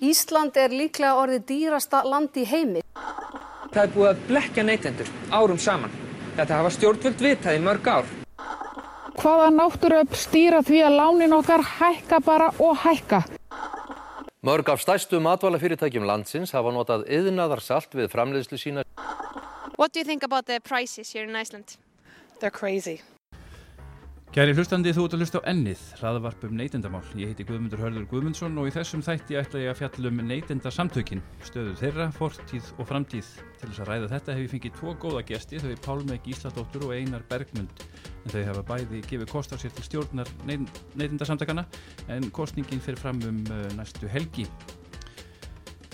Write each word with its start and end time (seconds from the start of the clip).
Ísland 0.00 0.56
er 0.60 0.74
líklega 0.74 1.14
orðið 1.16 1.46
dýrasta 1.48 2.02
land 2.04 2.36
í 2.36 2.44
heimi. 2.44 2.82
Það 3.72 3.82
er 3.82 3.94
búið 3.94 4.10
að 4.10 4.20
blekja 4.28 4.64
neytendur 4.64 5.08
árum 5.32 5.58
saman. 5.60 5.92
Þetta 6.36 6.60
hafa 6.60 6.72
stjórnvöld 6.74 7.24
vitað 7.24 7.56
í 7.56 7.62
mörg 7.64 7.88
ár. 7.88 8.12
Hvaða 9.16 9.48
náttúruöfl 9.56 10.20
stýra 10.20 10.60
því 10.64 10.82
að 10.84 10.98
lánin 11.00 11.34
okkar 11.36 11.64
hækka 11.78 12.20
bara 12.24 12.50
og 12.60 12.76
hækka? 12.84 13.22
Mörg 14.46 14.68
af 14.68 14.84
stærstu 14.84 15.18
matvælafyrirtækjum 15.24 16.04
landsins 16.06 16.52
hafa 16.54 16.70
notað 16.70 17.08
yðnaðarsalt 17.08 17.96
við 17.96 18.12
framleiðslu 18.12 18.60
sína. 18.60 18.84
What 19.76 19.92
do 19.92 20.00
you 20.00 20.04
think 20.04 20.22
about 20.22 20.46
the 20.46 20.60
prices 20.60 21.12
here 21.12 21.24
in 21.24 21.34
Iceland? 21.34 21.76
They're 22.40 22.52
crazy. 22.52 23.00
Kæri 24.36 24.52
hlustandi 24.52 24.90
þú 24.92 25.06
ert 25.06 25.14
að 25.16 25.22
hlusta 25.22 25.40
á 25.40 25.48
ennið, 25.48 25.82
hlaðavarp 25.96 26.42
um 26.44 26.58
neytendamál. 26.58 26.98
Ég 27.16 27.30
heiti 27.30 27.44
Guðmundur 27.48 27.80
Hörður 27.80 28.02
Guðmundsson 28.10 28.58
og 28.60 28.66
í 28.68 28.72
þessum 28.74 29.00
þætti 29.00 29.38
ætla 29.40 29.60
ég 29.62 29.70
að 29.72 29.78
fjalla 29.78 30.10
um 30.10 30.18
neytendasamtökin, 30.28 31.22
stöðu 31.40 31.70
þeirra, 31.80 32.10
fortíð 32.12 32.66
og 32.76 32.88
framtíð. 32.90 33.30
Til 33.56 33.70
þess 33.70 33.80
að 33.80 33.88
ræða 33.88 34.10
þetta 34.10 34.34
hef 34.36 34.42
ég 34.42 34.50
fengið 34.52 34.74
tvo 34.76 34.92
góða 35.00 35.22
gesti, 35.30 35.56
þau 35.62 35.70
er 35.70 35.80
Pálmi 35.86 36.18
Gísladóttur 36.26 36.84
og 36.84 36.92
Einar 36.92 37.24
Bergmund. 37.30 37.80
En 38.26 38.34
þau 38.34 38.42
hafa 38.50 38.64
bæði 38.68 39.00
gefið 39.08 39.30
kostar 39.32 39.62
sér 39.62 39.72
til 39.72 39.86
stjórnar 39.86 40.32
neytendasamtakana 40.44 41.64
en 42.12 42.28
kostningin 42.28 42.84
fyrir 42.84 43.00
fram 43.00 43.22
um 43.24 43.38
uh, 43.48 43.62
næstu 43.78 44.04
helgi. 44.12 44.44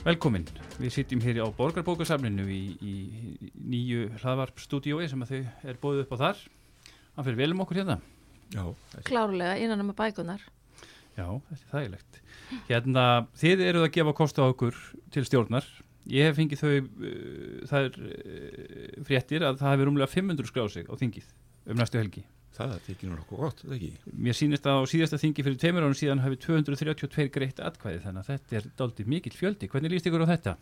Velkomin, 0.02 0.48
við 0.82 0.96
sitjum 0.96 1.22
hér 1.22 1.44
á 1.46 1.48
Borgarbókasafninu 1.60 2.48
í, 2.50 2.64
í 2.82 3.46
nýju 3.54 4.08
hlaðvarpstúdiói 4.16 5.06
sem 5.06 5.22
að 5.22 5.30
þau 5.30 5.70
er 5.70 5.78
bóðið 5.86 6.02
upp 6.08 6.18
á 6.18 6.22
þar. 6.24 6.42
Það 7.12 7.30
fyrir 7.30 7.40
velum 7.44 7.62
okkur 7.62 7.80
hérna. 7.84 8.00
Já, 8.52 8.64
Klárlega 9.08 9.54
innan 9.60 9.84
með 9.88 9.98
bækunar. 10.00 10.42
Já, 11.16 11.26
þetta 11.48 11.62
er 11.62 11.70
þægilegt. 11.72 12.20
Hérna, 12.68 13.06
þið 13.40 13.64
eruð 13.68 13.86
að 13.86 13.94
gefa 13.96 14.14
kost 14.16 14.40
á 14.40 14.44
okkur 14.44 14.76
til 15.12 15.24
stjórnar. 15.28 15.66
Ég 16.12 16.28
hef 16.28 16.38
fengið 16.38 16.62
þau, 16.62 16.70
uh, 16.82 17.64
það 17.70 17.88
er 17.88 17.98
uh, 18.02 19.02
fréttir 19.06 19.44
að 19.46 19.60
það 19.60 19.74
hefur 19.76 19.92
umlega 19.92 20.10
500 20.10 20.50
skráð 20.50 20.70
sig 20.74 20.88
á 20.90 20.94
þingið 20.98 21.28
um 21.70 21.78
næstu 21.78 22.00
helgi. 22.00 22.24
Það 22.52 22.72
er 22.74 22.88
ekki 22.92 23.08
nokkuð 23.08 23.38
gott, 23.40 23.60
það 23.64 23.76
ekki? 23.78 23.90
Mér 24.26 24.36
sýnist 24.36 24.66
að 24.68 24.82
á 24.84 24.90
síðasta 24.92 25.20
þingi 25.22 25.44
fyrir 25.46 25.60
tveimur 25.62 25.86
ánum 25.86 25.96
síðan 25.96 26.20
hafi 26.20 26.36
232 26.42 27.30
greitt 27.32 27.62
atkvæði 27.64 28.02
þannig 28.02 28.24
að 28.24 28.28
þetta 28.28 28.58
er 28.58 28.66
daldið 28.80 29.08
mikill 29.08 29.36
fjöldi. 29.36 29.70
Hvernig 29.72 29.94
líst 29.94 30.08
ykkur 30.10 30.26
á 30.28 30.32
þetta? 30.34 30.54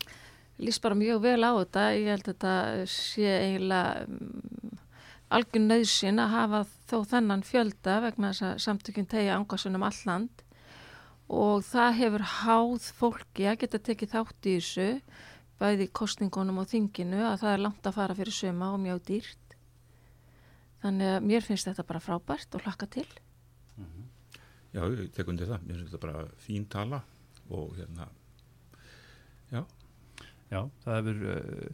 Lýst 0.60 0.82
bara 0.84 0.98
mjög 0.98 1.22
vel 1.24 1.40
á 1.42 1.52
þetta. 1.56 1.86
Ég 1.96 2.12
held 2.12 2.28
að 2.28 2.30
þetta 2.30 2.54
sé 2.94 3.32
eiginlega 3.48 4.04
um, 4.06 4.78
algjör 5.30 5.64
nöðsin 5.64 6.22
að 6.22 6.32
hafa 6.34 6.60
þó 6.90 6.96
þennan 7.14 7.42
fjölda 7.46 7.96
vegna 8.04 8.30
þess 8.32 8.46
að 8.48 8.62
samtökjum 8.66 9.10
tegja 9.10 9.36
ángasunum 9.38 9.86
alland 9.86 10.44
og 11.30 11.62
það 11.62 11.98
hefur 12.00 12.24
háð 12.34 12.88
fólki 12.98 13.46
að 13.46 13.60
geta 13.62 13.82
tekið 13.86 14.14
þátt 14.16 14.48
í 14.50 14.56
þessu 14.58 14.88
bæði 15.60 15.86
kostningunum 15.94 16.62
og 16.62 16.70
þinginu 16.70 17.20
að 17.28 17.42
það 17.44 17.54
er 17.54 17.64
langt 17.66 17.86
að 17.86 17.96
fara 17.98 18.16
fyrir 18.16 18.34
söma 18.34 18.72
og 18.74 18.80
mjög 18.82 19.02
dýrt. 19.10 19.56
Þannig 20.80 21.12
að 21.14 21.26
mér 21.28 21.44
finnst 21.44 21.68
þetta 21.68 21.84
bara 21.86 22.00
frábært 22.00 22.56
og 22.56 22.64
hlakka 22.64 22.88
til. 22.88 23.06
Mm 23.76 23.84
-hmm. 23.84 24.06
Já, 24.72 24.82
ég 24.88 25.12
tek 25.12 25.28
undir 25.28 25.46
það. 25.46 25.66
Mér 25.66 25.76
finnst 25.76 25.92
þetta 25.92 26.06
bara 26.06 26.24
fín 26.46 26.64
tala 26.68 27.02
og 27.50 27.76
hérna, 27.76 28.08
já. 29.52 29.64
Já, 30.50 30.70
það 30.84 30.96
hefur 30.96 31.16
uh, 31.30 31.70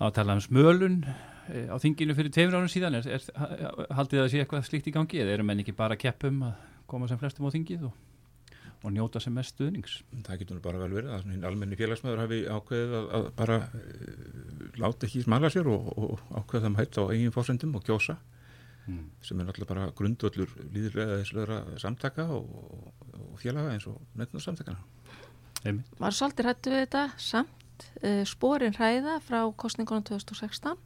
að 0.00 0.16
tala 0.18 0.36
um 0.36 0.42
smölun 0.44 0.98
uh, 1.06 1.68
á 1.72 1.76
þinginu 1.82 2.16
fyrir 2.16 2.34
tveimur 2.34 2.58
ánum 2.58 2.72
síðan. 2.72 2.98
Er, 3.00 3.08
er, 3.16 3.86
haldið 3.96 4.20
það 4.20 4.26
að 4.26 4.32
sé 4.32 4.42
eitthvað 4.42 4.66
slíkt 4.68 4.90
í 4.90 4.96
gangi 4.96 5.22
eða 5.22 5.36
eru 5.36 5.46
menn 5.48 5.62
ekki 5.64 5.76
bara 5.76 5.98
keppum 6.00 6.44
að 6.48 6.60
koma 6.90 7.08
sem 7.10 7.20
flestum 7.20 7.48
á 7.48 7.54
þingið 7.54 7.88
og, 7.88 7.96
og 8.82 8.94
njóta 8.94 9.22
sem 9.22 9.34
mest 9.34 9.56
stuðnings? 9.56 9.98
Það 10.28 10.42
getur 10.42 10.62
bara 10.64 10.82
vel 10.84 10.92
verið 10.98 11.16
að 11.16 11.28
hinn 11.32 11.48
almenni 11.48 11.78
félagsmaður 11.80 12.24
hafi 12.26 12.40
ákveðið 12.46 12.96
að, 13.00 13.10
að 13.18 13.28
bara 13.40 13.60
uh, 13.66 14.64
láta 14.84 15.08
ekki 15.08 15.24
smala 15.24 15.52
sér 15.52 15.70
og, 15.72 15.92
og 15.96 16.24
ákveða 16.36 16.68
þeim 16.68 16.80
hætt 16.82 17.00
á 17.00 17.02
eigin 17.08 17.34
fórsendum 17.34 17.76
og 17.78 17.86
kjósa 17.88 18.18
mm. 18.86 19.04
sem 19.24 19.40
er 19.40 19.48
náttúrulega 19.48 19.72
bara 19.72 19.90
grundvöldur 19.96 20.52
líðræðislegra 20.74 21.62
samtaka 21.82 22.28
og, 22.36 22.50
og 23.16 23.38
félaga 23.40 23.74
eins 23.74 23.88
og 23.90 24.00
nefnarsamtakana. 24.18 24.82
Var 25.98 26.14
svolítið 26.14 26.46
hættu 26.46 26.70
við 26.70 26.84
þetta 26.84 27.06
samt 27.18 27.65
uh, 28.02 28.22
spórin 28.28 28.76
hræða 28.76 29.18
frá 29.24 29.40
kostningunum 29.58 30.04
2016 30.08 30.76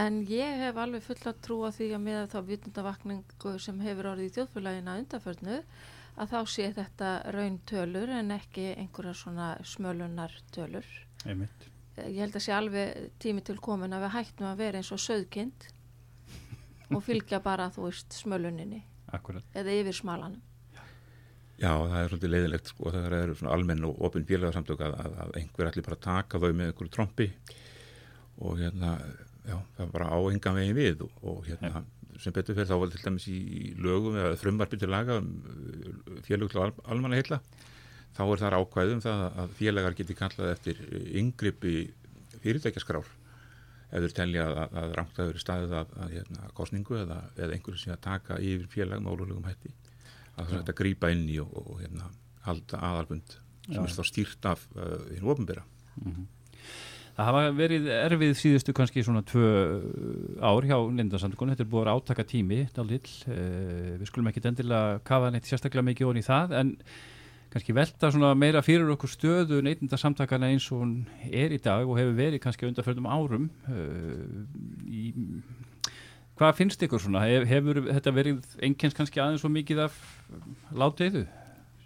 en 0.00 0.20
ég 0.30 0.60
hef 0.62 0.78
alveg 0.78 1.02
full 1.02 1.22
að 1.26 1.40
trúa 1.44 1.70
því 1.74 1.88
að 1.96 2.04
með 2.04 2.20
þá 2.34 2.38
vitundavakningu 2.46 3.54
sem 3.62 3.80
hefur 3.82 4.12
orðið 4.12 4.28
í 4.28 4.34
þjóðfélagina 4.36 4.98
undarförnu 5.00 5.56
að 6.20 6.34
þá 6.34 6.38
sé 6.52 6.68
þetta 6.76 7.10
raun 7.34 7.58
tölur 7.66 8.12
en 8.14 8.34
ekki 8.34 8.70
einhverja 8.76 9.14
svona 9.16 9.50
smölunar 9.66 10.34
tölur. 10.54 10.86
Einmitt. 11.24 11.66
Ég 12.00 12.20
held 12.22 12.36
að 12.36 12.44
sé 12.44 12.54
alveg 12.54 13.10
tími 13.20 13.42
til 13.44 13.58
komin 13.60 13.92
að 13.96 14.06
við 14.06 14.14
hættum 14.16 14.50
að 14.50 14.62
vera 14.62 14.80
eins 14.80 14.92
og 14.94 15.02
söðkind 15.02 15.66
og 16.90 17.02
fylgja 17.06 17.40
bara 17.44 17.68
þú 17.74 17.88
veist 17.88 18.14
smöluninni 18.16 18.82
Akkurat. 19.12 19.44
eða 19.54 19.74
yfir 19.80 19.96
smalanum. 20.00 20.40
Já, 21.60 21.74
það 21.76 21.96
er 21.98 22.06
svolítið 22.08 22.30
leiðilegt 22.32 22.70
sko 22.70 22.90
það 22.94 23.14
eru 23.18 23.32
svona 23.36 23.52
almenn 23.52 23.82
og 23.84 23.98
opinn 24.08 24.24
félagsamtök 24.28 24.80
að, 24.86 24.94
að, 25.02 25.16
að 25.26 25.34
einhver 25.42 25.68
allir 25.68 25.84
bara 25.84 25.98
taka 26.06 26.40
þau 26.40 26.52
með 26.56 26.70
einhverju 26.70 26.92
trombi 26.94 27.26
og 28.40 28.54
hérna, 28.62 28.94
já, 29.44 29.56
það 29.76 29.82
er 29.84 29.90
bara 29.92 30.08
á 30.08 30.18
engan 30.30 30.56
veginn 30.56 30.78
við 30.78 31.02
og, 31.04 31.18
og 31.20 31.42
hérna 31.44 31.82
sem 32.20 32.34
betur 32.36 32.56
fyrir 32.56 32.68
þá 32.68 32.78
var 32.80 32.92
til 32.94 33.02
dæmis 33.04 33.26
í 33.28 33.40
lögum 33.80 34.16
eða 34.16 34.38
frumvarpi 34.40 34.80
til 34.80 34.90
laga 34.92 35.18
um 35.20 35.28
félaglu 36.24 36.64
al, 36.64 36.72
almanna 36.88 37.20
heila 37.20 37.40
þá 38.16 38.22
er 38.24 38.42
þar 38.42 38.58
ákvæðum 38.60 39.04
það 39.04 39.24
að 39.28 39.54
félagar 39.60 39.98
geti 40.00 40.16
kallað 40.16 40.54
eftir 40.54 40.80
yngripi 41.20 41.74
fyrirtækjaskrár 42.40 43.04
ef 43.90 44.04
þeir 44.06 44.16
telja 44.16 44.48
að, 44.48 44.58
að 44.64 44.96
að 45.02 45.22
vera 45.26 45.44
staðið 45.44 45.76
að, 45.82 45.94
hérna, 46.14 46.50
kostningu 46.56 46.98
eða, 47.02 47.20
eða 47.36 47.56
einhverju 47.56 47.84
sem 47.84 47.94
að 47.94 48.04
taka 48.06 48.40
yfir 48.40 48.68
félag 48.72 49.04
með 49.04 49.16
ólulegum 49.16 49.48
hætti 49.50 49.72
að 50.40 50.52
þetta 50.56 50.76
grýpa 50.82 51.12
inn 51.14 51.28
í 51.30 51.38
og, 51.42 51.54
og 51.60 51.80
hérna, 51.82 52.10
halda 52.46 52.82
aðalbund 52.90 53.38
sem 53.68 53.82
er 53.84 53.94
þá 53.94 54.04
stýrt 54.08 54.50
af 54.50 54.66
hinn 54.74 55.24
uh, 55.24 55.32
ofinbera 55.34 55.64
mm 55.64 56.12
-hmm. 56.12 56.28
Það 57.20 57.26
hafa 57.26 57.52
verið 57.52 57.86
erfið 57.92 58.30
síðustu 58.38 58.72
kannski 58.72 59.02
svona 59.04 59.20
tvö 59.22 59.48
ár 60.40 60.64
hjá 60.64 60.76
Lindarsamtökunum, 60.96 61.52
þetta 61.52 61.64
er 61.66 61.72
búið 61.72 61.88
að 61.90 61.96
átaka 61.98 62.24
tími 62.24 62.60
dalill, 62.72 63.10
uh, 63.28 63.98
við 64.00 64.06
skulum 64.08 64.30
ekki 64.30 64.40
endilega 64.48 65.00
kafa 65.04 65.30
neitt 65.30 65.44
sérstaklega 65.44 65.84
mikið 65.84 66.06
ón 66.06 66.20
í 66.20 66.24
það 66.24 66.54
en 66.60 66.76
kannski 67.50 67.74
velta 67.74 68.10
svona 68.14 68.34
meira 68.38 68.62
fyrir 68.62 68.92
okkur 68.94 69.10
stöðu 69.10 69.58
neitindarsamtakana 69.66 70.52
eins 70.52 70.68
og 70.70 70.84
hún 70.84 70.94
er 71.30 71.50
í 71.50 71.58
dag 71.58 71.88
og 71.88 71.98
hefur 71.98 72.14
verið 72.14 72.42
kannski 72.44 72.68
undarföldum 72.68 73.10
árum. 73.10 73.50
Uh, 73.66 74.46
í 74.86 75.10
Hvað 76.40 76.54
finnst 76.56 76.80
ykkur 76.80 77.02
svona? 77.04 77.26
Hefur 77.44 77.82
þetta 77.84 78.12
verið 78.16 78.54
einnkjens 78.64 78.94
kannski 78.96 79.20
aðeins 79.20 79.42
svo 79.42 79.50
mikið 79.52 79.82
af 79.84 79.96
láteiðu? 80.72 81.26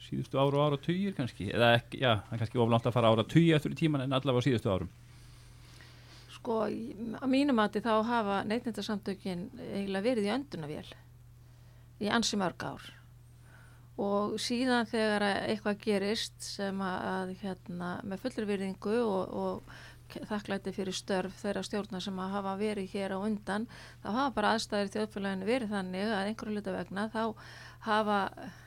Síðustu 0.05 0.39
ára 0.39 0.61
og 0.61 0.63
ára 0.69 0.77
tugir 0.79 1.17
kannski? 1.17 1.49
Eða 1.51 1.73
ekki, 1.81 1.99
já, 2.05 2.13
það 2.29 2.37
er 2.37 2.43
kannski 2.45 2.61
oflant 2.63 2.87
að 2.87 2.95
fara 2.95 3.11
ára 3.11 3.25
tugi 3.27 3.49
eftir 3.57 3.75
í 3.75 3.79
tíman 3.81 4.05
en 4.05 4.15
allavega 4.15 4.47
síðustu 4.47 4.71
árum. 4.71 4.93
Sko, 6.37 6.61
á 6.71 7.27
mínum 7.27 7.59
mati 7.59 7.83
þá 7.83 7.97
hafa 8.07 8.37
neitindarsamtökin 8.47 9.49
eiginlega 9.73 10.07
verið 10.07 10.29
í 10.29 10.35
öndunavél 10.37 10.93
í 12.05 12.13
ansi 12.15 12.39
mörg 12.39 12.63
ár 12.69 12.87
og 14.05 14.39
síðan 14.43 14.87
þegar 14.91 15.27
eitthvað 15.49 15.83
gerist 15.83 16.39
sem 16.43 16.79
að 16.83 17.35
hérna 17.43 17.97
með 18.07 18.23
fullri 18.23 18.47
virðingu 18.49 18.97
og, 19.03 19.35
og 19.35 19.77
þakklæti 20.29 20.73
fyrir 20.75 20.97
störf 20.97 21.39
þeirra 21.43 21.63
stjórnar 21.67 22.05
sem 22.05 22.19
að 22.21 22.35
hafa 22.37 22.55
verið 22.61 22.93
hér 22.95 23.17
á 23.17 23.19
undan 23.19 23.67
þá 24.03 24.09
hafa 24.11 24.35
bara 24.37 24.53
aðstæðir 24.55 24.93
þjóðfélaginu 24.95 25.49
verið 25.49 25.75
þannig 25.75 26.13
að 26.13 26.29
einhverju 26.29 26.59
luta 26.59 26.77
vegna 26.77 27.09
þá 27.13 27.23
hafa 27.89 28.19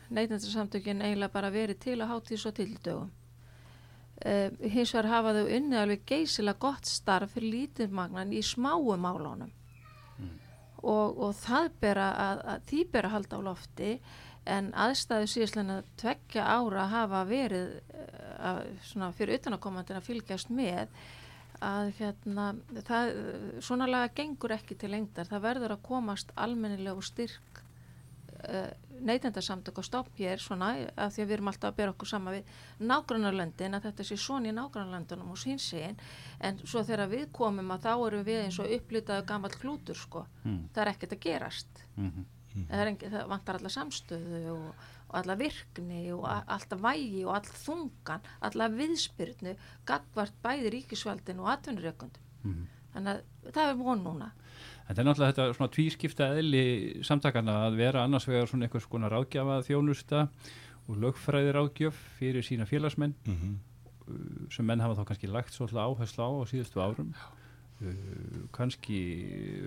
neitindarsamtökin 0.10 1.04
eiginlega 1.04 1.34
bara 1.34 1.54
verið 1.54 1.80
til 1.84 1.98
að 2.02 2.12
hátíð 2.14 2.42
svo 2.44 2.54
tildögum 2.58 3.10
uh, 4.26 4.50
hins 4.62 4.94
vegar 4.94 5.12
hafa 5.12 5.36
þau 5.40 5.56
unni 5.58 5.80
alveg 5.80 6.06
geysilega 6.10 6.64
gott 6.68 6.90
starf 6.90 7.36
fyrir 7.36 7.54
lítilmagnan 7.56 8.34
í 8.36 8.44
smáu 8.46 8.96
málunum 9.02 9.52
mm. 9.52 10.32
og, 10.84 11.20
og 11.28 11.36
það 11.42 11.70
bera 11.82 12.08
að, 12.30 12.46
að 12.54 12.66
því 12.72 12.88
bera 12.96 13.14
halda 13.16 13.42
á 13.42 13.48
lofti 13.50 13.92
en 14.48 14.72
aðstæðu 14.80 15.28
síðastlega 15.32 15.82
tveggja 16.00 16.46
ára 16.48 16.88
hafa 16.92 17.24
verið 17.28 17.78
uh, 18.40 18.62
svona 18.88 19.12
fyrir 19.16 19.42
utanakomandin 19.42 20.00
að 20.00 20.08
fylgjast 20.08 20.54
með 20.54 20.94
að 21.64 21.94
hérna 22.00 22.50
það, 22.86 23.14
svona 23.66 23.88
laga 23.90 24.12
gengur 24.18 24.54
ekki 24.58 24.78
til 24.78 24.92
lengdar, 24.94 25.30
það 25.30 25.46
verður 25.48 25.78
að 25.78 25.86
komast 25.88 26.34
almennilegu 26.36 27.02
styrk 27.06 27.62
uh, 28.46 28.70
neytendarsamtök 29.02 29.78
og 29.78 29.86
stopp 29.86 30.10
hér 30.18 30.42
svona 30.42 30.72
af 30.96 31.14
því 31.14 31.24
að 31.24 31.28
við 31.28 31.36
erum 31.36 31.52
alltaf 31.52 31.72
að 31.72 31.78
bera 31.80 31.94
okkur 31.94 32.10
sama 32.10 32.34
við 32.34 32.52
nágrannarlöndin 32.90 33.78
að 33.78 33.90
þetta 33.90 34.06
sé 34.08 34.18
svona 34.22 34.50
í 34.50 34.56
nágrannarlöndunum 34.58 35.34
og 35.34 35.42
sínsegin 35.42 35.98
en 36.42 36.60
svo 36.64 36.84
þegar 36.86 37.12
við 37.12 37.28
komum 37.36 37.74
að 37.76 37.86
þá 37.86 37.92
erum 37.96 38.26
við 38.28 38.42
eins 38.46 38.60
og 38.64 38.74
upplýtaðu 38.78 39.28
gammal 39.30 39.54
klútur 39.54 39.98
sko, 39.98 40.26
mm. 40.44 40.60
það 40.74 40.84
er 40.84 40.94
ekkert 40.94 41.18
að 41.18 41.24
gerast 41.28 41.84
mm 41.96 42.10
-hmm. 42.10 42.68
það, 42.70 42.88
engi, 42.88 43.12
það 43.14 43.28
vantar 43.34 43.60
alla 43.60 43.74
samstöðu 43.78 44.44
og, 44.56 44.88
og 45.10 45.16
alla 45.22 45.36
virkni 45.40 46.12
og 46.12 46.26
alltaf 46.28 46.82
vægi 46.84 47.24
og 47.26 47.36
all 47.36 47.52
þungan, 47.66 48.26
alla 48.42 48.68
viðspyrnu 48.74 49.56
gagvart 49.88 50.34
bæði 50.44 50.74
ríkisvaldin 50.74 51.40
og 51.40 51.52
atvinnurökundum. 51.56 52.24
Mhm. 52.44 52.68
Þannig 52.94 53.14
að 53.46 53.52
það 53.54 53.70
er 53.70 53.76
von 53.78 54.04
núna. 54.04 54.32
Þetta 54.88 55.02
er 55.02 55.06
náttúrulega 55.06 55.34
þetta 55.36 55.56
svona 55.58 55.74
tvískipta 55.76 56.28
eðli 56.40 57.04
samtakana 57.06 57.58
að 57.68 57.76
vera 57.78 58.04
annars 58.08 58.26
vegar 58.28 58.48
svona 58.48 58.66
einhvers 58.66 58.88
konar 58.90 59.12
ráðgjafa 59.12 59.60
þjónusta 59.68 60.28
og 60.88 60.96
lögfræði 61.04 61.52
ráðgjöf 61.54 61.98
fyrir 62.18 62.42
sína 62.48 62.66
félagsmenn 62.66 63.14
Mhm. 63.28 63.58
uh, 64.08 64.48
sem 64.50 64.66
menn 64.66 64.80
hafa 64.80 64.96
þá 65.02 65.06
kannski 65.12 65.28
lagt 65.28 65.52
svolítið 65.54 65.84
áherslu 65.84 66.24
á 66.24 66.30
á 66.32 66.44
síðustu 66.48 66.80
árum 66.82 67.10
uh, 67.12 67.28
kannski 68.56 68.98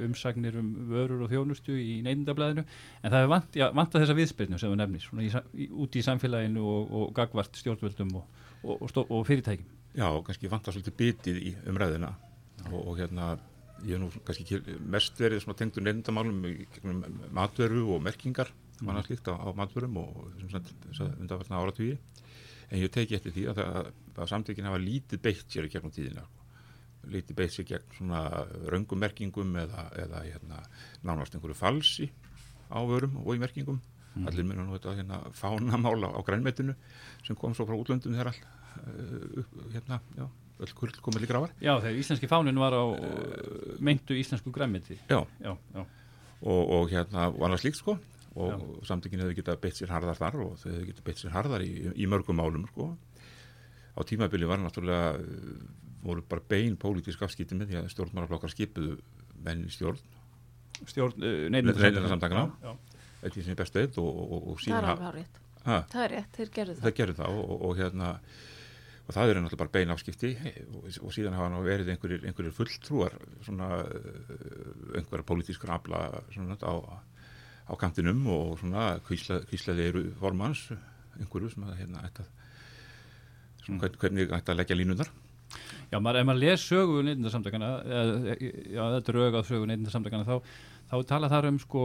umsagnir 0.07 0.57
um 0.61 0.71
vörur 0.91 1.25
og 1.27 1.31
þjónustu 1.33 1.77
í 1.79 2.01
neyndablaðinu 2.07 2.65
en 2.67 3.13
það 3.13 3.21
er 3.25 3.31
vant, 3.31 3.59
já, 3.61 3.67
vantað 3.77 4.05
þessa 4.05 4.17
viðspyrnu 4.19 4.59
sem 4.61 4.73
við 4.73 4.81
nefnir 4.83 5.05
svona 5.05 5.27
í, 5.27 5.31
sa- 5.33 5.45
í, 5.55 5.69
samfélaginu 6.07 6.65
og, 6.67 6.91
og 7.01 7.13
gagvart 7.17 7.61
stjórnvöldum 7.61 8.11
og, 8.19 8.41
og, 8.65 8.83
og, 8.89 9.05
og 9.07 9.23
fyrirtækjum. 9.29 9.69
Já, 9.99 10.09
kannski 10.27 10.51
vantar 10.51 10.75
svolítið 10.75 10.97
bitið 11.01 11.39
í 11.51 11.55
umræðina 11.71 12.11
og, 12.71 12.81
og 12.83 12.99
hérna 13.01 13.31
ég 13.87 13.95
hef 13.97 14.03
nú 14.03 14.11
kannski 14.29 14.61
mest 14.93 15.19
verið 15.23 15.45
svona 15.45 15.59
tengdur 15.63 15.87
nefndamálum 15.87 16.43
í 16.51 16.57
gegnum 16.75 17.01
matveru 17.35 17.87
og 17.95 18.03
merkingar 18.05 18.51
og 18.81 18.89
annað 18.91 19.07
slíkt 19.11 19.31
á, 19.33 19.35
á 19.41 19.49
matverum 19.57 19.97
og 20.03 20.19
að 20.51 20.75
undanfallna 21.21 21.63
áratvíi 21.63 21.95
en 22.71 22.79
ég 22.85 22.93
teki 22.95 23.17
eftir 23.19 23.33
því 23.35 23.47
að, 23.51 23.63
að, 23.65 23.89
að 24.21 24.31
samtökin 24.31 24.69
hafa 24.69 24.79
lítið 24.83 25.23
beitt 25.25 25.47
sér 25.51 25.67
í 25.67 25.73
gegnum 25.73 25.95
tíðina. 25.95 26.23
sko. 26.27 26.40
Lítið 27.09 27.39
beitt 27.39 27.55
sér 27.55 27.69
gegn 27.69 27.97
svona 27.97 28.25
röngum 28.73 29.01
merkingum 29.01 29.57
eða, 29.63 29.87
eða 30.05 30.25
hérna, 30.27 30.61
nánast 31.07 31.35
einhverju 31.35 31.57
falsi 31.57 32.11
á 32.71 32.79
vörum 32.87 33.17
og 33.25 33.35
í 33.35 33.41
merkingum. 33.43 33.81
Allir 34.27 34.45
minna 34.45 34.67
nú 34.67 34.75
þetta 34.75 34.97
hérna, 34.99 35.21
fánamál 35.39 36.03
á, 36.11 36.19
grænmetinu 36.27 36.75
sem 37.25 37.39
kom 37.39 37.55
svo 37.55 37.67
frá 37.69 37.77
útlöndum 37.79 38.17
þegar 38.17 38.33
all 38.33 38.41
upp, 39.41 39.59
hérna, 39.73 40.01
já, 40.19 40.27
öll 40.61 40.75
kurl 40.77 41.03
komið 41.03 41.25
líka 41.25 41.37
rávar 41.37 41.53
Já, 41.63 41.73
þegar 41.81 41.99
íslenski 42.03 42.31
fánin 42.31 42.59
var 42.61 42.75
á 42.75 42.85
uh, 42.85 43.77
meintu 43.83 44.17
íslensku 44.19 44.53
græmiti 44.55 44.99
já, 45.09 45.21
Já, 45.43 45.53
já, 45.75 45.85
og, 46.43 46.63
og 46.77 46.91
hérna 46.93 47.29
og 47.31 47.45
annað 47.47 47.65
slíkt 47.65 47.81
sko 47.81 47.97
og 48.39 48.85
samtökin 48.87 49.23
hefur 49.25 49.35
getað 49.41 49.61
beitt 49.63 49.79
sér 49.79 49.91
harðar 49.91 50.19
þar 50.19 50.37
og 50.45 50.53
þau 50.61 50.69
hefur 50.71 50.89
getað 50.93 51.07
beitt 51.09 51.23
sér 51.23 51.35
harðar 51.35 51.65
í, 51.67 51.73
í 51.99 52.07
mörgum 52.07 52.39
málum 52.39 52.67
sko. 52.71 52.93
Á 53.99 54.01
tímabili 54.07 54.47
var 54.47 54.61
náttúrulega 54.63 55.19
voru 56.05 56.23
bara 56.29 56.43
bein 56.49 56.77
pólitísk 56.81 57.23
afskipti 57.27 57.57
með 57.59 57.73
því 57.73 57.79
að 57.83 57.91
stjórnmáraflokkar 57.95 58.53
skipuðu 58.55 58.99
menn 59.45 59.67
í 59.67 59.73
stjórn 59.75 59.99
stjórn 60.89 61.21
uh, 61.27 61.49
Neytendasamtakanna. 61.53 62.47
Já, 62.65 62.73
eftir 63.21 63.35
því 63.41 63.45
sem 63.45 63.53
ég 63.55 63.59
best 63.61 63.75
veit 63.77 63.99
og, 64.01 64.09
og, 64.09 64.47
og 64.55 64.55
Það 64.55 64.55
er 64.55 64.65
síðan 64.65 64.89
alveg 64.95 65.05
hárétt. 65.11 65.41
ha, 65.67 65.77
Það 65.93 66.05
er 66.07 66.15
rétt, 66.17 66.31
þeir 66.39 66.53
gerðu 66.57 66.75
það. 66.79 66.83
það 66.87 66.97
gerðu 67.01 67.17
það 67.21 67.41
og, 67.43 67.53
og 67.69 67.77
hérna 67.83 68.09
og 69.11 69.15
það 69.17 69.31
eru 69.33 69.41
náttúrulega 69.43 69.61
bara 69.65 69.75
bein 69.75 69.93
afskipti 69.93 70.31
og, 70.71 70.89
og 71.03 71.13
síðan 71.17 71.35
hafa 71.37 71.51
nú 71.53 71.61
verið 71.67 71.89
einhverjir, 71.93 72.25
einhverjir 72.31 72.55
fulltrúar 72.57 73.17
svona 73.45 73.69
uh, 73.83 74.99
einhverja 75.01 75.27
pólitískar 75.29 75.73
afla 75.77 76.03
svona 76.33 76.57
á, 76.65 76.75
á 77.69 77.73
kantinum 77.81 78.23
og 78.31 78.57
svona 78.63 78.93
kvísla, 79.05 79.41
kvíslaði 79.51 79.89
eru 79.91 80.05
formans 80.21 80.65
einhverju 81.21 81.51
sem 81.53 81.67
að 81.69 81.77
hérna 81.83 82.05
ætti 82.09 82.25
að 82.25 82.31
svona, 83.67 83.81
hvern- 83.83 83.99
hvernig 84.05 84.33
ætti 84.39 84.55
að 84.55 84.61
leggja 84.63 84.79
línunar 84.81 85.11
Já, 85.91 85.99
maður, 85.99 86.21
ef 86.23 86.27
maður 86.29 86.43
les 86.45 86.65
sögu 86.71 87.01
neytindarsamtakana, 87.03 87.69
já, 88.39 88.83
þetta 88.97 89.11
er 89.11 89.35
á 89.35 89.43
sögu 89.43 89.67
neytindarsamtakana, 89.67 90.23
þá, 90.29 90.53
þá 90.91 90.95
tala 91.11 91.31
þar 91.33 91.49
um, 91.49 91.59
sko, 91.59 91.81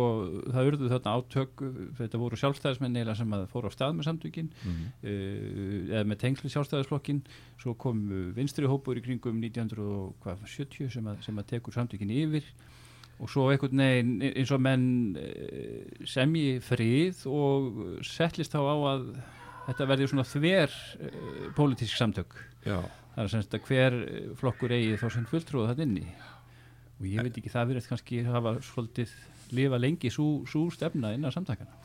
það 0.54 0.68
urðu 0.70 0.90
þarna 0.92 1.14
átök, 1.18 1.64
þetta 1.98 2.20
voru 2.22 2.38
sjálfstæðismenn 2.38 3.00
eiginlega 3.00 3.18
sem 3.18 3.34
að 3.38 3.48
fóru 3.50 3.70
á 3.70 3.74
stað 3.74 3.96
með 3.98 4.08
samtökin, 4.12 4.52
Mhm. 4.62 4.86
uh, 5.02 5.96
eða 5.96 6.04
með 6.12 6.20
tengsli 6.22 6.52
sjálfstæðisflokkin, 6.54 7.24
svo 7.62 7.74
kom 7.82 8.04
uh, 8.12 8.22
vinstri 8.38 8.70
hópur 8.70 8.98
í 9.02 9.04
kringum 9.06 9.42
1970 9.42 10.92
sem 10.94 11.08
að, 11.10 11.22
sem 11.26 11.42
að 11.42 11.50
tekur 11.56 11.74
samtökin 11.76 12.14
yfir. 12.14 12.46
Og 13.16 13.30
svo 13.32 13.46
einhvern 13.48 13.80
veginn 13.80 14.18
eins 14.28 14.52
og 14.52 14.60
menn 14.60 14.88
uh, 15.16 16.06
semji 16.10 16.58
frið 16.62 17.22
og 17.32 17.78
settlist 18.04 18.52
þá 18.54 18.60
á 18.60 18.76
að 18.92 19.06
þetta 19.70 19.88
verði 19.90 20.08
svona 20.12 20.26
þver 20.28 20.74
pólitísk 21.58 21.96
samtök. 21.98 22.36
Já, 22.68 22.82
það 23.16 23.24
er 23.24 23.32
semst 23.34 23.56
að 23.56 23.70
hver 23.70 23.96
eh, 24.02 24.26
flokkur 24.40 24.76
eigi 24.76 25.00
þá 25.02 25.08
sem 25.16 25.30
fulltrúða 25.30 25.72
það 25.74 25.86
inni. 25.88 26.06
Og 26.96 27.08
ég 27.12 27.26
veit 27.28 27.40
ekki 27.40 27.52
það 27.52 27.72
verið 27.72 27.90
kannski 27.92 28.22
hafa 28.28 28.56
svolítið 28.64 29.16
lifa 29.56 29.78
lengi 29.78 30.10
svo 30.10 30.62
stefna 30.74 31.12
innan 31.14 31.34
samtakana 31.34 31.76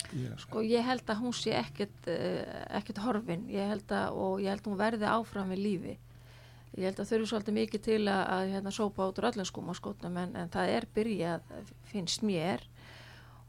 Sko 0.41 0.63
ég 0.65 0.85
held 0.87 1.11
að 1.13 1.19
hún 1.21 1.35
sé 1.37 1.53
ekkert, 1.55 2.07
uh, 2.09 2.63
ekkert 2.79 3.03
horfin. 3.05 3.45
Ég 3.53 3.69
held 3.71 3.93
að, 3.95 4.17
og 4.17 4.41
ég 4.43 4.51
held 4.51 4.65
að 4.65 4.71
hún 4.71 4.81
verði 4.81 5.07
áfram 5.11 5.53
við 5.53 5.61
lífi. 5.67 5.97
Ég 6.79 6.87
held 6.89 7.03
að 7.03 7.11
þurfi 7.11 7.29
svolítið 7.31 7.57
mikið 7.59 7.85
til 7.85 8.01
að, 8.07 8.23
að 8.35 8.55
hérna, 8.55 8.73
sópa 8.75 9.07
út 9.11 9.21
úr 9.21 9.29
öllum 9.31 9.47
skúm 9.47 9.71
á 9.71 9.75
skótnum 9.79 10.19
en, 10.23 10.35
en 10.39 10.51
það 10.51 10.73
er 10.75 10.87
byrjað, 10.97 11.53
finnst 11.91 12.27
mér 12.27 12.65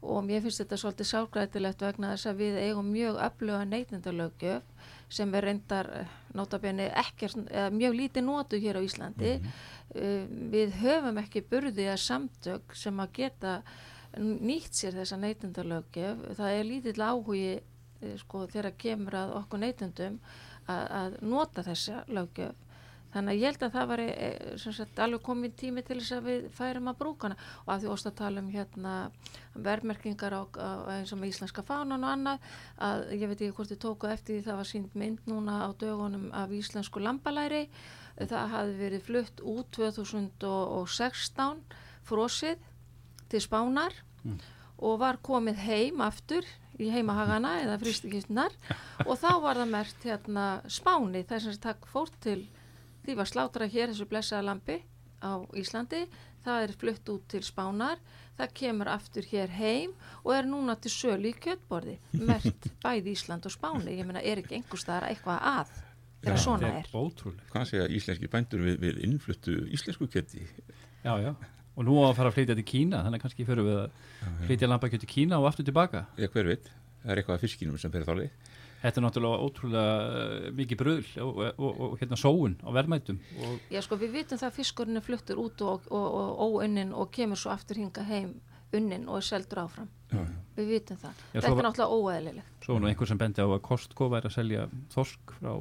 og 0.02 0.24
mér 0.26 0.42
finnst 0.42 0.62
þetta 0.62 0.78
svolítið 0.80 1.08
sálgrætilegt 1.08 1.84
vegna 1.86 2.12
þess 2.14 2.30
að 2.30 2.42
við 2.42 2.58
eigum 2.64 2.90
mjög 2.90 3.20
öfluga 3.22 3.62
neytendalöggjöf 3.70 4.90
sem 5.12 5.34
er 5.36 5.46
reyndar 5.46 5.90
eh, 5.94 6.12
notabenni 6.34 6.88
ekkert, 7.02 7.38
mjög 7.74 7.96
lítið 7.98 8.26
notu 8.26 8.58
hér 8.58 8.80
á 8.80 8.82
Íslandi. 8.82 9.38
uh, 9.94 10.24
við 10.52 10.72
höfum 10.80 11.18
ekki 11.20 11.42
burði 11.44 11.90
að 11.92 12.00
samtök 12.00 12.74
sem 12.74 13.00
að 13.02 13.12
geta 13.18 13.58
nýtt 14.18 14.76
sér 14.76 14.96
þessa 14.96 15.18
neytendalöggjöf. 15.20 16.26
Það 16.36 16.56
er 16.56 16.66
lítill 16.68 17.00
áhugi 17.00 17.52
eh, 17.56 18.16
sko, 18.20 18.46
þegar 18.50 18.74
kemur 18.78 19.16
að 19.16 19.36
okkur 19.40 19.62
neytendum 19.62 20.18
að, 20.66 20.84
að 21.00 21.16
nota 21.22 21.64
þessa 21.66 22.04
löggjöf. 22.08 22.56
Þannig 23.12 23.32
að 23.32 23.40
ég 23.42 23.50
held 23.50 23.62
að 23.66 23.74
það 23.76 23.86
var 23.90 24.00
sagt, 24.62 25.00
alveg 25.04 25.22
komin 25.26 25.52
tími 25.60 25.82
til 25.84 25.98
þess 26.00 26.14
að 26.16 26.28
við 26.30 26.46
færum 26.56 26.88
að 26.88 26.98
brúkana 27.02 27.36
og 27.64 27.72
að 27.74 27.82
því 27.82 27.90
óst 27.92 28.08
að 28.08 28.18
tala 28.22 28.40
um 28.40 28.48
hérna 28.52 28.92
verðmerkingar 29.66 30.32
á, 30.32 30.42
á 30.48 30.96
eins 30.96 31.12
og 31.12 31.20
með 31.20 31.32
íslenska 31.34 31.64
fánan 31.68 32.06
og 32.06 32.10
annað 32.14 32.38
að 32.88 33.04
ég 33.18 33.28
veit 33.28 33.40
ekki 33.42 33.56
hvort 33.58 33.72
þið 33.72 33.82
tókuð 33.84 34.14
eftir 34.14 34.32
því 34.38 34.46
það 34.46 34.60
var 34.62 34.70
sínt 34.70 34.96
mynd 35.02 35.28
núna 35.28 35.58
á 35.68 35.68
dögunum 35.76 36.26
af 36.32 36.48
íslensku 36.56 36.98
lambalæri. 37.04 37.66
Það 38.16 38.52
hafi 38.54 38.72
verið 38.80 39.06
flutt 39.06 39.44
út 39.44 39.68
2016 39.76 41.60
frosið 42.08 42.64
til 43.32 43.40
Spánar 43.44 43.94
og 44.82 44.98
var 45.00 45.20
komið 45.24 45.60
heim 45.66 46.00
aftur 46.04 46.48
í 46.80 46.88
heimahagana 46.92 47.58
eða 47.62 47.78
fristikistnar 47.82 48.56
og 49.08 49.14
þá 49.20 49.30
var 49.44 49.60
það 49.60 49.72
mert 49.76 50.08
hérna 50.08 50.46
Spáni 50.72 51.24
þess 51.28 51.52
að 51.52 51.62
takk 51.68 51.88
fórt 51.92 52.16
til 52.24 52.40
því 53.06 53.16
var 53.18 53.30
slátra 53.30 53.68
hér 53.70 53.92
þessu 53.92 54.08
blessaða 54.10 54.48
lampi 54.50 54.80
á 55.22 55.32
Íslandi. 55.58 56.04
Það 56.42 56.64
er 56.64 56.74
flutt 56.74 57.10
út 57.12 57.24
til 57.30 57.42
Spánar. 57.46 58.00
Það 58.38 58.54
kemur 58.58 58.90
aftur 58.90 59.26
hér 59.30 59.52
heim 59.54 59.92
og 60.24 60.34
er 60.34 60.48
núna 60.48 60.74
til 60.80 60.90
sölu 60.90 61.30
í 61.30 61.36
kjötborði. 61.38 61.98
Mert 62.18 62.68
bæði 62.84 63.14
Ísland 63.14 63.46
og 63.46 63.54
Spáni. 63.54 63.94
Ég 63.98 64.08
meina 64.08 64.22
er 64.22 64.42
ekki 64.42 64.58
einhver 64.58 64.80
staðar 64.80 65.10
eitthvað 65.10 65.42
að 65.52 65.74
þegar 66.22 66.38
svona 66.42 66.70
er 66.78 66.92
ótrúlega 66.94 67.48
hvað 67.50 67.68
segja 67.70 67.88
íslenski 67.98 68.30
bændur 68.30 68.62
við, 68.62 68.78
við 68.82 69.00
innfluttu 69.08 69.56
íslensku 69.74 70.06
kjöti? 70.10 70.44
Já, 71.02 71.16
já. 71.18 71.32
og 71.74 71.86
nú 71.86 71.98
á 71.98 72.10
að 72.10 72.16
fara 72.20 72.30
að 72.30 72.36
flytja 72.38 72.56
til 72.58 72.66
Kína 72.68 73.02
þannig 73.02 73.18
að 73.18 73.24
kannski 73.24 73.46
fyrir 73.48 73.66
við 73.66 73.80
að 73.80 74.36
flytja 74.46 74.70
lambakjöt 74.70 75.02
til 75.02 75.10
Kína 75.10 75.40
og 75.42 75.48
aftur 75.50 75.66
tilbaka. 75.66 76.04
Já, 76.14 76.28
hver 76.30 76.50
veit, 76.52 76.70
það 77.02 77.14
er 77.14 77.22
eitthvað 77.22 77.38
af 77.38 77.46
fiskinum 77.46 77.80
sem 77.82 77.94
fer 77.94 78.06
þá 78.06 78.14
leið 78.20 78.51
þetta 78.82 79.00
er 79.00 79.04
náttúrulega 79.06 79.46
ótrúlega 79.46 79.96
uh, 80.06 80.46
mikið 80.58 80.80
bröðl 80.82 81.10
og, 81.24 81.42
og, 81.42 81.58
og, 81.58 81.82
og 81.86 81.98
hérna 82.02 82.18
sóun 82.20 82.56
á 82.62 82.68
verðmætum 82.74 83.20
og 83.46 83.72
Já 83.72 83.82
sko 83.86 83.98
við 84.00 84.16
vitum 84.18 84.40
það 84.40 84.48
að 84.50 84.56
fiskurinn 84.58 85.00
er 85.00 85.06
fluttur 85.06 85.42
út 85.42 85.62
og, 85.66 85.86
og, 85.90 86.08
og 86.22 86.56
óunnin 86.62 86.92
og 86.96 87.12
kemur 87.14 87.38
svo 87.40 87.52
aftur 87.54 87.78
hinga 87.80 88.04
heim 88.08 88.34
unnin 88.72 89.04
og 89.08 89.18
er 89.20 89.26
seldur 89.26 89.58
áfram. 89.66 89.88
Já, 90.08 90.16
já. 90.22 90.36
Við 90.56 90.68
vitum 90.72 90.96
það. 91.00 91.18
Já, 91.20 91.34
Þetta 91.34 91.50
er 91.50 91.66
náttúrulega 91.66 91.96
óeðlilegt. 91.98 92.52
svo 92.64 92.78
nú 92.80 92.88
einhver 92.88 93.08
sem 93.10 93.20
bendi 93.20 93.44
á 93.44 93.48
að 93.48 93.60
Costco 93.66 94.08
væri 94.12 94.30
að 94.30 94.36
selja 94.38 94.66
þorsk 94.94 95.34
frá 95.40 95.52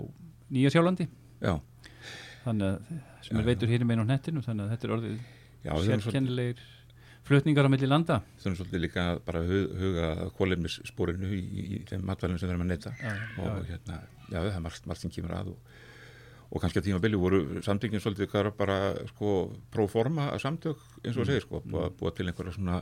Nýja 0.51 0.71
Sjálandi 0.71 1.07
Já, 1.41 1.53
þannig 2.45 2.67
að 2.67 3.25
sem 3.27 3.39
er 3.39 3.47
veitur 3.47 3.71
hér 3.71 3.85
með 3.87 4.03
á 4.03 4.05
nettinu 4.11 4.43
þannig 4.45 4.65
að 4.65 4.71
þetta 4.73 4.87
er 4.87 4.93
orðið 4.95 5.17
sérkennilegir 5.87 6.63
flutningar 7.27 7.67
á 7.67 7.71
milli 7.71 7.87
landa. 7.89 8.21
Þurfum 8.41 8.57
svolítið 8.59 8.81
líka 8.85 9.03
að 9.13 9.19
bara 9.27 9.41
hu- 9.45 9.69
huga 9.81 10.07
kólefnissporinu 10.37 11.29
í, 11.37 11.41
í, 11.41 11.65
í 11.77 11.81
þeim 11.89 12.05
matvælum 12.09 12.39
sem 12.41 12.49
við 12.49 12.55
erum 12.55 12.65
að 12.65 12.71
neyta. 12.73 12.93
Já, 13.01 13.11
já, 13.13 13.43
og 13.45 13.65
hérna, 13.69 13.99
já 14.31 14.37
það 14.39 14.55
er 14.57 14.63
margt, 14.65 14.87
margt 14.89 15.03
sem 15.05 15.13
kemur 15.13 15.35
að 15.37 15.51
og, 15.53 15.75
og 16.51 16.63
kannski 16.63 16.81
að 16.81 16.87
tímabili 16.89 17.19
voru 17.21 17.41
samtökin 17.63 18.01
svolítið 18.03 18.33
er 18.41 18.49
bara 18.57 18.79
sko 19.13 19.35
próforma 19.71 20.25
samtök 20.41 20.81
eins 21.05 21.15
og 21.15 21.23
að 21.23 21.29
segja 21.31 21.45
sko, 21.45 21.61
búa, 21.63 21.85
búa 21.95 22.11
til 22.15 22.27
einhverja 22.27 22.57
svona 22.57 22.81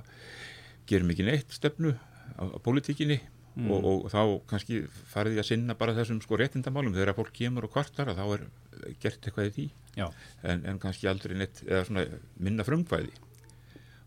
gerum 0.90 1.12
ekki 1.14 1.28
neitt 1.28 1.54
stefnu 1.54 1.92
á, 1.94 2.44
á 2.50 2.58
pólitíkinni 2.66 3.20
og, 3.60 3.84
og 3.84 4.08
þá 4.14 4.22
kannski 4.50 4.82
farið 5.12 5.36
því 5.36 5.40
að 5.44 5.48
sinna 5.52 5.76
bara 5.76 5.94
þessum 5.98 6.22
sko 6.24 6.38
réttindamálum. 6.40 6.94
Þegar 6.96 7.16
fólk 7.18 7.34
kemur 7.36 7.66
og 7.68 7.74
kvartar 7.74 8.08
að 8.14 8.22
þá 8.22 8.26
er 8.38 8.44
gert 9.04 9.26
eitthvað 9.28 9.50
í 9.50 9.54
því. 9.58 9.66
En, 10.48 10.62
en 10.70 10.80
kannski 10.80 11.10
aldrei 11.12 11.36
neitt 11.36 11.60
eða 11.68 11.82
svona 11.90 12.06
minna 12.40 12.64
frumkvæði 12.64 13.12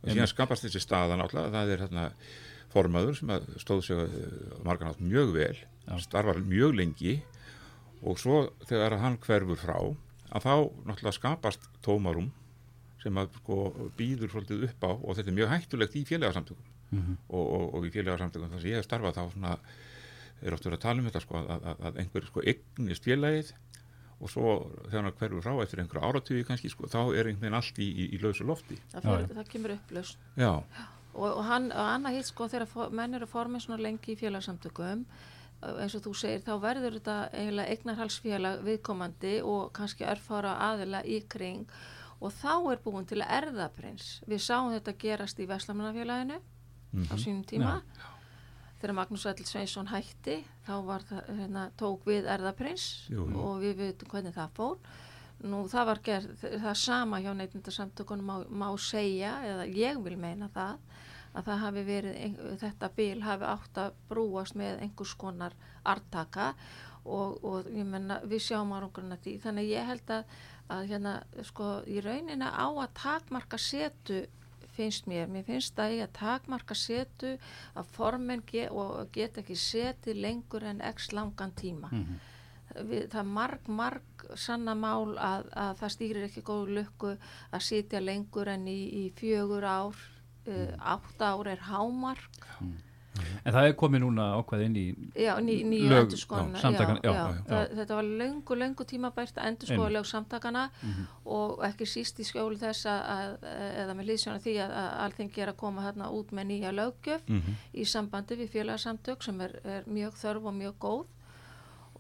og 0.02 0.08
síðan 0.10 0.30
skapast 0.30 0.66
þessi 0.66 0.82
staða 0.82 1.16
náttúrulega 1.20 1.52
það 1.54 1.72
er 1.76 1.82
þarna 1.86 2.06
formaður 2.72 3.16
sem 3.18 3.30
að 3.34 3.48
stóð 3.62 3.82
sig 3.86 3.98
margan 4.64 4.88
átt 4.92 5.00
mjög 5.04 5.32
vel, 5.36 5.56
starfar 6.02 6.40
mjög 6.48 6.74
lengi 6.78 7.16
og 8.02 8.18
svo 8.18 8.38
þegar 8.66 8.96
hann 9.02 9.18
hverfur 9.22 9.60
frá 9.60 9.76
að 10.32 10.46
þá 10.46 10.54
náttúrulega 10.88 11.16
skapast 11.18 11.66
tómarum 11.84 12.30
sem 13.02 13.16
að 13.18 13.34
sko 13.40 13.56
býður 13.98 14.30
svolítið 14.32 14.64
upp 14.68 14.84
á 14.86 14.90
og 14.94 15.16
þetta 15.18 15.28
er 15.32 15.36
mjög 15.40 15.50
hættulegt 15.56 15.96
í 16.00 16.04
félagsamtökum 16.08 16.68
Mhm. 16.92 17.14
og, 17.32 17.44
og, 17.56 17.62
og 17.78 17.84
í 17.88 17.90
félagsamtökum 17.94 18.50
þar 18.52 18.60
sem 18.60 18.68
ég 18.68 18.76
hef 18.76 18.84
starfað 18.84 19.14
þá 19.16 19.22
svona 19.32 19.52
er 20.44 20.52
oft 20.52 20.66
verið 20.66 20.74
að 20.76 20.82
tala 20.82 21.00
um 21.00 21.06
þetta 21.08 21.20
sko 21.24 21.38
að, 21.38 21.46
að, 21.70 21.78
að 21.88 22.00
einhver 22.02 22.26
sko 22.28 22.42
eignist 22.52 23.06
félagið 23.06 23.52
og 24.22 24.30
svo 24.30 24.54
þegar 24.86 25.02
hann 25.02 25.18
hverfur 25.18 25.44
frá 25.44 25.54
eftir 25.64 25.82
einhverja 25.82 26.08
áratugi 26.08 26.46
kannski 26.46 26.70
sko 26.70 26.88
þá 26.90 27.00
er 27.02 27.28
einhvern 27.28 27.42
veginn 27.42 27.58
allt 27.58 27.78
í, 27.82 27.88
í, 27.90 28.08
í 28.14 28.22
lausu 28.22 28.46
lofti. 28.46 28.78
Það, 28.94 29.08
fer, 29.08 29.28
það 29.40 29.52
kemur 29.56 29.74
upplaust 29.76 30.26
Já, 30.38 30.52
og, 31.12 31.28
og 31.28 31.44
hann, 31.48 31.70
og 31.74 31.92
annað 31.96 32.18
hitt 32.18 32.30
sko 32.30 32.48
þegar 32.52 32.92
menn 32.94 33.18
eru 33.18 33.28
formin 33.30 33.62
svona 33.64 33.82
lengi 33.82 34.14
í 34.14 34.18
félagsamtökum 34.20 35.06
eins 35.62 35.94
og 35.94 36.02
þú 36.06 36.12
segir 36.18 36.42
þá 36.42 36.54
verður 36.62 36.96
þetta 36.98 37.16
eiginlega 37.38 37.74
eignarhalsfélag 37.74 38.62
viðkomandi 38.66 39.34
og 39.46 39.68
kannski 39.76 40.06
örfára 40.10 40.56
aðila 40.70 41.02
í 41.06 41.20
kring. 41.30 41.68
Og 42.22 42.34
þá 42.34 42.72
er 42.72 42.80
búin 42.82 43.06
til 43.06 43.20
að 43.22 43.34
erðaprins 43.38 44.08
við 44.30 44.42
sáum 44.42 44.72
þetta 44.74 44.96
gerast 44.98 45.38
í 45.42 45.46
Veslamannafélaginu 45.50 46.38
á 47.10 47.14
sínum 47.14 47.44
tíma 47.48 47.78
þegar 48.82 48.96
Magnús 48.98 49.24
Ætl 49.30 49.46
Sveinsson 49.46 49.88
hætti 49.92 50.40
þá 50.66 50.74
var 50.88 51.06
hérna, 51.08 51.68
tók 51.78 52.04
við 52.08 52.26
erðaprins 52.34 52.86
Jú, 53.12 53.28
jú. 53.30 53.38
og 53.46 53.62
við 53.62 53.78
veitum 53.78 54.10
hvernig 54.10 54.34
það 54.34 54.54
fór. 54.58 54.92
Nú 55.42 55.64
það 55.70 55.88
var 55.88 56.00
gerð 56.06 56.44
það 56.62 56.76
sama 56.78 57.18
hjá 57.22 57.32
neitindarsamtökunum 57.38 58.28
má, 58.28 58.36
má 58.46 58.68
segja 58.78 59.36
eða 59.46 59.66
ég 59.70 60.02
vil 60.02 60.18
meina 60.18 60.50
það 60.54 60.82
að 61.32 61.46
það 61.48 61.62
hafi 61.62 61.82
verið, 61.88 62.38
þetta 62.60 62.90
bíl 62.98 63.22
hafi 63.24 63.48
átt 63.48 63.78
að 63.80 63.94
brúast 64.10 64.58
með 64.58 64.82
einhvers 64.84 65.14
konar 65.18 65.54
artaka 65.88 66.52
og, 67.04 67.38
og 67.42 67.70
ég 67.72 67.86
menna 67.88 68.20
við 68.28 68.44
sjáum 68.50 68.74
árangurinn 68.76 69.16
að 69.16 69.24
því. 69.24 69.36
Þannig 69.46 69.70
ég 69.72 69.88
held 69.88 70.12
að, 70.18 70.36
að 70.76 70.84
hérna 70.92 71.14
sko 71.48 71.70
í 71.88 72.02
rauninni 72.04 72.50
á 72.50 72.66
að 72.68 72.94
takmarka 73.00 73.58
setu 73.58 74.24
finnst 74.76 75.08
mér, 75.10 75.28
mér 75.30 75.46
finnst 75.46 75.78
að 75.80 75.96
ég 75.98 76.06
að 76.06 76.14
takmarka 76.18 76.76
setu 76.78 77.32
að 77.78 77.90
formen 77.96 78.44
ge 78.48 78.68
og 78.70 79.10
geta 79.14 79.42
ekki 79.42 79.56
setið 79.58 80.20
lengur 80.24 80.66
en 80.68 80.82
x 80.92 81.10
langan 81.12 81.52
tíma. 81.58 81.90
Við, 82.72 83.10
það 83.12 83.18
er 83.20 83.28
marg, 83.28 83.66
marg 83.68 84.22
sanna 84.40 84.74
mál 84.74 85.12
að, 85.20 85.50
að 85.52 85.74
það 85.82 85.94
stýrir 85.96 86.28
ekki 86.28 86.44
góðu 86.46 86.78
lukku 86.78 87.10
að 87.52 87.66
sitja 87.66 88.00
lengur 88.00 88.48
en 88.48 88.64
í, 88.70 88.80
í 89.02 89.04
fjögur 89.18 89.66
ár. 89.68 90.08
Uh, 90.42 90.72
átt 90.80 91.20
ár 91.22 91.46
er 91.46 91.60
hámark 91.68 92.40
En 93.44 93.52
það 93.52 93.66
er 93.68 93.72
komið 93.76 94.00
núna 94.04 94.24
ákvað 94.38 94.62
inn 94.64 94.76
í 94.76 94.84
já, 95.20 95.34
ný, 95.44 95.56
nýju. 95.68 95.88
Það- 97.48 97.72
þetta 97.78 97.94
var 97.98 98.04
löngu, 98.22 98.56
löngu 98.62 98.84
tímabært 98.88 99.36
að 99.36 99.46
Einmitt. 99.50 99.92
lög 99.92 100.06
samtakana 100.06 100.62
og 101.26 101.58
ekki 101.68 101.86
síst 101.86 102.18
í 102.20 102.24
skjólu 102.24 102.56
þess 102.58 102.86
að, 102.86 103.36
eða 103.82 103.94
með 103.98 104.06
liðsjóna 104.12 104.40
því 104.40 104.54
að, 104.64 104.70
að 104.82 104.90
alþingi 105.06 105.42
er 105.44 105.52
að 105.52 105.56
koma 105.56 105.82
þarna 105.82 106.10
út 106.10 106.30
með 106.32 106.46
nýja 106.52 106.72
löggjöf 106.72 107.20
í 107.74 107.84
sambandi 107.84 108.36
við 108.36 108.48
félagsamtök 108.56 109.22
sem 109.22 109.40
er, 109.40 109.58
er 109.64 109.82
mjög 109.86 110.12
þörf 110.22 110.46
og 110.46 110.54
mjög 110.54 110.74
góð 110.80 111.04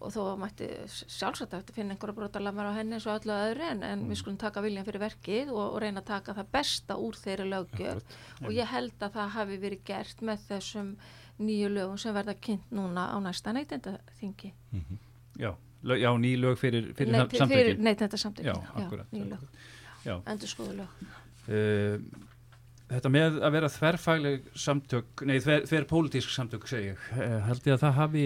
og 0.02 0.12
þó 0.14 0.36
mætti 0.40 0.68
sjálfsagt 0.90 1.54
eftir 1.56 1.76
finna 1.76 1.94
einhverja 1.94 2.16
brotalamar 2.16 2.70
á 2.70 2.78
henni 2.78 2.98
eins 2.98 3.06
og 3.06 3.20
öllu 3.20 3.34
öðru 3.34 3.66
en, 3.70 3.82
en 3.86 4.04
við 4.10 4.20
skulum 4.20 4.38
taka 4.40 4.62
viljan 4.64 4.86
fyrir 4.86 5.02
verkið 5.04 5.52
og, 5.54 5.64
og 5.64 5.80
reyna 5.84 6.02
að 6.02 6.10
taka 6.10 6.36
það 6.38 6.52
besta 6.56 6.98
úr 7.00 7.18
þeirri 7.18 7.48
löggjöf. 7.50 8.16
Og 8.42 8.54
ég 8.56 8.70
held 8.72 8.96
að 8.98 9.18
það 9.18 9.34
hafi 9.36 9.58
verið 9.62 9.84
gert 9.92 10.24
með 10.26 10.46
þessum 10.50 10.94
nýju 11.42 11.70
lögum 11.72 12.00
sem 12.00 12.16
verða 12.16 12.34
kynnt 12.46 12.74
núna 12.74 13.08
á 13.14 13.16
næsta 13.22 13.54
neytendaþingi. 13.56 14.52
Já, 15.40 15.54
lög, 15.82 16.02
já 16.02 16.10
ný 16.18 16.34
lög 16.40 16.58
fyrir, 16.60 16.92
fyrir 16.98 17.12
Nei, 17.12 17.22
samtökin 17.38 17.86
neytendasamtökin. 17.86 18.52
Já, 18.52 18.84
akkurat, 18.84 19.08
nýju 19.14 19.30
lög, 19.32 19.48
Já. 20.04 20.18
endur 20.26 20.50
skoðu 20.50 20.82
lög. 20.82 21.00
Uh, 21.48 22.28
Þetta 22.92 23.08
með 23.08 23.36
að 23.40 23.54
vera 23.54 23.68
þverfagleg 23.72 24.48
samtök, 24.58 25.22
nei 25.24 25.38
þver, 25.40 25.62
þver 25.70 25.84
pólitísk 25.88 26.32
samtök 26.34 26.66
segi 26.68 26.90
ég, 26.90 27.04
uh, 27.16 27.38
held 27.46 27.68
ég 27.68 27.76
að 27.78 27.84
það 27.86 27.94
hafi 27.96 28.24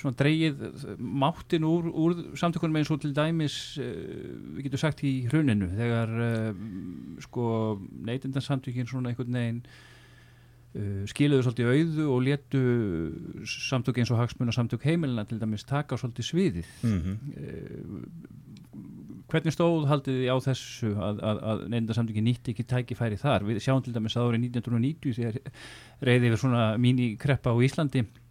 svona 0.00 0.18
dreigið 0.18 0.62
máttin 0.98 1.66
úr, 1.68 1.90
úr 1.90 2.16
samtökunum 2.38 2.80
eins 2.80 2.90
og 2.94 3.02
til 3.02 3.12
dæmis 3.16 3.58
uh, 3.82 3.92
við 4.56 4.68
getum 4.68 4.82
sagt 4.84 5.04
í 5.06 5.12
hruninu 5.28 5.70
þegar 5.74 6.16
uh, 6.24 6.64
sko 7.24 7.44
neytindansamtökin 8.08 8.90
svona 8.90 9.12
einhvern 9.12 9.38
veginn 9.40 9.62
uh, 9.68 11.04
skiluðu 11.10 11.46
svolítið 11.46 11.72
auðu 11.74 12.10
og 12.14 12.26
letu 12.26 12.64
samtök 13.58 14.02
eins 14.02 14.12
og 14.14 14.22
hagsmuna 14.22 14.54
samtök 14.54 14.86
heimilina 14.88 15.26
til 15.28 15.40
dæmis 15.42 15.66
taka 15.68 16.00
svolítið 16.00 16.30
sviðið. 16.32 16.76
Mm 16.82 17.18
hvernig 19.28 19.54
stóð 19.54 19.88
haldið 19.90 20.22
þið 20.22 20.30
á 20.32 20.36
þessu 20.46 20.92
að, 20.94 21.18
að, 21.28 21.40
að 21.50 21.64
nefndarsamtökin 21.74 22.26
nýtti 22.28 22.54
ekki 22.54 22.64
tækifæri 22.68 23.18
þar? 23.20 23.44
Við 23.48 23.60
sjáum 23.64 23.82
til 23.84 23.92
dæmis 23.96 24.16
að 24.16 24.30
árið 24.30 24.46
1990 24.48 25.18
þegar 25.18 25.38
reyði 26.08 26.30
yfir 26.30 26.42
svona 26.42 26.64
mínikreppa 26.80 27.52
á 27.52 27.56
Íslandi. 27.68 28.04
eh, 28.04 28.27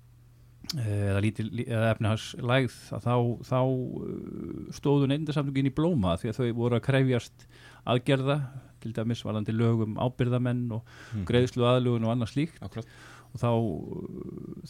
eða, 0.76 1.20
lítil, 1.24 1.48
eða 1.64 1.92
efnahagslægð 1.94 2.78
að 2.98 3.06
þá, 3.06 3.16
þá 3.48 3.60
eh, 3.64 4.72
stóðu 4.78 5.10
nefndarsamtökin 5.12 5.70
í 5.70 5.76
blóma 5.76 6.16
því 6.20 6.32
að 6.32 6.40
þau 6.40 6.48
voru 6.58 6.80
að 6.80 6.88
krefjast 6.88 7.46
aðgerða 7.88 8.40
til 8.84 8.94
dæmis 8.96 9.24
varðandi 9.26 9.56
lögum 9.56 9.96
ábyrðamenn 10.00 10.66
og 10.76 10.90
greiðslu 11.28 11.66
aðlugun 11.66 12.08
og 12.08 12.14
annað 12.14 12.34
slíkt. 12.34 12.60
Akkurat. 12.66 12.90
Og 13.36 13.42
þá, 13.42 13.52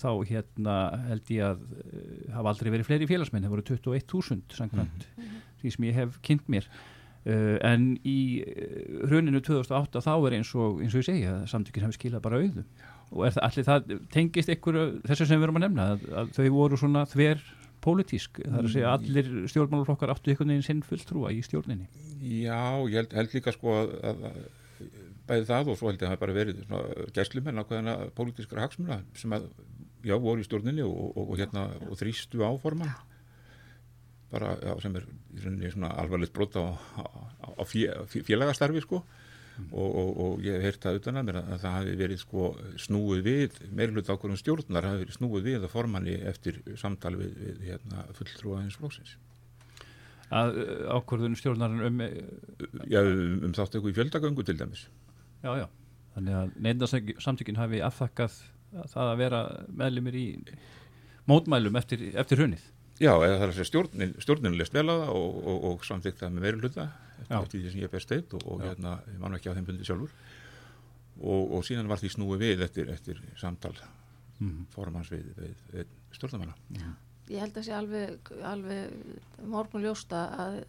þá 0.02 0.12
hérna 0.30 0.76
held 1.10 1.32
ég 1.34 1.44
að 1.46 1.66
hafa 2.34 2.54
aldrei 2.54 2.72
verið 2.74 2.88
fleiri 2.88 3.10
félagsmenn, 3.10 3.46
það 3.46 3.54
voru 3.54 3.66
21.000 3.68 4.58
samkvæmt 4.58 5.10
því 5.62 5.74
sem 5.74 5.90
ég 5.90 6.00
hef 6.02 6.22
kynnt 6.26 6.48
mér. 6.52 6.70
Uh, 7.28 7.58
en 7.66 7.90
í 8.08 8.40
uh, 8.40 9.02
hruninu 9.10 9.42
2008 9.44 10.00
þá 10.06 10.14
er 10.16 10.38
eins 10.38 10.54
og, 10.56 10.78
eins 10.80 10.94
og 10.96 11.02
ég 11.02 11.08
segja, 11.10 11.34
samtökin 11.52 11.84
hefur 11.84 11.98
skilað 11.98 12.24
bara 12.24 12.40
auðu 12.40 12.64
og 13.12 13.24
það, 13.32 13.40
allir 13.48 13.68
það 13.68 13.94
tengist 14.14 14.50
ykkur 14.56 14.78
þessu 15.08 15.28
sem 15.30 15.40
við 15.40 15.48
erum 15.48 15.60
að 15.62 15.66
nefna 15.68 15.86
að, 15.94 16.06
að 16.22 16.32
þau 16.38 16.48
voru 16.58 16.80
svona 16.82 17.06
þver 17.08 17.44
pólitísk, 17.88 18.40
það 18.44 18.58
er 18.60 18.66
að 18.68 18.74
segja 18.74 18.94
allir 18.98 19.28
stjórnmálaflokkar 19.54 20.12
áttu 20.16 20.32
einhvern 20.34 20.50
veginn 20.52 20.66
sinn 20.66 20.80
fulltrúa 20.84 21.30
í 21.32 21.44
stjórninni. 21.46 21.86
Já, 22.26 22.58
ég 22.90 22.98
held, 23.00 23.14
held 23.16 23.36
líka 23.38 23.54
sko 23.56 23.76
að, 23.84 23.94
að, 24.10 24.40
bæði 25.30 25.46
það 25.52 25.70
og 25.72 25.78
svo 25.80 25.92
held 25.92 26.02
ég 26.02 26.08
að 26.08 26.14
það 26.16 26.22
bara 26.26 26.36
verið 26.40 26.64
svona 26.66 27.08
gæslumenn 27.16 27.62
ákveðina 27.62 27.96
pólitískra 28.18 28.66
hagsmuna 28.66 28.98
sem 29.22 29.36
að, 29.38 29.46
já, 30.10 30.16
voru 30.24 30.42
í 30.44 30.48
stjórninni 30.50 30.84
og, 30.88 30.98
og, 31.14 31.22
og 31.32 31.40
hérna, 31.40 31.68
og 31.88 32.00
þrýstu 32.02 32.44
áforman 32.48 32.92
bara, 34.34 34.56
já, 34.60 34.74
sem 34.84 34.98
er 35.00 35.06
í 35.38 35.44
rauninni 35.46 35.72
svona 35.72 35.94
alvarlegt 36.02 36.34
brot 36.36 36.58
á, 36.60 36.66
á, 37.00 37.06
á 37.56 37.64
fé- 37.70 37.94
félagastarfi 38.28 38.82
sko 38.84 39.04
og, 39.72 39.88
og, 39.88 40.10
og 40.24 40.44
ég 40.46 40.58
hef 40.58 40.68
heyrt 40.68 40.84
það 40.86 41.00
utan 41.02 41.22
að 41.22 41.30
mér 41.30 41.40
að, 41.42 41.54
að 41.54 41.64
það 41.64 41.78
hafi 41.78 41.96
verið 42.02 42.22
sko 42.24 42.50
snúið 42.86 43.24
við 43.26 43.62
meirlut 43.80 44.12
ákvörðum 44.12 44.42
stjórnar 44.42 44.90
hafi 44.90 45.04
verið 45.06 45.18
snúið 45.18 45.48
við 45.48 45.64
að 45.64 45.74
formanni 45.74 46.20
eftir 46.32 46.62
samtal 46.78 47.16
við, 47.18 47.34
við 47.42 47.66
hérna, 47.72 48.06
fulltrúa 48.18 48.62
eins 48.64 48.78
flóksins 48.78 49.18
að 50.34 50.60
uh, 50.60 50.96
ákvörðun 50.98 51.38
stjórnarinn 51.40 51.86
um 51.88 52.02
uh, 52.04 52.16
Já, 52.90 53.02
um, 53.02 53.38
um 53.48 53.54
þátt 53.56 53.78
eitthvað 53.78 53.92
í 53.94 53.98
fjöldagöngu 53.98 54.46
til 54.48 54.58
dæmis. 54.60 54.88
Já, 55.44 55.52
já, 55.62 55.68
þannig 56.16 56.40
að 56.40 56.56
nefndarsamtökin 56.66 57.60
hafi 57.60 57.84
afþakkað 57.86 58.40
það 58.92 59.12
að 59.12 59.22
vera 59.22 59.44
meðlumir 59.80 60.18
í 60.20 60.28
mótmælum 61.30 61.80
eftir, 61.80 62.10
eftir 62.20 62.42
hrunið. 62.42 62.64
Já, 62.98 63.12
eða 63.14 63.36
það 63.38 63.44
er 63.46 63.52
að 63.52 63.58
segja 63.60 63.70
stjórnin, 63.72 64.16
stjórnin 64.24 64.58
lest 64.58 64.74
vel 64.76 64.88
á 64.90 64.96
það 64.96 65.12
og, 65.14 65.36
og, 65.38 65.68
og 65.70 65.86
samþykkt 65.88 66.24
það 66.24 66.34
með 66.36 66.48
Já. 66.48 66.88
Eftir 67.30 67.62
því 67.62 67.72
sem 67.72 67.82
ég 67.82 67.92
best 67.92 68.12
eitt 68.12 68.34
og, 68.38 68.46
og 68.52 68.62
hérna, 68.62 69.00
ég 69.14 69.20
man 69.20 69.34
ekki 69.38 69.50
á 69.50 69.56
þeim 69.58 69.66
bundi 69.66 69.86
sjálfur. 69.88 70.12
Og, 71.18 71.52
og 71.58 71.64
síðan 71.66 71.88
var 71.90 71.98
því 71.98 72.12
snúið 72.14 72.40
við 72.46 72.62
eftir, 72.68 72.90
eftir 72.94 73.22
samtal 73.42 73.74
Mhm. 74.40 74.68
formans 74.70 75.10
við, 75.10 75.24
við, 75.34 75.54
við 75.74 75.88
stjórnamanna 76.14 76.54
ég 77.28 77.40
held 77.42 77.56
að 77.58 77.64
sé 77.66 77.72
alveg, 77.74 78.30
alveg 78.46 78.92
morgun 79.50 79.82
ljósta 79.82 80.20
að 80.38 80.60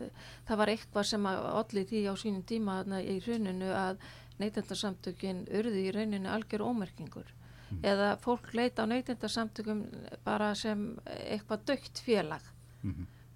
það 0.49 0.57
var 0.57 0.69
eitthvað 0.73 1.05
sem 1.05 1.27
að 1.29 1.49
olli 1.61 1.83
því 1.85 2.01
á 2.09 2.15
sínum 2.17 2.43
tíma 2.49 2.79
í 3.03 3.19
hruninu 3.21 3.69
að 3.77 3.99
neytendarsamtökin 4.41 5.45
urði 5.53 5.83
í 5.85 5.93
rauninu 5.93 6.31
algjör 6.33 6.65
ómerkingur. 6.65 7.29
Eða 7.85 8.17
fólk 8.25 8.49
leita 8.57 8.87
á 8.89 8.91
neytendarsamtökum 8.91 9.85
bara 10.25 10.55
sem 10.55 10.97
eitthvað 11.05 11.67
dögt 11.69 11.99
félag 12.01 12.41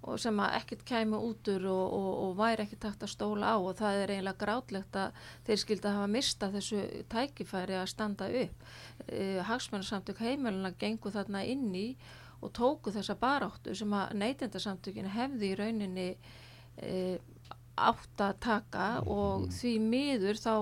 og 0.03 0.19
sem 0.19 0.39
að 0.43 0.55
ekkert 0.59 0.83
kæmi 0.87 1.19
út 1.29 1.49
úr 1.53 1.67
og, 1.71 1.83
og, 1.97 2.09
og 2.23 2.33
væri 2.39 2.65
ekkert 2.65 2.81
takt 2.85 3.05
að 3.05 3.13
stóla 3.13 3.53
á 3.53 3.57
og 3.57 3.77
það 3.79 3.99
er 4.01 4.13
eiginlega 4.15 4.41
grátlegt 4.43 4.97
að 4.99 5.21
þeir 5.47 5.61
skildi 5.63 5.89
að 5.89 5.97
hafa 5.99 6.11
mista 6.15 6.49
þessu 6.53 6.81
tækifæri 7.13 7.77
að 7.79 7.91
standa 7.93 8.27
upp. 8.41 8.65
Uh, 9.07 9.39
Hagsmennarsamtök 9.47 10.23
heimilina 10.23 10.73
gengu 10.79 11.13
þarna 11.13 11.45
inn 11.47 11.69
í 11.75 11.87
og 12.43 12.51
tóku 12.55 12.91
þessa 12.91 13.15
baráttu 13.19 13.75
sem 13.77 13.95
að 13.95 14.17
neytendarsamtökin 14.19 15.13
hefði 15.13 15.53
í 15.53 15.59
rauninni 15.59 16.09
uh, 16.17 17.15
átt 17.73 18.21
að 18.21 18.35
taka 18.43 18.87
og 19.09 19.47
því 19.55 19.77
miður 19.81 20.37
þá 20.37 20.53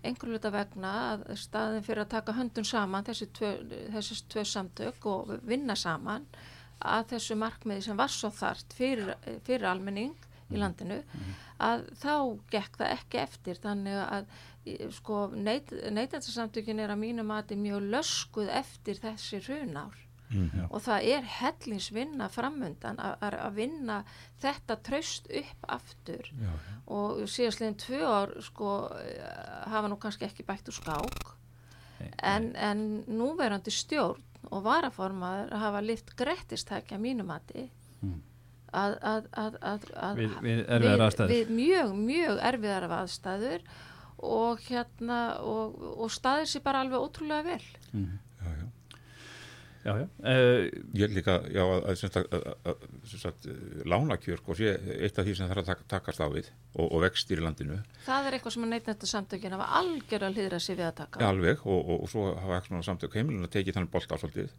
einhverju 0.00 0.34
hluta 0.34 0.52
vegna 0.54 0.92
að 1.10 1.26
staðin 1.38 1.84
fyrir 1.84 2.04
að 2.04 2.14
taka 2.14 2.34
höndun 2.38 2.66
saman 2.66 3.04
þessi 3.04 3.28
tvö, 3.36 3.50
þessi 3.92 4.16
tvö 4.32 4.44
samtök 4.48 5.06
og 5.10 5.34
vinna 5.46 5.76
saman 5.76 6.24
að 6.80 7.06
þessu 7.14 7.36
markmiði 7.40 7.86
sem 7.88 7.98
var 7.98 8.12
svo 8.12 8.30
þart 8.34 8.74
fyrir, 8.76 9.14
fyrir 9.46 9.68
almenning 9.68 10.16
í 10.50 10.58
landinu 10.58 11.00
að 11.62 11.86
þá 12.00 12.14
gekk 12.52 12.78
það 12.80 12.94
ekki 12.96 13.20
eftir. 13.22 13.58
Þannig 13.62 13.98
að 14.02 14.30
sko 14.96 15.24
neit, 15.34 15.72
neytendasamtökin 15.72 16.82
er 16.82 16.92
að 16.92 17.02
mínu 17.04 17.24
mati 17.26 17.58
mjög 17.58 17.90
löskuð 17.94 18.52
eftir 18.60 19.00
þessi 19.02 19.42
hrunár. 19.46 19.98
Og 20.70 20.78
það 20.84 21.08
er 21.10 21.24
hellingsvinna 21.26 22.28
framundan 22.30 23.00
að, 23.02 23.48
vinna 23.56 23.96
þetta 24.38 24.76
traust 24.86 25.26
upp 25.26 25.64
aftur. 25.74 26.28
Já, 26.38 26.52
og 26.86 27.24
síðastliðin 27.26 27.78
tvö 27.82 28.00
ár 28.06 28.36
sko 28.46 28.70
hafa 29.72 29.90
nú 29.90 29.98
kannski 29.98 30.28
ekki 30.28 30.46
bætt 30.46 30.70
úr 30.70 30.78
skák. 30.78 31.34
En, 32.22 32.52
en 32.56 32.84
núverandi 33.10 33.74
stjórn 33.74 34.22
og 34.50 34.64
varaformaður 34.64 35.52
hafa 35.62 35.80
lift 35.84 36.14
grettistækja 36.18 36.98
mínu 36.98 37.24
mati 37.26 37.68
að, 38.72 38.96
að, 39.02 39.24
að, 39.34 39.54
að, 39.62 39.84
að 40.08 40.16
Við- 40.20 40.34
við 40.86 41.04
aðstæður. 41.06 41.30
við 41.34 41.48
mjög, 41.56 41.94
mjög 42.06 42.38
erfiðar 42.50 42.86
aðstæður 43.00 43.62
og 44.30 44.60
hérna 44.68 45.20
og, 45.42 45.74
og 46.04 46.10
staðir 46.12 46.46
sér 46.52 46.62
bara 46.62 46.80
alveg 46.84 47.00
ótrúlega 47.00 47.42
vel. 47.44 47.62
Já, 47.92 48.29
já. 49.84 49.92
Já. 49.96 50.04
Uh, 50.20 50.68
Ég 50.94 51.04
er 51.06 51.14
líka, 51.14 51.36
já, 51.48 51.62
að, 51.64 51.86
að, 51.88 52.16
að, 52.20 52.46
að, 52.70 53.48
eh, 53.48 53.58
lánakjör, 53.88 54.40
sko, 54.42 54.56
sé 54.58 54.74
eitt 55.00 55.18
af 55.18 55.26
því 55.26 55.34
sem 55.38 55.50
þarf 55.50 55.62
að 55.62 55.70
taka, 55.72 55.86
takast 55.94 56.20
á 56.20 56.28
við 56.32 56.50
og, 56.74 56.86
og 56.86 57.02
vextir 57.06 57.40
í 57.40 57.44
landinu, 57.44 57.80
það 58.06 58.28
er 58.28 58.36
eitthvað 58.38 58.56
sem 58.56 58.66
að 58.66 58.72
neytnættu 58.74 59.10
samtökin 59.10 59.56
hafa 59.56 59.68
algjörlega 59.80 60.32
hlýðra 60.36 60.62
sér 60.62 60.80
við 60.80 60.88
að 60.90 60.96
taka 61.02 61.22
á. 61.24 61.28
alveg, 61.30 61.64
og, 61.66 61.80
og, 61.80 62.02
og 62.04 62.12
svo 62.12 62.26
hafa 62.34 62.58
ekki 62.58 62.72
svona 62.72 62.88
samtök 62.90 63.16
heimilin 63.20 63.46
að 63.48 63.54
tekið 63.56 63.78
þannig 63.78 63.94
bolt 63.94 64.12
á 64.12 64.16
svolítið. 64.20 64.58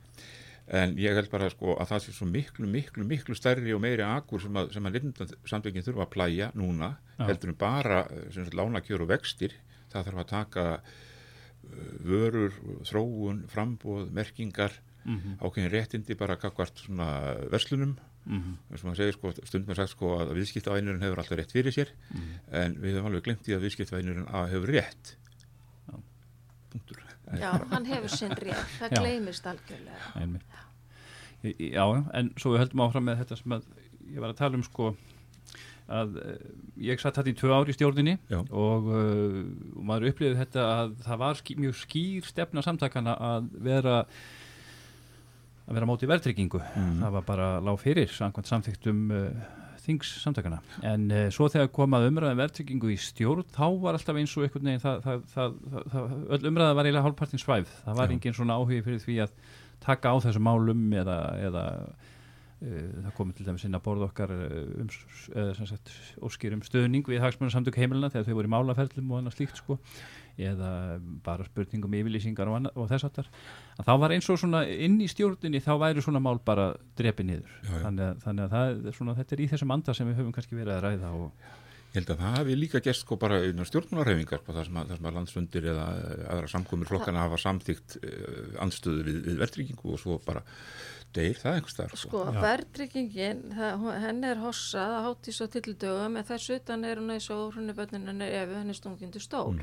En 0.71 0.93
ég 1.01 1.17
held 1.17 1.29
bara, 1.31 1.49
sko, 1.51 1.73
að 1.81 1.89
það 1.89 2.03
sé 2.05 2.13
svo 2.15 2.27
miklu, 2.29 2.67
miklu, 2.69 3.05
miklu 3.09 3.35
stærri 3.35 3.73
og 3.75 3.81
meiri 3.83 4.05
akur 4.05 4.39
sem 4.43 4.57
að, 4.61 4.69
sem 4.75 4.87
að 4.87 4.99
samtökin 5.49 5.83
þurfa 5.83 6.05
að 6.05 6.11
plæja 6.13 6.51
núna, 6.55 6.93
Já. 7.17 7.25
heldur 7.27 7.51
en 7.51 7.57
bara, 7.59 8.03
eh, 8.05 8.27
sagt, 8.31 8.53
lánakjör 8.55 9.03
og 9.03 9.09
vextir, 9.09 9.57
það 9.91 10.05
þarf 10.07 10.21
að 10.21 10.29
taka 10.31 10.67
vörur, 12.05 12.55
þróun, 12.87 13.43
frambóð, 13.51 14.09
merkingar, 14.15 14.73
Mhm. 15.05 15.37
ákveðin 15.41 15.71
réttindi 15.73 16.15
bara 16.17 16.35
kakvart 16.37 16.77
svona 16.85 17.07
verslunum 17.49 17.95
Mhm. 18.25 18.57
eins 18.71 18.83
og 18.83 18.89
maður 18.91 18.97
segir 19.01 19.13
sko, 19.17 19.31
stundum 19.45 19.71
er 19.71 19.75
sagt 19.75 19.89
sko 19.95 20.11
að 20.19 20.33
viðskiptavæðinurinn 20.37 21.01
hefur 21.01 21.17
alltaf 21.23 21.37
rétt 21.39 21.51
fyrir 21.55 21.73
sér 21.73 21.87
Mhm. 22.13 22.35
en 22.51 22.75
við 22.75 22.93
höfum 22.99 23.07
alveg 23.09 23.23
glemt 23.23 23.47
í 23.49 23.55
að 23.57 23.63
viðskiptavæðinurinn 23.65 24.27
hefur 24.29 24.67
rétt 24.69 25.15
Já. 25.89 25.95
punktur 26.71 26.97
Já, 27.39 27.51
hann 27.71 27.85
hefur 27.85 28.09
sinn 28.09 28.31
rétt, 28.35 28.67
það 28.79 28.91
Já. 28.91 28.99
gleymist 29.01 29.45
algjörlega 29.45 30.15
Einmitt. 30.21 30.41
Já, 31.41 31.85
já, 31.89 32.11
en 32.13 32.29
svo 32.37 32.51
við 32.53 32.59
höldum 32.65 32.83
áfram 32.85 33.03
með 33.09 33.23
þetta 33.23 33.37
sem 33.41 33.51
að 33.57 33.63
ég 34.13 34.19
var 34.21 34.29
að 34.33 34.37
tala 34.37 34.55
um 34.59 34.63
sko 34.63 34.95
að 35.91 36.15
uh, 36.21 36.35
ég 36.77 36.99
satt 37.01 37.15
þetta 37.17 37.31
í 37.33 37.37
tvö 37.39 37.49
ár 37.57 37.67
í 37.67 37.73
stjórninni 37.73 38.13
Já. 38.29 38.37
og, 38.51 38.85
uh, 38.85 39.41
og 39.75 39.83
maður 39.83 40.11
upplifði 40.11 40.37
þetta 40.45 40.61
að 40.75 40.93
það 41.07 41.17
var 41.23 41.33
ský, 41.41 41.55
mjög 41.57 41.75
skýr 41.81 42.23
stefna 42.29 42.61
samtakana 42.63 43.15
að 43.17 43.49
vera 43.65 44.05
að 45.71 45.79
vera 45.79 45.89
móti 45.89 46.11
verðtryggingu. 46.11 46.61
Það 46.75 47.17
var 47.17 47.25
bara 47.27 47.49
lág 47.63 47.79
fyrir 47.81 48.11
samþyktum 48.13 49.03
uh, 49.15 49.57
þings 49.81 50.11
samtakana 50.21 50.59
en 50.85 51.07
uh, 51.09 51.25
svo 51.33 51.47
þegar 51.51 51.71
komað 51.73 52.07
umræðan 52.11 52.39
verðtryggingu 52.39 52.91
í 52.93 52.97
stjórn 53.01 53.47
þá 53.55 53.65
var 53.81 53.97
alltaf 53.97 54.19
eins 54.19 54.35
og 54.37 54.45
einhvern 54.45 54.69
veginn 54.69 54.83
það, 54.83 55.01
það, 55.33 55.57
það, 55.93 56.15
öll 56.37 56.49
umræða 56.51 56.77
var 56.77 56.89
eiginlega 56.89 57.05
hálfpartin 57.07 57.41
svæf 57.41 57.73
það 57.85 57.99
var 58.01 58.11
Já. 58.11 58.15
engin 58.15 58.37
svona 58.37 58.57
áhugi 58.59 58.81
fyrir 58.85 59.03
því 59.05 59.17
að 59.25 59.35
taka 59.81 60.13
á 60.13 60.15
þessum 60.27 60.45
málum 60.45 60.83
eða, 61.01 61.17
eða 61.47 61.65
það 62.61 63.13
komið 63.17 63.37
til 63.39 63.45
dæmis 63.47 63.63
inn 63.65 63.77
að 63.77 63.83
borða 63.87 64.07
okkar 64.11 64.31
uh, 64.35 64.41
um, 64.83 64.89
eða 65.33 65.53
sem 65.57 65.69
sagt 65.71 65.91
óskýr 66.21 66.53
um 66.53 66.61
stöðning 66.65 67.07
við 67.09 67.23
hagsmunum 67.23 67.53
samtök 67.53 67.79
heimilina 67.81 68.11
þegar 68.13 68.27
þau 68.27 68.35
voru 68.37 68.51
í 68.51 68.53
málaferlum 68.53 69.13
og 69.15 69.21
annað 69.21 69.37
slíkt 69.39 69.57
sko. 69.61 69.79
Eða 70.41 70.69
bara 71.25 71.45
spurningum 71.45 71.93
yfirlýsingar 71.99 72.49
og, 72.49 72.59
annað, 72.61 72.77
og 72.79 72.87
þess 72.89 73.07
aftar 73.09 73.27
að 73.77 73.89
þá 73.89 73.91
var 74.05 74.13
eins 74.15 74.29
og 74.31 74.39
svona 74.41 74.61
inn 74.69 74.95
í 75.03 75.09
stjórninni 75.11 75.59
þá 75.61 75.73
væri 75.81 76.01
svona 76.05 76.21
mál 76.23 76.37
bara 76.45 76.69
drepi 76.97 77.25
niður. 77.27 77.51
Þannig, 77.67 78.05
að- 78.07 78.21
þannig 78.23 78.45
að 78.47 78.53
það, 78.55 78.93
svona, 78.97 79.17
þetta 79.19 79.35
er 79.37 79.43
í 79.43 79.49
þessum 79.51 79.75
anda 79.75 79.97
sem 79.97 80.07
við 80.07 80.21
höfum 80.21 80.37
kannski 80.37 80.57
verið 80.57 80.77
að 80.77 80.85
ræða 80.87 81.11
og 81.17 81.49
Ég 81.91 81.97
held 81.99 82.11
að 82.13 82.21
það 82.21 82.35
hafi 82.37 82.53
líka 82.55 82.79
gert 82.79 82.95
sko 83.01 83.17
bara 83.19 83.37
stjórnmálarhefingar 83.67 84.39
sko, 84.39 84.53
þar 84.55 84.67
sem 84.69 84.77
að, 84.79 84.91
að 84.95 85.15
landsfundir 85.17 85.65
eða 85.73 85.87
eh, 85.99 86.21
aðra 86.31 86.47
samkomur 86.53 86.87
flokkana 86.87 87.25
hafa 87.25 87.39
samþygt 87.43 87.97
uh, 87.99 88.61
andstöðu 88.63 89.03
við, 89.09 89.17
við 89.25 89.41
verðtryggingu 89.41 89.91
og 89.91 89.99
svo 89.99 90.15
bara 90.23 90.39
deyr 91.15 91.37
það 91.41 91.55
einhvers 91.57 91.75
þar 91.77 91.95
Sko, 91.99 92.19
verðtryggingin, 92.45 93.41
það- 93.57 93.79
hún- 93.81 93.99
henni 94.05 94.27
er 94.31 94.41
hossað 94.43 94.93
að 94.97 95.05
háttís 95.07 95.41
og 95.45 95.49
tildögum 95.55 96.17
en 96.17 96.23
þess 96.23 96.49
utan 96.55 96.85
er 96.85 96.95
hún 97.01 97.11
eins 97.15 97.29
og 97.33 97.53
hrunni 97.55 97.73
bönnin 97.77 98.07
henni 98.07 98.29
ef 98.29 98.49
henni 98.55 98.73
stungindi 98.73 99.19
stól. 99.19 99.55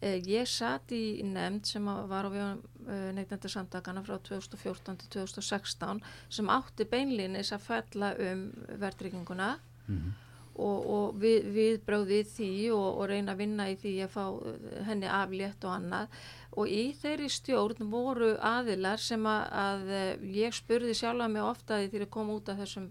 Eh, 0.00 0.20
Ég 0.22 0.46
satt 0.46 0.92
í 0.94 1.22
nefnd 1.26 1.66
sem 1.66 1.84
að 1.90 2.06
var 2.08 2.24
á 2.24 2.30
við 2.30 2.42
uh, 2.88 3.12
neytendasamtakana 3.16 4.02
frá 4.06 4.18
2014 4.22 4.96
til 4.98 5.08
2016 5.24 6.00
sem 6.28 6.46
átti 6.54 6.84
beinlínis 6.86 7.50
að 7.52 7.60
fella 7.66 8.12
um 8.18 8.44
verðtrygginguna 8.78 9.56
og, 10.58 10.86
og 10.90 11.14
við, 11.22 11.44
við 11.54 11.80
bröðið 11.86 12.30
því 12.36 12.50
og, 12.74 12.86
og 12.98 13.08
reyna 13.10 13.32
að 13.34 13.38
vinna 13.42 13.66
í 13.70 13.76
því 13.78 13.92
að 14.04 14.10
fá 14.14 14.24
eh, 14.26 14.84
henni 14.88 15.06
aflétt 15.06 15.64
og 15.64 15.74
annað 15.76 16.08
og 16.58 16.70
í 16.74 16.82
þeirri 17.00 17.28
stjórn 17.30 17.90
voru 17.92 18.32
aðilar 18.52 18.98
sem 19.02 19.26
að, 19.30 19.44
að 19.64 19.90
eh, 19.98 20.24
ég 20.40 20.56
spurði 20.56 20.94
sjálfa 20.98 21.28
mig 21.30 21.44
ofta 21.46 21.78
því 21.78 21.90
þegar 21.92 22.06
ég 22.08 22.14
kom 22.16 22.32
út 22.34 22.48
af 22.52 22.58
þessum 22.64 22.88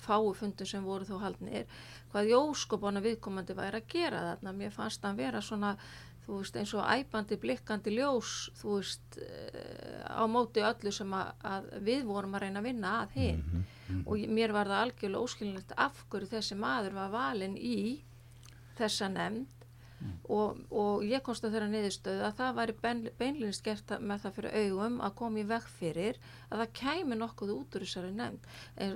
fáu 0.00 0.30
fundum 0.38 0.66
sem 0.68 0.84
voru 0.86 1.04
þó 1.08 1.18
haldnir 1.24 1.66
hvað 2.12 2.30
jóskopana 2.32 3.02
viðkomandi 3.04 3.54
væri 3.58 3.80
að 3.82 3.90
gera 3.92 4.20
þarna. 4.30 4.52
Mér 4.56 4.72
fannst 4.74 5.04
hann 5.04 5.18
vera 5.18 5.42
svona 5.44 5.74
þú 6.24 6.38
veist 6.40 6.56
eins 6.60 6.72
og 6.78 6.86
æpandi 6.90 7.36
blikkandi 7.42 7.92
ljós 7.96 8.30
þú 8.60 8.76
veist 8.78 9.18
eh, 9.20 10.00
á 10.08 10.22
móti 10.30 10.62
öllu 10.64 10.92
sem 10.94 11.12
að, 11.16 11.30
að 11.52 11.68
við 11.86 12.04
vorum 12.08 12.34
að 12.38 12.44
reyna 12.46 12.62
að 12.62 12.68
vinna 12.70 12.94
að 13.04 13.14
hinn 13.18 13.44
og 14.06 14.16
ég- 14.20 14.30
mér 14.36 14.52
var 14.54 14.68
það 14.70 14.82
algjörlega 14.84 15.24
óskilinlegt 15.26 15.72
af 15.76 16.04
hverju 16.12 16.28
þessi 16.36 16.58
maður 16.60 16.94
var 17.00 17.10
valinn 17.14 17.56
í 17.58 17.78
þessa 18.78 19.08
nefnd 19.12 19.59
og, 20.30 20.60
og 20.70 21.04
ég 21.04 21.22
komst 21.24 21.44
að 21.44 21.56
þeirra 21.56 21.68
niðurstöðu 21.72 22.24
að 22.26 22.36
það 22.38 22.56
væri 22.58 22.74
bein, 22.82 23.02
beinlinist 23.18 23.64
gert 23.66 23.94
með 24.00 24.24
það 24.24 24.36
fyrir 24.38 24.56
augum 24.62 24.98
að 25.04 25.14
koma 25.20 25.40
í 25.42 25.46
veg 25.50 25.68
fyrir 25.76 26.18
að 26.48 26.62
það 26.62 26.74
kæmi 26.80 27.18
nokkuð 27.20 27.54
út 27.56 27.76
úr 27.78 27.86
þessari 27.86 28.12
nefnd. 28.16 28.50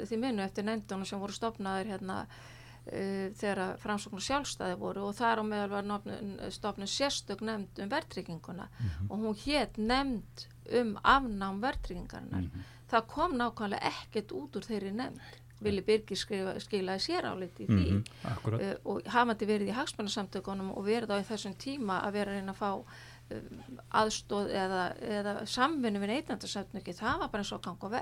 Því 0.08 0.20
munu 0.22 0.44
eftir 0.44 0.68
nefndunum 0.68 1.08
sem 1.08 1.22
voru 1.22 1.36
stopnaðir 1.36 1.92
hérna 1.94 2.18
uh, 2.24 3.28
þegar 3.40 3.62
framsókn 3.82 4.20
og 4.20 4.26
sjálfstæði 4.28 4.80
voru 4.80 5.06
og 5.10 5.16
þar 5.18 5.42
á 5.42 5.44
meðal 5.50 5.70
var 5.74 6.50
stopnun 6.54 6.90
sérstök 6.90 7.44
nefnd 7.44 7.84
um 7.84 7.92
verðtrygginguna 7.92 8.68
og 9.08 9.16
hún 9.18 9.40
hétt 9.44 9.80
nefnd 9.80 10.48
um 10.80 10.94
afnám 11.02 11.60
verðtryggingarinnar. 11.64 12.48
Það 12.88 13.08
kom 13.10 13.34
nákvæmlega 13.40 13.90
ekkert 13.90 14.36
út 14.36 14.56
úr 14.56 14.68
þeirri 14.68 14.92
nefnd 14.94 15.43
Vili 15.64 15.84
Birgir 15.86 16.20
skilaði 16.20 17.02
sér 17.02 17.28
álit 17.30 17.58
í 17.64 17.68
því. 17.70 17.86
Akkurat. 18.30 18.62
Uh, 18.62 18.76
og 18.92 19.10
hafandi 19.14 19.48
verið 19.48 19.72
í 19.72 19.76
hagsmunarsamtökunum 19.78 20.72
og 20.74 20.86
verið 20.86 21.14
á 21.14 21.24
þessum 21.26 21.56
tíma 21.60 22.02
að 22.04 22.20
vera 22.20 22.34
að 22.34 22.40
reyna 22.40 22.54
að 22.54 22.60
fá 22.60 22.70
uh, 22.74 23.66
aðstóð 24.02 24.52
eða, 24.64 24.84
eða 25.20 25.36
samvinnu 25.50 26.02
við 26.02 26.14
neytandarsöfnuki, 26.14 26.96
það 26.96 27.24
var 27.24 27.32
bara 27.32 27.46
eins 27.46 27.54
og 27.56 27.64
gang 27.64 27.88
og 27.88 27.98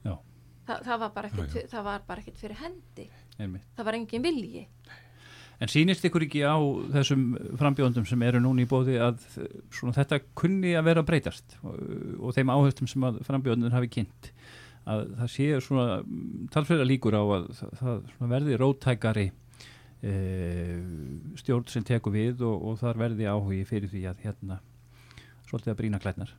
Já. 0.00 0.16
Þa, 0.66 0.74
það, 0.86 0.96
var 1.02 1.14
bara 1.14 1.30
ekkit, 1.30 1.70
það 1.70 1.86
var 1.86 2.02
bara 2.08 2.22
ekkit 2.22 2.40
fyrir 2.40 2.60
hendi. 2.60 3.06
Einmitt. 3.40 3.64
það 3.76 3.88
var 3.88 3.96
engin 3.96 4.24
vilji. 4.24 4.66
En 5.60 5.68
sýnist 5.68 6.04
ykkur 6.08 6.24
ekki 6.24 6.40
á 6.40 6.56
þessum 6.94 7.24
frambjóðundum 7.60 8.06
sem 8.08 8.22
eru 8.24 8.40
núna 8.40 8.64
í 8.64 8.68
bóði 8.68 8.96
að 9.00 9.20
eh, 9.42 9.48
svona, 9.76 9.92
þetta 9.98 10.22
kunni 10.38 10.72
að 10.78 10.86
vera 10.88 11.04
breytast 11.04 11.58
og, 11.60 11.74
og 12.16 12.36
þeim 12.36 12.52
áhugtum 12.54 12.88
sem 12.88 13.04
að 13.04 13.18
frambjóðundin 13.26 13.76
hafi 13.76 13.90
kynnt 13.98 14.30
að 14.90 15.04
það 15.20 15.30
sé 15.34 15.46
svona 15.64 16.00
talsverða 16.54 16.88
líkur 16.88 17.16
á 17.16 17.22
að 17.22 17.48
það, 17.80 18.02
verði 18.32 18.58
róttækari 18.60 19.26
e, 19.30 20.12
stjórn 21.40 21.70
sem 21.72 21.86
tekur 21.86 22.14
við 22.14 22.44
og, 22.46 22.68
og 22.70 22.78
þar 22.82 23.02
verði 23.06 23.30
áhugi 23.30 23.64
fyrir 23.68 23.92
því 23.92 24.04
að 24.10 24.22
hérna 24.26 24.60
svolítið 25.48 25.74
að 25.74 25.80
brína 25.82 26.02
klætnar. 26.02 26.36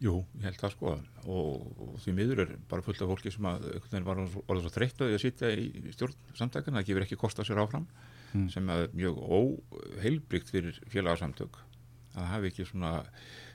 Jú, 0.00 0.14
ég 0.40 0.46
held 0.48 0.62
það 0.62 0.72
sko 0.72 0.94
og, 1.28 1.66
og 1.76 1.96
því 2.00 2.14
miður 2.16 2.46
er 2.46 2.54
bara 2.70 2.84
fullt 2.86 3.02
af 3.04 3.10
fólki 3.10 3.32
sem 3.34 3.44
að 3.50 3.66
var 4.06 4.22
orðið 4.22 4.62
svo 4.64 4.72
þreytt 4.72 5.04
að 5.04 5.18
sitja 5.20 5.50
í 5.52 5.92
stjórn 5.92 6.16
samtækana, 6.38 6.80
það 6.80 6.88
gefur 6.88 7.04
ekki 7.04 7.18
kost 7.20 7.42
á 7.42 7.44
sér 7.44 7.60
áfram 7.60 7.84
Mm. 8.30 8.46
sem 8.52 8.68
að 8.70 8.84
er 8.84 8.92
mjög 8.94 9.16
óheilbrygt 9.26 10.52
fyrir 10.52 10.76
félagarsamtök 10.90 11.56
að 12.14 12.28
hafi 12.30 12.50
ekki 12.50 12.66
svona 12.68 12.92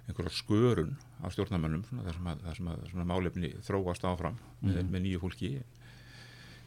einhverja 0.08 0.34
skörun 0.38 0.96
á 1.24 1.28
stjórnarmönnum 1.34 1.86
svona, 1.90 2.04
þar 2.10 2.20
sem 2.20 2.28
að, 2.34 2.44
þar 2.50 2.56
sem 2.60 2.68
að 2.74 2.84
svona 2.92 3.08
málefni 3.10 3.54
þróast 3.66 4.06
áfram 4.06 4.38
með, 4.62 4.84
Mhm. 4.84 4.92
með 4.94 5.02
nýju 5.08 5.24
fólki 5.24 5.56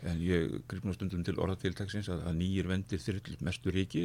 en 0.07 0.21
ég 0.23 0.53
grip 0.71 0.85
nú 0.87 0.93
stundum 0.95 1.25
til 1.27 1.35
orðatiltaksins 1.43 2.07
að, 2.09 2.21
að 2.31 2.37
nýjir 2.39 2.69
vendir 2.71 3.01
þyrl 3.03 3.33
mestu 3.43 3.73
ríki 3.75 4.05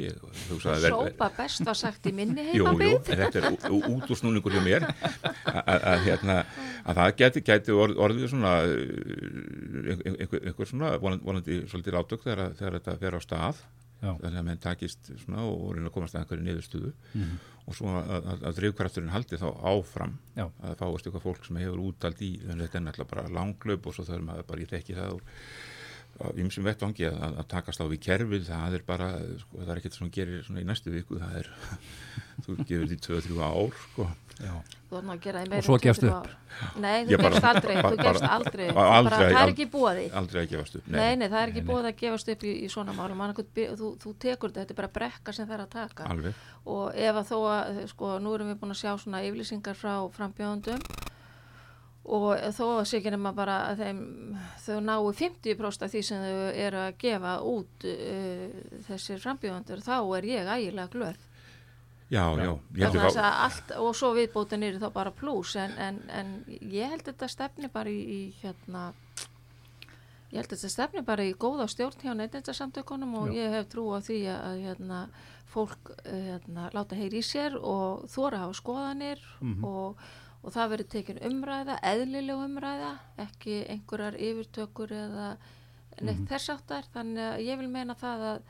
Sópa 0.58 1.28
best 1.38 1.62
var 1.68 1.78
sagt 1.78 2.08
í 2.10 2.14
minni 2.18 2.48
Jú, 2.58 2.64
jú, 2.66 2.72
heimabið. 2.80 3.12
en 3.14 3.22
þetta 3.22 3.44
er 3.44 3.76
út 3.78 4.10
úr 4.10 4.18
snúningur 4.18 4.56
hjá 4.58 4.64
mér 4.66 4.88
að, 4.90 5.62
að, 5.62 5.86
að, 5.92 6.00
hérna, 6.08 6.38
að 6.90 6.98
það 7.02 7.14
geti, 7.22 7.44
geti 7.52 7.76
orð, 7.78 8.02
orðið 8.08 8.26
svona 8.34 8.56
uh, 8.66 10.18
einhver, 10.18 10.42
einhver, 10.50 10.70
svona 10.72 10.96
vonandi, 11.04 11.60
svolítið 11.70 12.00
átök 12.02 12.26
þegar, 12.26 12.42
að- 12.48 12.58
þegar 12.62 12.78
þetta 12.80 12.98
fer 13.06 13.18
á 13.18 13.22
stað. 13.28 13.62
Þannig 14.04 14.40
að 14.42 14.46
menn 14.50 14.62
takist 14.64 15.10
svona 15.24 15.44
og 15.48 15.74
reyna 15.76 15.90
að 15.90 15.96
komast 15.98 16.16
að 16.16 16.24
einhverju 16.24 16.46
niðurstöðu 16.48 16.94
Mhm. 17.14 17.36
og 17.68 17.76
svo 17.78 17.88
að, 17.96 18.10
að, 18.34 18.42
að 18.50 18.56
drifkrafturinn 18.60 19.14
haldi 19.14 19.38
þá 19.40 19.48
áfram 19.72 20.18
Já. 20.36 20.46
að 20.68 20.74
fáist 20.82 21.06
eitthvað 21.08 21.24
fólk 21.28 21.46
sem 21.48 21.60
hefur 21.62 21.80
útald 21.88 22.20
í 22.26 22.32
þetta 22.44 22.78
er 22.80 22.84
náttúrulega 22.88 23.10
bara 23.14 23.30
langlöp 23.38 23.88
og 23.88 23.94
svo 23.96 24.04
þarf 24.10 24.26
maður 24.28 24.48
bara, 24.50 24.62
ég 24.66 24.74
þekki 24.74 24.98
það 25.00 25.14
úr 25.16 25.24
af 26.22 26.38
ýmsum 26.38 26.68
vettvangi 26.68 27.08
að, 27.10 27.16
að, 27.26 27.38
að 27.42 27.48
takast 27.56 27.82
á 27.82 27.86
við 27.90 28.00
kerfið, 28.06 28.44
það 28.50 28.76
er 28.78 28.84
bara 28.88 29.08
sko, 29.42 29.58
það 29.64 29.72
er 29.74 29.80
ekkert 29.82 29.98
sem 29.98 30.12
gerir 30.14 30.44
svona 30.46 30.62
í 30.62 30.68
næstu 30.70 30.94
viku 30.94 31.18
það 31.22 31.40
er, 31.42 31.50
þú 32.46 32.58
gefur 32.62 32.88
því 32.92 32.98
2-3 33.08 33.42
ár 33.48 33.80
sko. 33.88 34.08
Já. 34.44 34.54
Þú 34.90 34.98
erum 34.98 35.12
að 35.14 35.20
gera 35.24 35.42
því 35.44 35.58
Og 35.60 35.66
svo 35.66 35.76
gefst 35.82 36.02
20 36.04 36.14
upp. 36.14 36.30
Nei, 36.82 37.06
þú 37.06 37.18
gefst 37.22 37.46
aldrei, 37.50 37.76
þú 37.86 37.98
gefst 38.00 38.26
aldrei. 38.26 38.66
það 38.74 39.26
er 39.44 39.52
ekki 39.52 39.68
því. 39.74 40.06
aldrei 40.22 40.42
að 40.44 40.50
gefast 40.54 40.78
upp 40.80 40.88
Nei, 40.94 41.12
nei, 41.22 41.28
það 41.30 41.38
er 41.44 41.52
ekki 41.54 41.62
Nei, 41.62 41.66
nei. 41.66 41.70
búið 41.70 41.88
að 41.90 41.96
gefast 42.02 42.32
upp 42.34 42.46
í, 42.50 42.54
í 42.66 42.70
svona 42.74 42.96
málum. 42.98 43.22
Þú, 43.38 43.90
þú 44.02 44.14
tekur 44.26 44.50
þetta, 44.54 44.64
þetta 44.64 44.74
er 44.76 44.80
bara 44.82 44.92
brekka 44.98 45.34
sem 45.38 45.48
það 45.50 45.56
er 45.60 45.64
að 45.66 45.72
taka. 45.78 46.10
alveg, 46.14 46.42
Og 46.66 46.98
ef 46.98 47.22
að 47.22 47.30
þó 47.30 47.38
að, 47.54 47.82
sko, 47.94 48.12
nú 48.26 48.34
erum 48.38 48.50
við 48.54 48.60
búin 48.64 48.74
að 48.74 48.82
sjá 48.82 48.92
svona 49.02 49.22
yfirlýsingar 49.26 49.78
frá 49.78 49.94
frambjóðundum 50.18 50.82
og 52.04 52.32
þó 52.52 52.66
sé 52.84 53.00
ekki 53.00 53.14
nema 53.14 53.32
bara 53.36 53.60
að 53.72 53.84
þeim, 53.86 54.00
þau 54.66 54.80
náu 54.84 55.12
50% 55.16 55.86
af 55.86 55.94
því 55.94 56.02
sem 56.04 56.24
þau 56.24 56.40
eru 56.66 56.82
að 56.84 56.98
gefa 57.00 57.36
út 57.48 57.86
uh, 57.88 58.58
þessir 58.90 59.22
frambjóðundur, 59.24 59.84
þá 59.86 59.96
er 60.18 60.28
ég 60.28 60.52
ægilega 60.58 60.92
glöð. 60.92 61.22
já, 62.76 62.90
já, 62.94 63.24
allt, 63.24 63.72
og 63.80 63.96
svo 63.98 64.12
viðbótin 64.14 64.66
er 64.68 64.76
þá 64.82 64.90
bara 64.94 65.14
pluss 65.16 65.56
en, 65.58 65.72
en, 65.82 66.02
en 66.14 66.34
ég 66.50 66.92
held 66.92 67.08
þetta 67.08 67.30
stefni 67.32 67.72
bara 67.74 67.90
í, 67.90 68.02
í 68.04 68.20
hérna 68.44 68.92
ég 70.34 70.42
held 70.42 70.52
þetta 70.52 70.70
stefni 70.70 71.04
bara 71.06 71.26
í 71.26 71.34
góða 71.40 71.68
stjórn 71.72 72.04
hjá 72.04 72.14
neytindarsamtökunum 72.18 73.16
og 73.22 73.34
ég 73.34 73.54
hef 73.54 73.70
trú 73.72 73.88
á 73.94 74.04
því 74.04 74.20
að, 74.34 74.44
að 74.50 74.62
hérna, 74.68 75.00
fólk 75.54 75.94
eh, 76.04 76.28
hérna, 76.32 76.68
láta 76.74 76.98
heyri 76.98 77.22
í 77.22 77.26
sér 77.26 77.58
og 77.60 78.06
þóra 78.12 78.44
hafa 78.44 78.58
skoðanir 78.58 79.22
og, 79.70 80.04
og 80.44 80.52
það 80.52 80.72
verður 80.74 80.92
tekin 80.92 81.22
umræða, 81.30 81.80
eðlileg 81.88 82.44
umræða 82.44 82.92
ekki 83.24 83.64
einhverjar 83.72 84.20
yfirtökur 84.20 84.94
eða 84.98 85.32
neitt 86.04 86.24
þess 86.30 86.54
áttar 86.54 86.88
þannig 86.94 87.24
að 87.24 87.44
ég 87.48 87.60
vil 87.62 87.70
meina 87.72 87.96
það 87.98 88.24
að, 88.30 88.48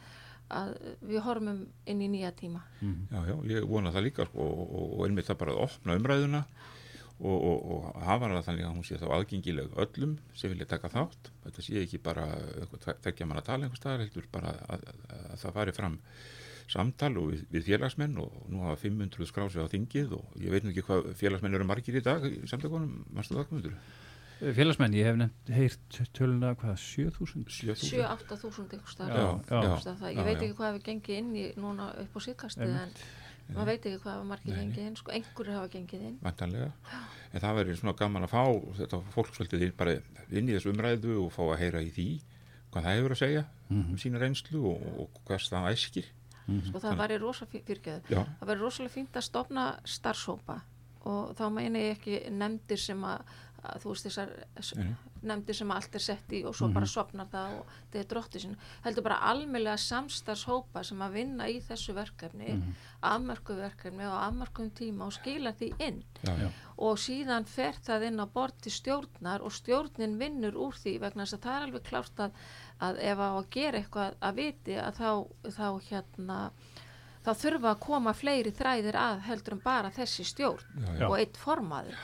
að 0.58 0.72
við 1.04 1.26
horfum 1.28 1.66
inn 1.90 2.02
í 2.02 2.12
nýja 2.16 2.32
tíma. 2.40 2.64
Já, 2.82 3.20
já, 3.30 3.36
ég 3.52 3.68
vona 3.70 3.94
það 3.94 4.08
líka 4.08 4.28
sko, 4.30 4.48
og, 4.48 4.64
og, 4.64 4.88
og 4.98 5.06
einmitt 5.08 5.30
það 5.30 5.42
bara 5.44 5.56
að 5.56 5.66
opna 5.68 5.98
umræðuna 6.00 6.44
og, 7.24 7.38
og, 7.38 7.58
og 7.76 8.04
hafa 8.04 8.28
hana 8.28 8.44
þannig 8.46 8.68
að 8.68 8.78
hún 8.78 8.88
sé 8.88 9.00
þá 9.02 9.08
aðgengileg 9.18 9.76
öllum 9.86 10.16
sem 10.38 10.54
vilja 10.54 10.70
taka 10.74 10.92
þátt. 10.94 11.34
Þetta 11.46 11.66
sé 11.68 11.84
ekki 11.84 12.02
bara 12.04 12.30
þekkja 13.06 13.28
mann 13.30 13.44
að 13.44 13.50
tala 13.52 13.68
einhvers 13.68 13.84
staðar 13.84 14.06
heldur 14.08 14.32
bara 14.34 14.56
að, 14.66 14.88
að, 14.88 15.04
að 15.30 15.44
það 15.44 15.60
fari 15.60 15.76
fram 15.78 16.00
samtal 16.72 17.12
og 17.20 17.34
við, 17.34 17.44
við 17.54 17.68
félagsmenn 17.72 18.16
og 18.22 18.34
nú 18.52 18.64
hafa 18.66 18.80
500 18.84 19.30
skrási 19.30 19.62
á 19.64 19.68
þingið 19.72 20.16
og 20.18 20.38
ég 20.42 20.54
veit 20.54 20.66
nú 20.66 20.72
ekki 20.74 20.86
hvað 20.88 21.12
félagsmenn 21.20 21.58
eru 21.58 21.68
margir 21.68 22.00
í 22.00 22.04
dag 22.06 22.26
í 22.28 22.42
samtökunum, 22.50 23.04
mannstu 23.14 23.38
það 23.38 23.50
komundur? 23.50 23.78
Félagsmenn, 24.44 24.96
ég 24.98 25.08
hef 25.08 25.18
nefnt 25.20 25.52
heyrt 25.56 26.00
töluna, 26.18 26.54
hvað, 26.60 26.76
7000? 26.82 27.46
7-8 27.48 28.40
þúsund. 28.42 28.74
Ykkur 28.76 28.96
Já, 29.08 29.76
starf 29.86 30.02
ég 30.10 30.24
veit 30.26 30.40
ekki 30.42 30.56
hvað 30.58 30.80
við 30.80 30.88
gengið 30.90 31.20
inn 31.22 31.30
í 31.40 31.46
núna 31.60 31.92
upp 32.02 32.18
á 32.18 32.20
síðkastið 32.26 32.74
en 32.82 32.92
maður 33.54 33.70
veit 33.70 33.88
ekki 33.88 34.02
hvað 34.04 34.26
margir 34.28 34.58
gengið 34.58 34.90
inn 34.90 34.98
sko, 35.00 35.14
einhverju 35.16 35.56
hafa 35.56 35.72
gengið 35.72 36.08
inn. 36.10 36.18
Vantanlega 36.26 36.72
en 37.34 37.42
það 37.42 37.58
verður 37.62 37.80
svona 37.80 37.96
gaman 37.98 38.28
að 38.28 38.34
fá 38.34 38.44
þetta 38.82 39.00
fólksvöldið 39.16 39.66
bara 39.80 39.96
inn 40.30 40.50
í 40.50 40.58
þessu 40.58 40.74
umræðu 40.74 41.18
og 41.24 41.32
fá 41.34 41.44
að 41.46 41.60
heyra 41.64 41.84
í 41.84 41.94
því 41.94 42.10
hvað 42.74 42.88
það 42.88 42.98
hefur 42.98 43.16
að 43.16 43.22
segja 43.22 43.46
um 43.74 43.98
sína 44.02 44.22
reynslu 44.22 44.62
og, 44.70 44.86
og 45.02 45.22
hvers 45.28 45.50
það 45.54 45.70
æskir 45.72 46.12
sko, 46.48 46.80
það 46.84 47.00
væri 47.00 47.18
rosa 47.22 47.48
fyrirgeðu 47.52 48.14
Já. 48.14 48.22
það 48.40 48.52
væri 48.52 48.64
rosalega 48.64 48.94
fínt 48.94 49.18
að 49.20 49.28
stopna 49.30 49.66
starfsópa 49.86 50.60
og 51.10 51.34
þá 51.38 51.46
meina 51.52 51.82
ég 51.84 51.98
ekki 51.98 52.20
nefndir 52.32 52.80
sem 52.80 53.04
að, 53.08 53.26
að 53.64 53.84
þú 53.84 53.94
veist 53.94 54.08
þessar. 54.08 54.36
Nefndir 55.24 55.58
sem 55.58 55.72
allt 55.72 55.96
er 55.96 56.04
sett 56.04 56.34
í 56.36 56.44
og 56.48 56.56
svo 56.58 56.70
bara 56.74 56.90
sopnar 56.90 57.30
það 57.32 57.60
og 57.60 57.76
þetta 57.76 58.02
er 58.02 58.10
dróttu 58.14 58.42
sin 58.44 58.58
heldur 58.86 59.08
bara 59.08 59.22
almennlega 59.32 59.80
samstarfshópa 59.82 60.84
sem 60.88 61.02
að 61.06 61.20
vinna 61.20 61.50
í 61.52 61.60
þessu 61.64 61.96
verkefni 61.98 62.58
mm 62.58 62.74
afmörku 63.04 63.56
verkefni 63.58 64.06
og 64.08 64.16
afmörkum 64.18 64.70
tíma 64.76 65.08
og 65.08 65.14
skila 65.14 65.54
því 65.58 65.70
inn. 65.84 66.04
Já, 66.24 66.34
já. 66.40 66.50
og 66.78 67.00
síðan 67.00 67.46
fer 67.50 67.78
það 67.84 68.08
inn 68.10 68.24
á 68.24 68.28
bort 68.34 68.62
til 68.64 68.72
stjórnar 68.74 69.44
og 69.44 69.54
stjórnin 69.54 70.18
vinnur 70.20 70.56
úr 70.56 70.78
því 70.80 70.96
vegna 71.04 71.26
þess 71.26 71.38
að 71.38 71.44
það 71.46 71.58
er 71.58 71.68
alveg 71.68 71.86
klárt 71.90 72.24
að, 72.26 72.40
að 72.88 73.02
ef 73.12 73.24
á 73.24 73.30
að 73.30 73.50
gera 73.58 73.82
eitthvað 73.82 74.18
að 74.20 74.40
viti 74.40 74.80
að 74.80 75.00
þá, 75.02 75.12
þá 75.58 75.68
hérna 75.90 76.40
þá 77.24 77.32
þurfa 77.44 77.72
að 77.72 77.84
koma 77.88 78.14
fleiri 78.16 78.56
þræðir 78.56 79.00
að 79.00 79.24
heldur 79.28 79.58
en 79.58 79.64
bara 79.64 79.96
þessi 79.96 80.28
stjórn 80.28 80.86
Já, 81.00 81.08
og 81.10 81.18
eitt 81.20 81.40
formaður 81.40 82.00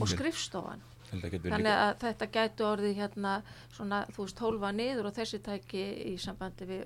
og 0.00 0.10
skrifstofan 0.10 0.82
þannig 1.10 1.72
að 1.72 1.92
þetta 2.02 2.30
gætu 2.38 2.66
orðið 2.66 2.96
hérna 3.00 3.36
svona 3.74 4.02
þú 4.12 4.24
veist 4.24 4.42
hólfa 4.42 4.72
niður 4.74 5.10
og 5.10 5.16
þessi 5.16 5.42
tæki 5.44 5.84
í 6.12 6.16
sambandi 6.22 6.68
við 6.70 6.84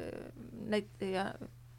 neitt, 0.71 1.05
ja, 1.05 1.31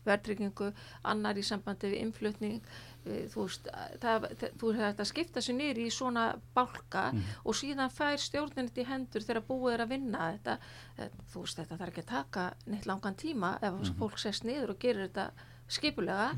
verðtryggingu, 0.08 0.72
annar 1.06 1.38
í 1.38 1.44
sambandi 1.46 1.92
við 1.92 2.02
innflutning 2.08 2.72
eh, 3.06 3.28
þú 3.30 3.46
veist, 3.46 3.70
það, 4.02 4.26
þú 4.58 4.72
veist 4.72 4.82
þetta 4.82 5.08
skipta 5.12 5.44
sér 5.46 5.58
niður 5.60 5.84
í 5.84 5.88
svona 5.94 6.26
bálka 6.56 7.04
og 7.46 7.58
síðan 7.58 7.94
fær 7.94 8.18
stjórnin 8.22 8.72
þetta 8.72 8.82
í 8.82 8.90
hendur 8.90 9.28
þegar 9.28 9.46
búið 9.46 9.76
er 9.76 9.86
að 9.86 9.94
vinna 9.94 10.32
þetta, 10.34 10.58
eh, 10.98 11.14
þú 11.34 11.46
veist 11.46 11.62
þetta 11.62 11.78
þarf 11.78 11.94
ekki 11.94 12.06
að 12.06 12.12
taka 12.16 12.48
neitt 12.66 12.90
langan 12.90 13.18
tíma 13.18 13.56
ef 13.62 13.74
mm 13.74 13.98
fólk 14.02 14.18
sest 14.18 14.46
niður 14.48 14.74
og 14.74 14.80
gerir 14.82 15.08
þetta 15.08 15.30
skipulega. 15.72 16.32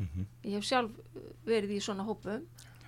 Ég 0.44 0.58
hef 0.58 0.68
sjálf 0.68 0.92
verið 1.48 1.78
í 1.78 1.82
svona 1.84 2.06
hópum 2.08 2.44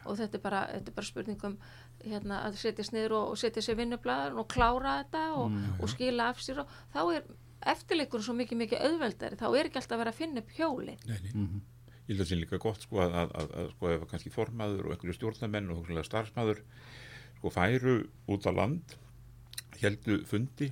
og 0.06 0.18
þetta 0.20 0.38
er 0.38 0.44
bara, 0.44 0.62
þetta 0.74 0.92
er 0.92 0.98
bara 1.00 1.10
spurningum 1.10 1.56
hérna, 2.04 2.42
að 2.48 2.60
setjast 2.62 2.94
niður 2.96 3.18
og, 3.20 3.32
og 3.34 3.40
setja 3.42 3.64
sér 3.66 3.80
vinnublaður 3.80 4.42
og 4.42 4.50
klára 4.52 5.00
þetta 5.04 5.24
og, 5.40 5.56
og 5.80 5.92
skila 5.92 6.30
af 6.34 6.44
sér 6.44 6.64
og 6.66 6.76
þá 6.94 7.02
er 7.16 7.30
eftirleikur 7.76 8.22
svo 8.22 8.36
mikið 8.38 8.62
mikið 8.62 8.84
auðveldari. 8.90 9.40
Þá 9.40 9.48
er 9.50 9.70
ekki 9.70 9.82
alltaf 9.82 9.96
að 9.96 10.04
vera 10.04 10.14
að 10.14 10.20
finna 10.20 10.44
upp 10.44 10.54
hjólin. 10.58 11.00
Nei, 11.10 11.18
nei. 11.24 11.64
Ég 12.06 12.14
held 12.14 12.20
að 12.20 12.26
það 12.26 12.30
sé 12.30 12.38
líka 12.38 12.62
gott 12.62 12.84
sko 12.86 13.02
að, 13.02 13.16
að, 13.18 13.32
að, 13.42 13.54
að 13.62 13.70
sko 13.74 13.90
ef 13.90 14.04
kannski 14.12 14.32
formaður 14.34 14.86
og 14.86 14.94
einhverju 14.94 15.16
stjórnarmenn 15.18 15.72
og 15.74 15.80
hugsanlega 15.80 16.06
starfsmaður 16.06 16.60
sko 17.40 17.54
færu 17.56 17.96
út 18.30 18.46
á 18.46 18.52
land 18.54 18.98
heldu 19.82 20.20
fundi 20.30 20.70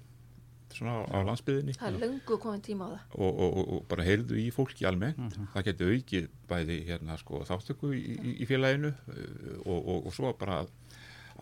svona 0.73 0.93
á, 1.01 1.01
á 1.09 1.17
landsbyðinni 1.25 1.75
það 1.77 1.89
er 1.89 2.03
löngu 2.03 2.37
komin 2.41 2.61
tíma 2.65 2.85
á 2.85 2.89
það. 2.93 3.17
Og, 3.17 3.31
og, 3.31 3.57
og, 3.57 3.73
og 3.75 3.83
bara 3.89 4.05
heyrðu 4.07 4.37
í 4.41 4.45
fólki 4.53 4.87
almennt. 4.89 5.35
Það 5.53 5.67
getur 5.69 5.91
aukið 5.97 6.29
bæði 6.49 6.77
hérna 6.87 7.17
sko 7.21 7.41
þáttöku 7.49 7.91
í, 7.97 8.01
í, 8.13 8.35
í 8.41 8.49
félaginu 8.49 8.93
uh, 8.93 9.59
og, 9.65 9.79
og, 9.79 9.99
og 10.09 10.15
svo 10.15 10.33
bara 10.39 10.63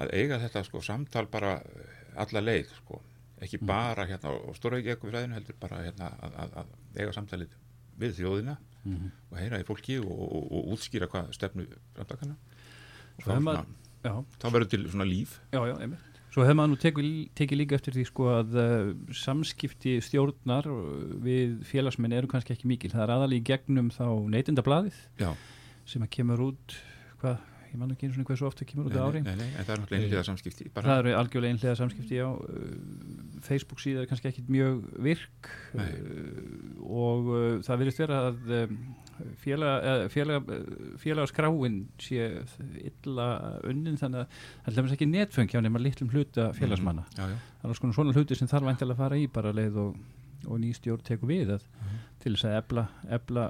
að, 0.02 0.12
eiga 0.20 0.40
þetta 0.44 0.64
sko 0.68 0.82
samtal 0.86 1.26
bara 1.32 1.56
uh, 1.62 1.96
alla 2.26 2.44
leið 2.44 2.74
sko. 2.82 3.02
Ekki 3.42 3.58
bara 3.66 4.06
hérna 4.06 4.30
á 4.38 4.54
stóraugja 4.54 4.94
eitthvað 4.94 5.16
fræðinu 5.16 5.34
heldur 5.40 5.56
bara 5.62 5.80
hérna 5.86 6.12
að, 6.22 6.36
að, 6.44 6.52
að 6.62 7.00
eiga 7.02 7.14
samtalið 7.16 7.56
við 8.02 8.12
þjóðina 8.20 8.58
og 9.32 9.36
heyra 9.38 9.60
í 9.62 9.66
fólki 9.66 9.96
og, 10.02 10.12
og, 10.26 10.46
og 10.58 10.70
útskýra 10.76 11.06
hvað 11.10 11.28
stefnu 11.38 11.66
samtakana 11.98 12.36
og 12.38 13.28
maður- 13.28 13.42
svona, 13.42 13.66
Já, 14.02 14.14
þá 14.42 14.46
verður 14.56 14.70
til 14.72 14.80
svona 14.90 15.06
líf. 15.06 15.36
Já, 15.54 15.60
já, 15.70 15.74
einmitt. 15.86 16.08
Svo 16.34 16.42
hefur 16.48 16.56
maður 16.58 16.72
nú 16.72 16.78
tekið, 16.82 17.10
tekið 17.38 17.60
líka 17.60 17.76
eftir 17.78 17.94
því 17.98 18.06
sko 18.10 18.30
að 18.34 18.56
uh, 18.58 18.88
samskipti 19.14 19.98
stjórnar 20.02 20.66
við 21.22 21.60
félagsmenn 21.70 22.16
eru 22.18 22.30
kannski 22.32 22.56
ekki 22.56 22.70
mikil. 22.72 22.90
Það 22.94 23.04
er 23.06 23.14
aðalí 23.18 23.42
gegnum 23.46 23.92
þá 23.94 24.06
neytindablaðið 24.34 24.98
sem 25.92 26.06
að 26.06 26.12
kemur 26.18 26.42
út, 26.48 26.78
hvað, 27.22 27.42
ég 27.72 27.80
man 27.82 27.92
ekki 27.94 28.08
eins 28.08 28.18
og 28.22 28.28
hversu 28.32 28.48
ofta 28.48 28.66
kemur 28.68 28.90
út 28.90 28.98
á 29.00 29.04
ári. 29.08 29.22
nei, 29.26 29.36
nei, 29.40 29.50
en 29.56 29.66
það 29.68 29.74
er 29.74 29.82
náttúrulega 29.82 30.04
einhverja 30.06 30.28
samskipti 30.28 30.70
bara, 30.74 30.88
Það 30.90 31.02
eru 31.04 31.14
algjörlega 31.20 31.56
einhlega 31.56 31.76
samskipti 31.80 32.20
á 32.22 32.30
Facebook 33.48 33.82
síða 33.84 34.04
er 34.04 34.10
kannski 34.12 34.32
ekkit 34.32 34.50
mjög 34.52 34.82
virk 35.08 35.52
Nei. 35.80 35.88
uh, 35.88 36.84
og 36.86 37.32
uh, 37.32 37.60
það 37.66 37.82
verðist 37.84 38.02
vera 38.04 38.20
að 38.30 38.54
um, 38.62 38.80
félag, 39.42 40.08
félag, 40.14 40.50
félagaskráin 41.02 41.82
sé 42.02 42.30
illa 42.82 43.28
unnin 43.70 44.00
þannig 44.00 44.24
að 44.24 44.40
það 44.40 44.72
er 44.72 44.78
lemast 44.80 44.98
ekki 44.98 45.10
netföng 45.12 45.52
hjá 45.52 45.62
nema 45.62 45.82
litlum 45.82 46.10
hluta 46.14 46.52
félagsmanna. 46.58 47.06
já, 47.18 47.28
já, 47.30 47.38
Það 47.62 47.76
er 47.76 47.82
konar 47.84 47.98
svona 48.00 48.16
hluti 48.18 48.38
sem 48.40 48.50
þarf 48.50 48.72
að 48.82 48.98
fara 48.98 49.20
í 49.22 49.28
bara 49.32 49.54
leið 49.54 49.78
og 49.86 50.02
og 50.48 50.62
ný 50.62 50.72
stjórn 50.76 51.04
tekur 51.06 51.30
við 51.30 51.54
að, 51.56 51.66
til 52.24 52.34
þess 52.36 52.48
að 52.50 52.56
ebla, 52.60 52.84
ebla 53.18 53.46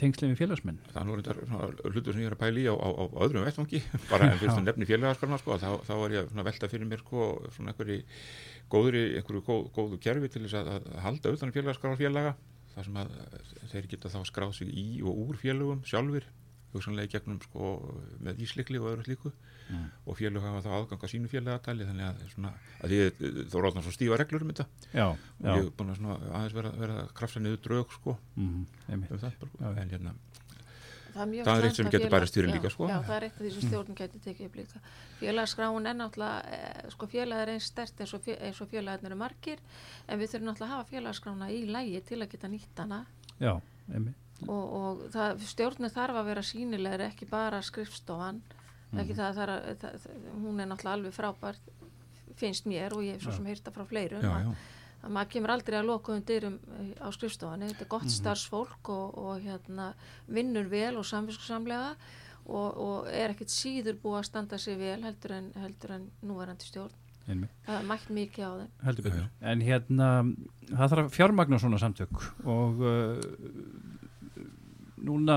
tengslinn 0.00 0.32
við 0.32 0.42
félagsmenn. 0.42 0.80
Það 0.92 1.12
er 1.20 1.40
svona 1.42 1.68
hlutur 1.92 2.16
sem 2.16 2.22
ég 2.22 2.30
er 2.30 2.36
að 2.36 2.42
pæla 2.42 2.62
í 2.62 2.66
á, 2.70 2.74
á, 2.74 2.88
á 2.92 3.04
öðrum 3.26 3.46
vettvangi, 3.46 3.82
bara 4.12 4.30
en 4.30 4.40
fyrst 4.40 4.56
að 4.60 4.68
nefni 4.68 4.88
félagaskarna 4.90 5.40
sko, 5.42 5.58
þá, 5.62 5.70
þá 5.88 5.94
er 5.96 6.16
ég 6.16 6.32
að 6.32 6.48
velta 6.50 6.70
fyrir 6.72 6.90
mér 6.90 7.04
sko, 7.04 7.30
svona 7.56 7.74
einhverju 7.74 8.00
góðri, 8.72 9.04
einhverju 9.20 9.44
góð, 9.48 9.64
góðu 9.76 10.00
kerfi 10.02 10.32
til 10.32 10.44
þess 10.46 10.60
að, 10.62 10.72
að 10.76 11.00
halda 11.06 11.34
utan 11.36 11.54
félagaskarna 11.54 12.00
félaga, 12.00 12.36
þar 12.74 12.88
sem 12.88 13.00
að 13.02 13.16
þeir 13.72 13.90
geta 13.94 14.12
þá 14.12 14.20
skráð 14.28 14.54
sig 14.60 14.70
í 14.72 14.86
og 15.04 15.26
úr 15.26 15.40
félagum 15.40 15.82
sjálfur, 15.88 16.28
hugsanlega 16.72 17.18
gegnum 17.18 17.42
sko 17.44 17.74
með 18.24 18.46
íslikli 18.46 18.80
og 18.80 18.94
öðru 18.94 19.04
slíku 19.06 19.32
Mm. 19.72 19.86
og 20.06 20.18
félag 20.18 20.44
hafa 20.44 20.60
þá 20.66 20.70
aðgang 20.78 21.04
á 21.04 21.08
sínu 21.08 21.30
félagatali 21.32 21.86
þannig 21.88 22.08
að 22.10 22.24
svona, 22.34 22.50
að 22.82 22.92
því 22.92 22.98
þá 23.48 23.56
ráðnar 23.64 23.86
svo 23.86 23.94
stífa 23.96 24.18
reglur 24.20 24.44
um 24.44 24.52
þetta 24.52 24.66
Já, 24.92 25.06
og 25.08 25.46
já. 25.46 25.54
ég 25.56 25.62
er 25.64 25.70
búin 25.78 25.92
að 25.94 26.00
svona 26.02 26.16
aðeins 26.32 26.56
vera, 26.58 26.72
vera 26.82 26.98
að 27.06 27.14
krafsa 27.16 27.40
niður 27.40 27.62
drög 27.64 27.96
sko 27.96 28.18
Mm, 28.36 28.66
um 28.92 29.06
það 29.08 29.32
bara, 29.40 29.50
Já. 29.62 29.82
en 29.82 29.90
hérna 29.96 30.14
Það 31.12 31.22
er, 31.22 31.28
mjög 31.28 31.44
Það 31.44 31.58
er 31.58 31.66
eitt 31.66 31.76
sem 31.76 31.86
að 31.86 31.92
getur 31.92 32.24
fyrir 32.32 32.48
já, 32.48 32.54
líka, 32.56 32.70
sko. 32.72 32.86
Já, 32.88 32.98
það 33.04 33.16
er 33.18 33.24
eitt 33.26 33.34
af 33.36 33.42
því 33.42 33.50
sem 33.52 33.64
stjórn 33.68 33.96
getur 33.98 34.20
tekið 34.24 34.46
upp 34.46 34.54
líka. 34.56 34.80
Félagskráin 35.20 35.88
er 35.90 35.96
náttúrulega, 35.98 36.54
eh, 36.56 36.86
sko 36.94 37.08
félag 37.12 37.42
er 37.42 37.52
eins 37.52 37.66
stert 37.68 38.00
eins 38.00 38.14
og, 38.16 38.28
og 38.32 38.70
félagarnir 38.70 39.10
eru 39.10 39.18
margir, 39.20 39.60
en 40.08 40.18
við 40.22 40.32
þurfum 40.32 40.48
náttúrulega 40.48 40.70
að 40.70 40.72
hafa 40.72 40.88
félagskrána 40.94 41.50
í 41.52 41.60
lægi 41.68 42.00
til 42.08 42.20
að 42.24 42.30
geta 42.32 42.48
nýtt 42.48 42.80
hana 42.80 43.02
Já, 43.42 43.52
einmitt. 43.92 44.16
og, 44.48 44.64
og 44.80 45.04
það, 45.12 45.44
stjórnir 45.52 45.92
þarf 45.92 46.16
að 46.22 46.30
vera 46.32 46.46
sínilegri, 46.48 47.10
ekki 47.12 47.28
bara 47.28 47.60
skrifstofan, 47.60 48.40
ekki 49.00 49.14
það, 49.16 49.34
það, 49.38 49.48
er, 49.48 49.76
það, 49.80 49.96
það, 50.02 50.16
hún 50.42 50.60
er 50.60 50.66
náttúrulega 50.70 50.96
alveg 50.98 51.14
frábært, 51.16 51.72
finnst 52.36 52.66
mér 52.66 52.92
og 52.96 53.02
ég 53.04 53.14
hef 53.16 53.22
svo 53.26 53.32
sem 53.32 53.46
heyrta 53.46 53.70
frá 53.72 53.84
fleirum, 53.88 54.20
já, 54.22 54.30
að, 54.32 54.44
já, 54.44 54.54
að 55.02 55.10
maður 55.16 55.30
kemur 55.32 55.50
aldrei 55.50 55.78
að 55.78 55.86
lokuðum 55.90 56.24
dyrum 56.28 56.58
eh, 56.78 56.92
á 57.00 57.08
skrifstofanni, 57.12 57.68
þetta 57.72 57.84
er 57.86 57.88
gott 57.96 58.04
Mhm. 58.08 58.16
starfsfólk 58.18 58.88
og, 58.88 59.18
og 59.18 59.40
hérna, 59.46 59.92
vinnur 60.28 60.68
vel 60.70 60.96
og 60.96 61.04
samviskusamlega 61.08 61.94
og, 62.46 62.76
og 62.76 63.06
er 63.12 63.30
ekkit 63.34 63.48
síður 63.54 63.96
búið 64.02 64.18
að 64.18 64.24
standa 64.28 64.58
sig 64.58 64.76
vel 64.78 65.02
heldur 65.02 65.32
en, 65.36 65.52
heldur 65.62 65.90
en 65.98 66.10
núverandi 66.26 66.66
stjórn. 66.66 66.92
einmitt. 67.28 67.50
Það 67.66 67.76
er 67.78 67.84
mætt 67.86 68.08
mikið 68.10 68.42
á 68.42 68.52
þeim. 68.58 68.70
heldur 68.84 69.04
betur. 69.04 69.20
Já, 69.20 69.50
En 69.52 69.60
hérna, 69.62 70.08
það 70.72 70.88
þarf 70.90 71.04
að 71.04 71.12
fjármagna 71.14 71.58
svona 71.62 71.78
samtök 71.78 72.24
og 72.44 72.80
uh, 72.82 73.20
núna 75.02 75.36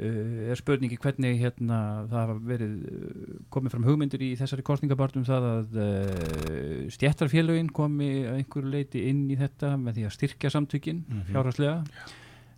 uh, 0.00 0.50
er 0.52 0.58
spurningi 0.60 0.98
hvernig 1.00 1.38
hérna 1.40 1.78
það 2.10 2.18
hafa 2.20 2.36
verið 2.50 2.74
uh, 2.90 3.38
komið 3.54 3.74
fram 3.76 3.86
hugmyndir 3.88 4.22
í 4.26 4.30
þessari 4.40 4.64
kostningabartum 4.66 5.24
það 5.28 5.46
að 5.52 5.80
uh, 5.80 6.90
stjættarfélögin 6.96 7.72
komi 7.76 8.10
að 8.26 8.40
einhverju 8.42 8.72
leiti 8.74 9.06
inn 9.10 9.24
í 9.30 9.38
þetta 9.40 9.74
með 9.80 9.98
því 10.00 10.06
að 10.10 10.16
styrkja 10.18 10.52
samtökin 10.56 11.04
Mhm. 11.06 11.26
fjárhagslega. 11.32 11.78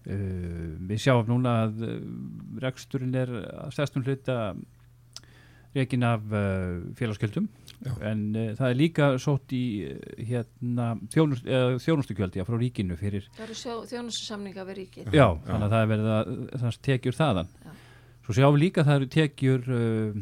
Uh, 0.08 0.74
við 0.88 1.02
sjáum 1.04 1.26
núna 1.28 1.56
að 1.66 1.82
reksturinn 2.64 3.14
er 3.18 3.28
að 3.34 3.72
stærstum 3.76 4.04
hluta 4.06 4.54
rekin 5.76 6.02
af 6.08 6.22
félagsgjöldum 6.96 7.44
Já. 7.78 7.92
en 8.10 8.22
uh, 8.34 8.46
það 8.58 8.70
er 8.72 8.78
líka 8.80 9.08
sótt 9.22 9.52
í 9.54 9.62
uh, 9.86 9.98
hérna, 10.30 10.86
þjónust, 11.14 11.44
uh, 11.46 11.76
þjónustugjöld 11.84 12.38
já, 12.40 12.42
frá 12.48 12.56
ríkinu 12.58 12.96
fyrir 12.98 13.28
Það 13.36 13.44
eru 13.44 13.84
þjónustusamninga 13.92 14.64
við 14.70 14.80
ríkið. 14.82 15.12
já, 15.14 15.26
þannig 15.46 15.68
að 15.68 15.76
það 15.76 15.84
er 15.84 15.92
verið 15.92 16.08
að 16.16 16.32
það 16.64 16.80
tekjur 16.88 17.18
þaðan 17.20 17.52
Já. 17.62 17.76
svo 18.26 18.36
sjáum 18.40 18.56
við 18.58 18.64
líka 18.64 18.82
að 18.82 18.90
það 18.90 18.98
eru 19.00 19.10
tekjur 19.14 19.70
uh, 19.78 20.18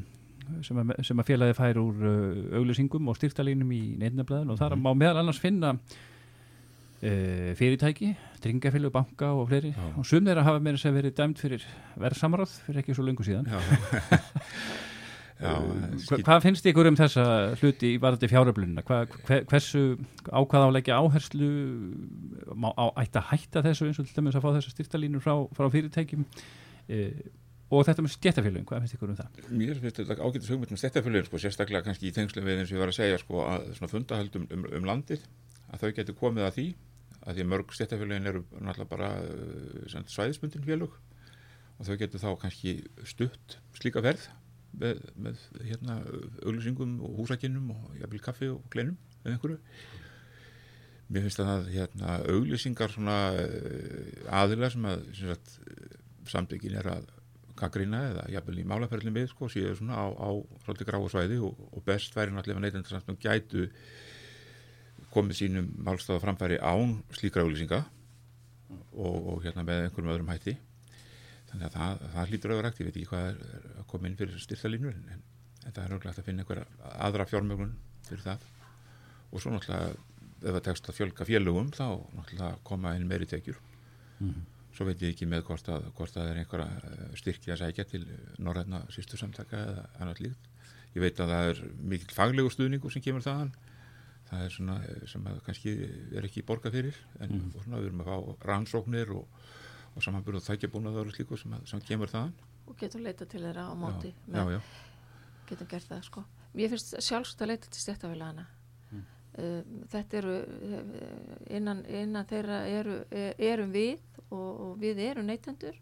sem, 0.68 0.82
að, 0.82 0.92
sem 1.08 1.22
að 1.24 1.30
félagi 1.32 1.56
fær 1.58 1.80
úr 1.82 2.04
uh, 2.06 2.58
auglýsingum 2.60 3.08
og 3.10 3.16
styrtalínum 3.18 3.72
í 3.74 3.80
neinnablaðin 4.04 4.52
og 4.54 4.60
þar 4.60 4.76
má 4.78 4.92
meðal 4.94 5.22
annars 5.24 5.40
finna 5.42 5.72
uh, 5.74 7.50
fyrirtæki 7.58 8.12
tryggingafélög, 8.44 8.92
banka 8.94 9.32
og 9.34 9.48
fleiri 9.50 9.72
Já. 9.72 9.88
og 9.96 10.04
sum 10.06 10.28
þeirra 10.28 10.44
hafa 10.46 10.60
meira 10.62 10.78
sem 10.78 10.94
verið 10.94 11.16
dæmt 11.18 11.40
fyrir 11.40 11.64
verðsamráð 11.98 12.52
fyrir 12.68 12.84
ekki 12.84 12.94
svo 12.94 13.08
lengur 13.08 13.26
síðan 13.26 13.48
já, 15.40 15.50
já, 15.50 15.86
Uh, 15.86 15.96
skýt, 16.00 16.22
Hvað 16.24 16.44
finnst 16.46 16.66
ykkur 16.70 16.88
um 16.88 16.96
þessa 16.96 17.24
hluti 17.60 17.90
í 17.92 17.96
varandi 18.00 18.28
fjáröflunina? 18.30 18.84
Hversu 18.86 19.82
ákvað 20.32 20.68
áleggja 20.70 20.96
áherslu 20.96 21.48
má, 22.56 22.70
á, 22.72 22.88
ætti 23.02 23.20
að 23.20 23.26
hætta 23.34 23.62
þessu 23.66 23.90
eins 23.90 24.00
og 24.00 24.08
til 24.08 24.16
dæmis 24.16 24.38
að 24.38 24.46
fá 24.46 24.54
þessa 24.54 24.72
styrtalínur 24.72 25.24
frá, 25.24 25.34
frá 25.52 25.68
fyrirtækjum 25.74 26.24
e, 26.88 27.02
og 27.68 27.84
þetta 27.84 28.04
með 28.06 28.14
stjættafélugin, 28.14 28.64
hvað 28.70 28.84
finnst 28.84 28.96
ykkur 28.96 29.12
um 29.12 29.18
það? 29.18 29.42
mér 29.50 29.82
finnst 29.82 30.00
þetta 30.00 30.16
ágætis 30.22 30.50
hugmynd 30.54 30.72
með 30.72 30.80
stættafélagin 30.80 31.28
sko, 31.28 31.42
sérstaklega 31.44 31.84
kannski 31.90 32.08
í 32.08 32.14
tengslu 32.16 32.44
við 32.46 32.62
eins 32.62 32.72
og 32.72 32.78
ég 32.78 32.84
var 32.86 32.94
að 32.94 32.98
segja 33.02 33.20
sko, 33.20 33.44
að 33.44 33.68
svona 33.76 33.92
fundahöldum 33.92 34.48
um, 34.56 34.64
um 34.78 34.88
landið 34.88 35.28
að 35.68 35.84
þau 35.84 35.92
getur 36.00 36.18
komið 36.22 36.48
að 36.48 36.56
því 36.56 36.66
að 37.26 37.36
því 37.36 37.48
mörg 37.52 37.76
stættafélagin 37.76 38.32
eru 38.32 38.44
náttúrulega 38.56 38.88
bara 38.88 39.12
uh, 39.20 40.08
svæðisbundin 40.08 40.64
félug 40.64 40.96
og 41.76 41.88
þau 41.88 41.96
getur 42.00 42.22
þá 42.22 42.30
kannski 42.46 42.76
stutt 43.04 43.58
slíka 43.76 44.00
verð 44.04 44.30
með, 44.80 45.04
með 45.16 45.44
hérna 45.64 46.00
auglýsingum 46.44 46.98
og 47.04 47.20
húsakinnum 47.20 47.70
og 47.74 47.94
jafnvel 48.00 48.22
kaffi 48.24 48.50
og 48.52 48.64
kleinum 48.72 48.96
eða 49.22 49.34
einhverju. 49.34 49.58
Mér 51.06 51.26
finnst 51.26 51.42
að 51.42 51.68
hérna, 51.70 52.16
auglýsingar 52.32 52.90
svona 52.90 53.18
uh, 53.38 54.38
aðilar 54.40 54.74
sem 54.74 54.88
að 54.90 55.04
sem 55.14 55.36
samtökin 56.26 56.74
er 56.80 56.90
að 56.96 57.06
kakrína 57.56 58.02
eða 58.10 58.26
jafnvel 58.34 58.60
í 58.60 58.66
málaferðin 58.68 59.14
við 59.16 59.30
sko, 59.30 59.48
séu 59.52 59.72
svona 59.78 59.96
á, 59.96 60.06
á 60.12 60.28
svolítið 60.64 60.90
gráu 60.90 61.06
svæði 61.08 61.38
og, 61.46 61.56
og 61.72 61.84
best 61.86 62.16
væri 62.16 62.34
náttúrulega 62.34 62.64
neytendarsamtum 62.66 63.18
gætu 63.22 63.68
komið 65.14 65.38
sínum 65.40 65.70
málstáða 65.86 66.20
framfæri 66.26 66.58
án 66.60 66.98
slíkra 67.16 67.46
auglýsinga 67.46 67.80
og, 68.92 69.16
og 69.16 69.44
hérna 69.46 69.64
með 69.64 69.86
einhverjum 69.86 70.12
öðrum 70.12 70.32
hætti 70.34 70.56
þannig 71.50 71.66
að 71.68 71.76
það, 71.76 72.04
það 72.16 72.30
hlýtur 72.32 72.50
að 72.52 72.56
vera 72.60 72.68
rægt 72.70 72.80
ég 72.82 72.88
veit 72.90 72.96
ekki 72.96 73.10
hvað 73.12 73.26
er, 73.30 73.38
að 73.80 73.86
koma 73.92 74.08
inn 74.10 74.16
fyrir 74.18 74.42
styrtalínur 74.42 74.94
en, 74.96 75.22
en 75.66 75.72
það 75.76 75.84
er 75.84 75.94
auðvitað 75.96 76.18
að 76.22 76.26
finna 76.30 76.44
einhverja 76.44 76.66
aðra 77.06 77.26
fjármögnun 77.30 77.72
fyrir 78.08 78.24
það. 78.26 78.44
Og 79.32 79.42
svo 79.42 79.52
náttúrulega 79.54 79.94
ef 80.36 80.52
það 80.52 80.60
tekst 80.68 80.90
að 80.90 80.96
fjölga 81.00 81.26
félögum 81.28 81.70
þá 81.74 81.86
náttúrulega 82.18 82.50
koma 82.68 82.92
inn 82.98 83.06
meiri 83.10 83.26
tekjur. 83.30 83.58
Svo 84.76 84.84
veit 84.84 85.00
ég 85.02 85.14
ekki 85.14 85.26
með 85.28 85.42
hvort 85.48 85.68
að, 85.72 85.86
hvort 85.96 86.16
að 86.16 86.26
það 86.26 86.30
er 86.34 86.38
einhverja 86.42 87.06
styrki 87.16 87.52
að 87.54 87.62
sækja 87.62 87.84
til 87.88 88.02
norræna 88.44 88.82
sístu 88.92 89.16
samtaka 89.16 89.56
eða 89.70 89.84
annað 90.02 90.20
líkt 90.26 90.50
ég 90.96 91.02
veit 91.04 91.18
að 91.20 91.32
það 91.32 91.50
er 91.50 91.58
mikill 91.92 92.14
faglegu 92.16 92.50
stuðningur 92.52 92.92
sem 92.92 93.02
kemur 93.04 93.24
þaðan. 93.24 93.50
Það 94.26 94.42
er 94.46 94.52
svona 94.54 94.76
eh, 94.88 95.02
sem 95.12 95.26
að 95.28 95.40
kannski 95.46 95.72
er 96.16 96.24
ekki 96.28 96.42
borga 96.48 96.70
fyrir 96.72 96.96
en 97.20 97.28
Mhm. 97.36 97.50
og 97.54 97.64
svona 97.66 97.80
við 97.82 97.86
erum 97.90 98.00
að 98.00 98.08
fá 98.10 98.46
rannsóknir 98.48 99.10
og, 99.14 99.26
og 99.96 100.04
samanbyrðu 100.04 100.42
og 100.42 100.46
þækjabúnað 100.46 100.98
og 101.02 101.12
slíku 101.16 101.38
sem, 101.40 101.52
að, 101.56 101.64
sem 101.70 101.80
kemur 101.80 102.12
þaðan 102.12 102.34
og 102.66 102.76
getur 102.80 103.00
leita 103.00 103.26
til 103.30 103.40
þeirra 103.46 103.68
á 103.70 103.74
móti. 103.78 104.10
já, 104.28 104.42
já, 104.42 104.56
já, 104.56 104.60
getum 105.48 105.68
gert 105.70 105.88
það 105.88 106.02
sko. 106.08 106.24
Mér 106.56 106.70
finnst 106.72 106.94
sjálfsagt 107.04 107.42
að 107.44 107.50
leita 107.52 107.68
til 107.70 107.82
stjættafélagana. 107.84 108.46
Uh, 109.36 109.60
þetta 109.92 110.16
eru 110.16 110.34
innan, 111.52 111.82
innan 111.92 112.24
þeirra 112.24 112.60
eru, 112.72 112.94
er, 113.12 113.34
erum 113.52 113.72
við 113.74 114.00
og, 114.30 114.60
og 114.64 114.70
við 114.80 115.02
erum 115.10 115.26
neytendur. 115.28 115.76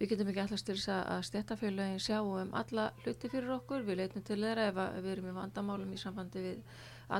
Við 0.00 0.14
getum 0.14 0.30
ekki 0.32 0.40
allast 0.46 0.64
til 0.64 0.78
þess 0.78 0.88
að- 0.94 1.10
að 1.12 1.26
stjættafélagin 1.28 2.00
sjá 2.00 2.18
um 2.24 2.54
alla 2.56 2.86
hluti 3.04 3.28
fyrir 3.28 3.52
okkur. 3.58 3.84
Við 3.84 4.00
leitum 4.00 4.24
til 4.24 4.38
þeirra 4.40 4.64
ef, 4.70 4.80
að, 4.80 4.96
ef 4.96 5.04
við 5.04 5.12
erum 5.12 5.28
í 5.28 5.36
vandamálum 5.36 5.92
í 5.92 6.00
sambandi 6.00 6.40
við 6.46 6.62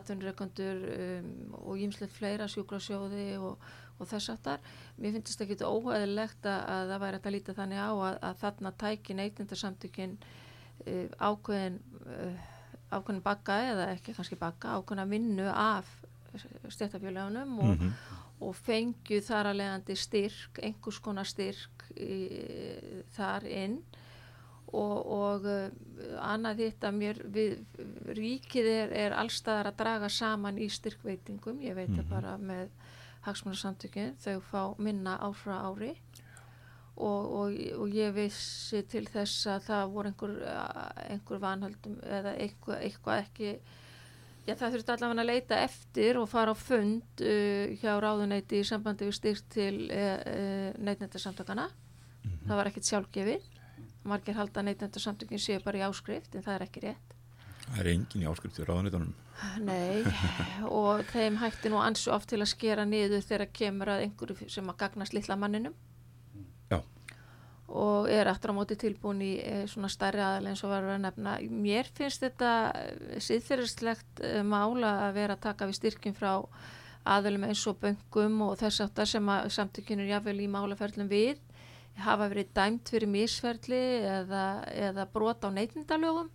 atvinnureikandur 0.00 0.80
um, 0.96 1.30
og 1.60 1.80
ímslegt 1.84 2.14
fleira 2.16 2.48
sjúkrasjóði 2.48 3.26
og, 3.42 3.58
og 4.00 4.08
þess 4.10 4.32
aftar. 4.34 4.62
Mér 4.98 5.12
finnst 5.16 5.34
þetta 5.34 5.46
ekki 5.46 5.68
óhæðilegt 5.68 6.46
að, 6.48 6.60
að 6.74 6.92
það 6.94 7.02
væri 7.04 7.18
hægt 7.20 7.28
að 7.30 7.36
líta 7.36 7.56
þannig 7.58 7.82
á 7.84 7.90
að, 7.92 8.18
að 8.30 8.38
þarna 8.44 8.72
tæki 8.84 9.16
neytendarsamtökin 9.18 10.16
uh, 10.20 11.08
ákveðin 11.30 11.80
uh, 12.06 12.48
ákveðin 12.90 13.22
bakka 13.22 13.58
eða 13.70 13.90
ekki 13.94 14.16
kannski 14.16 14.38
bakka 14.40 14.72
ákveðin 14.80 15.04
að 15.04 15.12
vinnu 15.14 15.50
af 15.52 15.90
stjættafélagunum 16.70 17.58
og, 17.58 17.76
Mhm. 17.76 17.92
og 18.40 18.54
fengju 18.56 19.18
þar 19.20 19.50
að 19.50 19.58
leiðandi 19.60 19.96
styrk, 19.98 20.60
einhvers 20.64 20.98
konar 21.04 21.26
styrk 21.28 21.84
í, 21.92 22.20
þar 23.16 23.44
inn 23.50 23.74
og, 24.72 24.96
og 25.10 25.44
uh, 25.50 25.66
annað 26.22 26.62
hitt 26.64 26.86
að 26.86 26.94
mér 27.00 27.20
við, 27.34 27.58
ríkið 28.16 28.68
er, 28.70 28.92
er 29.06 29.16
allstaðar 29.18 29.72
að 29.72 29.78
draga 29.82 30.08
saman 30.08 30.58
í 30.62 30.68
styrkveitingum, 30.70 31.60
ég 31.66 31.74
veit 31.76 31.90
það 31.90 32.08
bara 32.08 32.36
með 32.38 32.70
hagsmunarsamtökin, 33.26 34.14
þau 34.20 34.40
fá 34.40 34.62
minna 34.80 35.18
ár 35.20 35.36
frá 35.36 35.58
ári 35.68 35.92
og, 37.00 37.20
og, 37.40 37.60
og 37.80 37.94
ég 37.96 38.14
vissi 38.16 38.82
til 38.88 39.06
þess 39.08 39.46
að 39.54 39.68
það 39.68 39.92
voru 39.94 40.10
einhver, 40.12 40.34
einhver 41.08 41.42
vanhaldum 41.42 42.00
eða 42.04 42.34
eitthvað, 42.36 42.82
eitthvað 42.88 43.24
ekki 43.26 43.54
Já, 44.48 44.54
það 44.56 44.72
þurfti 44.74 44.92
allavega 44.94 45.22
að 45.22 45.28
leita 45.28 45.56
eftir 45.62 46.18
og 46.18 46.28
fara 46.30 46.50
á 46.50 46.58
fund 46.58 47.22
uh, 47.22 47.74
hjá 47.78 47.92
ráðuneyti 48.00 48.58
í 48.58 48.66
sambandi 48.66 49.06
við 49.06 49.16
styrt 49.18 49.46
til 49.52 49.74
uh, 49.92 50.16
uh, 50.16 50.80
neytnendarsamtökana. 50.80 51.68
Það 52.48 52.56
var 52.56 52.70
ekkit 52.70 52.88
sjálfgefið. 52.88 53.44
Margir 54.08 54.38
halda 54.38 54.64
neytnendarsamtökin 54.64 55.42
séu 55.44 55.60
bara 55.62 55.82
í 55.82 55.84
áskrift 55.84 56.34
en 56.34 56.46
það 56.46 56.56
er 56.56 56.66
ekki 56.66 56.84
rétt. 56.86 57.09
Það 57.70 57.80
er 57.82 57.90
engin 57.92 58.24
í 58.24 58.28
áskrifti 58.30 58.64
ráðanitunum. 58.66 59.12
Nei, 59.64 60.02
og 60.68 61.04
þeim 61.12 61.38
hætti 61.40 61.70
nú 61.72 61.78
ansu 61.80 62.10
oft 62.12 62.28
til 62.32 62.40
að 62.42 62.50
skera 62.52 62.84
niður 62.88 63.22
þegar 63.24 63.52
kemur 63.56 63.92
að 63.94 64.06
einhverju 64.06 64.48
sem 64.52 64.72
að 64.72 64.80
gagnast 64.82 65.14
litla 65.16 65.36
manninum. 65.40 65.76
Já. 66.72 66.80
Og 67.70 68.10
er 68.10 68.28
aftur 68.28 68.52
á 68.52 68.58
móti 68.58 68.76
tilbúin 68.80 69.22
í 69.24 69.30
eh, 69.38 69.62
svona 69.70 69.88
stærri 69.92 70.22
aðal 70.24 70.50
eins 70.50 70.64
og 70.66 70.74
var 70.74 70.88
að 70.90 71.00
nefna. 71.06 71.38
Mér 71.46 71.88
finnst 71.94 72.26
þetta 72.26 72.50
síðferðislegt 73.22 74.24
eh, 74.26 74.42
mála 74.42 74.96
að 75.06 75.16
vera 75.22 75.38
að 75.38 75.46
taka 75.46 75.70
við 75.70 75.78
styrkjum 75.78 76.18
frá 76.18 76.32
aðalum 77.08 77.46
eins 77.48 77.62
og 77.70 77.78
böngum 77.80 78.42
og 78.50 78.58
þess 78.60 78.82
aftar 78.84 79.08
sem 79.08 79.32
að 79.32 79.48
samtökjunur 79.54 80.10
jáfnvel 80.10 80.36
í 80.42 80.50
málaferðlum 80.52 81.08
við 81.08 81.38
hafa 82.00 82.28
verið 82.30 82.52
dæmt 82.56 82.92
fyrir 82.92 83.10
misferðli 83.10 83.80
eða, 84.08 84.44
eða 84.88 85.06
brot 85.12 85.44
á 85.44 85.48
neytindalögum 85.52 86.28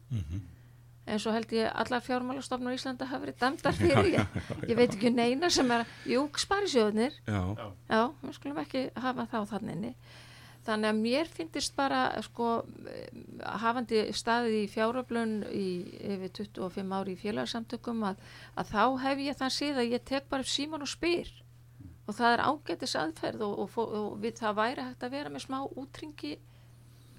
eins 1.06 1.26
og 1.30 1.36
held 1.38 1.52
ég 1.54 1.72
allar 1.84 2.02
fjármálastofnur 2.06 2.74
í 2.74 2.80
Íslanda 2.80 3.08
hafa 3.10 3.24
verið 3.26 3.40
dæmdar 3.44 3.78
fyrir 3.82 4.12
ég, 4.16 4.38
ég 4.70 4.78
veit 4.80 4.94
ekki 4.96 5.12
neina 5.14 5.50
sem 5.54 5.72
er 5.76 5.86
jú, 6.10 6.28
sparisjóðnir 6.42 7.18
Já, 7.28 7.42
já, 7.90 8.02
við 8.24 8.38
skulum 8.40 8.62
ekki 8.64 8.88
hafa 9.04 9.28
þá 9.32 9.38
þannig 9.56 9.94
þannig 10.66 10.90
að 10.90 11.00
mér 11.04 11.28
finnist 11.30 11.76
bara 11.78 12.00
sko, 12.26 12.46
hafandi 13.62 14.00
staðið 14.18 14.56
í 14.64 14.68
fjáröflun 14.74 15.34
í 15.54 15.66
yfir 16.16 16.32
25 16.40 16.96
ári 16.98 17.14
í 17.14 17.20
félagsamtökum 17.22 18.02
að, 18.10 18.24
að 18.58 18.72
þá 18.72 18.82
hef 19.04 19.22
ég 19.28 19.38
þann 19.42 19.54
síð 19.54 19.82
að 19.84 19.92
ég 19.94 20.06
tek 20.10 20.26
bara 20.32 20.46
upp 20.46 20.50
síman 20.50 20.82
og 20.86 20.90
spyr. 20.90 21.30
Og 22.10 22.18
það 22.18 22.34
er 22.36 22.44
ágætis 22.50 22.96
aðferð 22.98 23.46
og, 23.46 23.54
og, 23.64 23.70
fó- 23.74 23.88
og 24.00 24.18
við 24.22 24.42
það 24.42 24.58
væri 24.60 24.88
hægt 24.88 25.06
að 25.06 25.14
vera 25.20 25.34
með 25.34 25.46
smá 25.46 25.60
útringi 25.70 26.34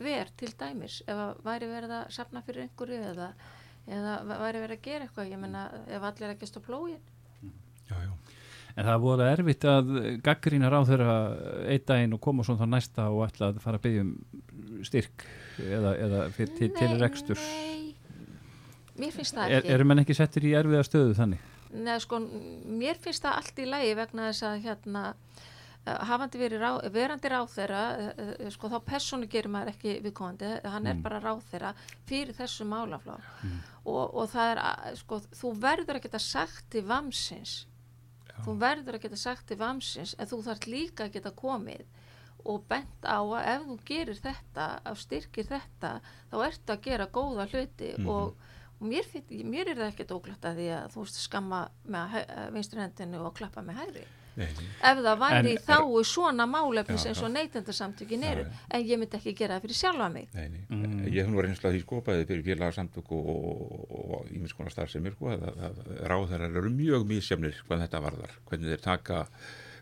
ver 0.03 0.29
til 0.39 0.51
dæmis 0.61 0.99
ef 1.07 1.17
að 1.29 1.39
væri 1.47 1.71
verið 1.71 1.95
að 2.01 2.11
safna 2.19 2.43
fyrir 2.47 2.67
einhverju 2.67 2.99
eða, 3.13 3.31
eða 3.87 4.17
væri 4.27 4.63
verið 4.65 4.79
að 4.79 4.87
gera 4.87 5.07
eitthvað 5.07 5.33
ég 5.33 5.43
menna 5.43 5.67
ef 5.87 6.07
allir 6.09 6.33
ekki 6.35 6.49
stó 6.51 6.63
plógin 6.65 6.99
já, 7.87 7.95
já. 7.95 8.13
En 8.77 8.85
það 8.85 9.05
voru 9.07 9.25
erfitt 9.25 9.65
að 9.65 9.93
gaggrína 10.25 10.69
ráð 10.69 10.91
þeirra 10.91 11.13
einn 11.73 11.85
daginn 11.89 12.17
og 12.17 12.21
koma 12.27 12.45
svo 12.45 12.59
þá 12.61 12.67
næsta 12.69 13.07
og 13.09 13.23
ætla 13.25 13.49
að 13.49 13.61
fara 13.63 13.81
að 13.81 13.87
byggja 13.87 14.03
um 14.05 14.83
styrk 14.85 15.25
eða, 15.65 15.93
eða 16.05 16.19
fyrir, 16.37 16.53
til, 16.59 16.69
til 16.77 16.97
reksturs. 17.01 17.47
Nei, 17.47 17.95
mér 19.01 19.15
finnst 19.15 19.39
það 19.39 19.55
Er, 19.55 19.63
ekki 19.63 19.73
eru 19.79 19.87
menn 19.89 20.03
ekki 20.03 20.17
settir 20.19 20.45
í 20.45 20.53
erfiða 20.59 20.85
stöðu 20.85 21.17
þannig? 21.17 21.47
Nei, 21.87 21.97
sko, 22.05 22.21
mér 22.83 23.01
finnst 23.01 23.25
það 23.25 23.41
allt 23.41 23.65
í 23.65 23.69
lagi 23.71 23.97
vegna 23.97 24.29
þess 24.29 24.47
að 24.51 24.61
hérna 24.67 25.07
hafandi 25.87 26.41
verið 26.41 26.63
rá, 26.63 26.71
verandi 26.93 27.31
ráð 27.31 27.53
þeirra 27.53 27.83
uh, 27.87 28.09
uh, 28.25 28.51
sko 28.55 28.71
þá 28.73 28.77
persónu 28.89 29.29
gerir 29.31 29.53
maður 29.53 29.73
ekki 29.75 29.99
viðkomandi, 30.05 30.51
hann 30.67 30.91
er 30.91 30.99
bara 31.03 31.21
ráð 31.23 31.45
þeirra 31.53 31.73
fyrir 32.09 32.35
þessu 32.37 32.67
málaflá 32.69 33.17
og, 33.85 34.03
og 34.05 34.27
það 34.33 34.53
er, 34.53 34.99
sko, 34.99 35.21
þú 35.41 35.53
verður 35.63 36.01
að 36.01 36.09
geta 36.09 36.23
sagt 36.23 36.67
til 36.75 36.83
vamsins 36.89 37.61
þú 38.45 38.57
verður 38.61 38.99
að 38.99 39.07
geta 39.07 39.21
sagt 39.21 39.47
til 39.49 39.61
vamsins 39.61 40.17
en 40.19 40.31
þú 40.31 40.43
þarf 40.49 40.67
líka 40.71 41.07
að 41.07 41.15
geta 41.19 41.33
komið 41.37 41.87
og 42.47 42.67
bent 42.71 43.07
á 43.07 43.19
að 43.23 43.49
ef 43.53 43.65
þú 43.71 43.79
gerir 43.87 44.21
þetta, 44.21 44.67
að 44.87 45.01
styrkir 45.03 45.49
þetta 45.49 45.95
þá 46.31 46.37
ertu 46.47 46.75
að 46.75 46.85
gera 46.85 47.09
góða 47.11 47.49
hluti 47.51 47.95
og, 48.05 48.37
og 48.77 48.87
mér, 48.87 49.09
finn, 49.11 49.27
mér 49.51 49.73
er 49.73 49.81
það 49.81 49.89
ekkert 49.95 50.15
óglætt 50.19 50.47
að 50.47 50.61
því 50.61 50.69
að 50.77 50.93
þú 50.95 51.07
veist 51.07 51.25
skamma 51.25 51.65
með 51.97 52.21
vinstri 52.55 52.83
hendinu 52.83 53.25
og 53.27 53.35
klappa 53.39 53.65
með 53.67 53.83
nei. 53.97 54.07
Ef 54.37 54.99
það 55.01 55.19
væri 55.23 55.39
En- 55.39 55.49
í 55.49 55.57
þáu 55.65 56.01
svona 56.05 56.47
málefnis 56.51 57.05
Já, 57.05 57.09
eins 57.11 57.23
og 57.23 57.31
já. 57.31 57.35
neytendasamtökin 57.39 58.25
eru 58.29 58.45
Já, 58.45 58.53
en 58.77 58.85
ég 58.87 58.99
myndi 59.01 59.17
ekki 59.17 59.35
gera 59.39 59.57
það 59.57 59.65
fyrir 59.67 59.79
sjálfa 59.81 60.09
mig. 60.13 60.29
Nei, 60.35 60.49
nei. 60.53 61.11
Ég 61.11 61.23
hef 61.25 61.31
nú 61.33 61.41
reynsla 61.45 61.73
því 61.73 61.81
sko 61.85 62.01
bæði 62.07 62.27
fyrir 62.29 62.45
félagsamtök 62.51 63.13
og, 63.17 63.31
og, 63.35 63.93
og 64.21 64.33
ímis 64.37 64.53
konar 64.57 64.75
starfsemir 64.75 65.17
sko 65.17 65.31
að, 65.33 65.47
að 65.71 65.81
ráðherrar 66.13 66.59
eru 66.61 66.71
mjög 66.75 67.07
mísjafnir 67.09 67.63
hvað 67.69 67.87
þetta 67.87 68.03
varðar, 68.05 68.37
hvernig 68.51 68.75
þeir 68.75 68.85
taka 68.85 69.23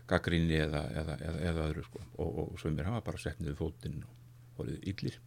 gaggrinni 0.07 0.59
eða, 0.61 0.83
eða, 1.01 1.15
eða, 1.25 1.39
eða 1.49 1.63
öðru 1.71 1.83
sko. 1.87 2.03
Og, 2.21 2.37
og 2.45 2.59
sömur 2.61 2.85
hafa 2.87 3.01
bara 3.07 3.17
sett 3.21 3.39
niður 3.41 3.57
fótinn 3.63 4.03
og 4.05 4.59
voruð 4.59 4.83
illir. 4.87 5.17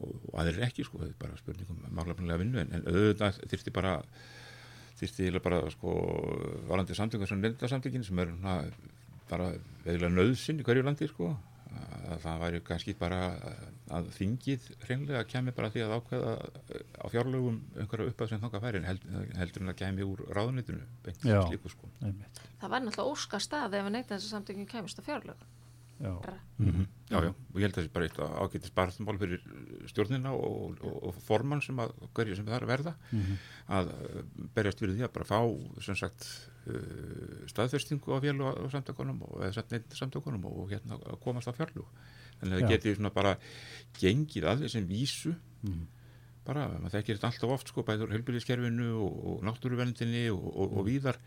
Og, 0.00 0.12
og 0.30 0.36
aðrir 0.40 0.62
ekki 0.68 0.84
sko, 0.86 1.00
þetta 1.02 1.16
er 1.16 1.22
bara 1.24 1.38
spurningum 1.40 1.80
málefnilega 1.96 2.38
vinnu 2.40 2.60
en, 2.62 2.70
en 2.78 2.86
auðvitað 2.88 3.40
þyrfti 3.50 3.72
bara 3.74 3.96
þyrfti 5.00 5.26
eiginlega 5.26 5.44
bara 5.48 5.60
sko 5.74 5.94
varandi 6.70 6.96
samtökum 6.98 7.28
sem 7.30 7.42
nefndasamtökin 7.44 8.06
sem 8.06 8.18
eru 8.24 8.36
svona 8.36 8.56
bara 9.30 9.52
veðilega 9.84 10.12
nöðsinn 10.14 10.60
í 10.60 10.66
hverju 10.66 10.84
landi 10.86 11.08
sko 11.10 11.30
að 12.10 12.22
það 12.24 12.40
væri 12.42 12.60
kannski 12.66 12.94
bara 12.98 13.20
að 13.94 14.08
þingið 14.16 14.66
hreinlega 14.86 15.22
kemi 15.30 15.54
bara 15.54 15.70
því 15.70 15.84
að 15.84 15.94
ákveða 15.98 16.32
á 16.98 17.06
fjárlögum 17.12 17.60
einhverja 17.78 18.10
uppað 18.10 18.32
sem 18.32 18.42
þangað 18.42 18.64
færi 18.64 18.80
en 18.80 18.88
held, 18.88 19.06
heldur 19.38 19.64
en 19.64 19.72
að 19.72 19.78
kemi 19.82 20.06
úr 20.06 20.24
ráðunitinu 20.34 20.82
beint 21.04 21.24
Já. 21.26 21.38
slíku 21.46 21.70
sko 21.70 21.90
Einmitt. 22.02 22.42
það 22.60 22.74
var 22.74 22.84
náttúrulega 22.84 23.14
óska 23.14 23.42
stað 23.42 23.78
ef 23.78 23.90
neytendasamtökin 23.94 24.70
kemist 24.70 24.98
á 24.98 25.06
fjárlög 26.00 26.24
Já. 26.30 26.34
Já, 27.10 27.18
já, 27.24 27.30
og 27.32 27.56
ég 27.56 27.64
held 27.64 27.72
að 27.72 27.78
það 27.80 27.86
sé 27.86 27.92
bara 27.94 28.06
eitt 28.06 28.18
ágættis 28.20 28.72
barðmál 28.76 29.18
fyrir 29.20 29.40
stjórnina 29.90 30.32
og, 30.36 30.80
og, 30.84 30.96
og 31.08 31.20
formann 31.24 31.62
sem 31.64 31.78
að 31.82 31.94
hverju 32.14 32.36
sem 32.38 32.46
það 32.46 32.56
er 32.58 32.66
að 32.66 32.72
verða 32.72 32.92
að 33.78 33.92
uh, 33.94 34.18
berjast 34.56 34.82
fyrir 34.82 34.96
því 34.98 35.06
að 35.06 35.14
bara 35.16 35.28
fá 35.30 35.40
sem 35.86 35.96
sagt 35.98 36.26
uh, 36.70 37.46
staðfestingu 37.50 38.12
á 38.12 38.18
fjölu 38.22 38.48
og 38.50 38.68
samtökunum 38.74 39.22
og 39.28 39.38
eða 39.44 39.52
sett 39.58 39.72
neitt 39.74 39.96
samtökunum 39.98 40.44
og 40.50 40.68
hérna 40.74 41.00
að 41.00 41.20
komast 41.24 41.48
á 41.48 41.56
fjárlu 41.56 41.86
þannig 42.40 42.52
að 42.54 42.60
það 42.60 42.70
geti 42.76 42.94
svona 42.98 43.14
bara 43.16 43.32
gengið 44.00 44.46
að 44.52 44.62
þessum 44.66 44.86
vísu. 44.88 45.34
Bara, 46.40 46.62
maður 46.80 46.94
þekkir 46.96 47.18
þetta 47.18 47.28
alltaf 47.28 47.50
oft 47.52 47.68
sko 47.68 47.82
bæður 47.84 48.14
helbyrðiskerfinu 48.14 48.86
og, 48.96 49.16
og 49.28 49.42
náttúruverndinni 49.44 50.22
og, 50.32 50.46
og, 50.56 50.72
og 50.80 50.86
víðar 50.88 51.18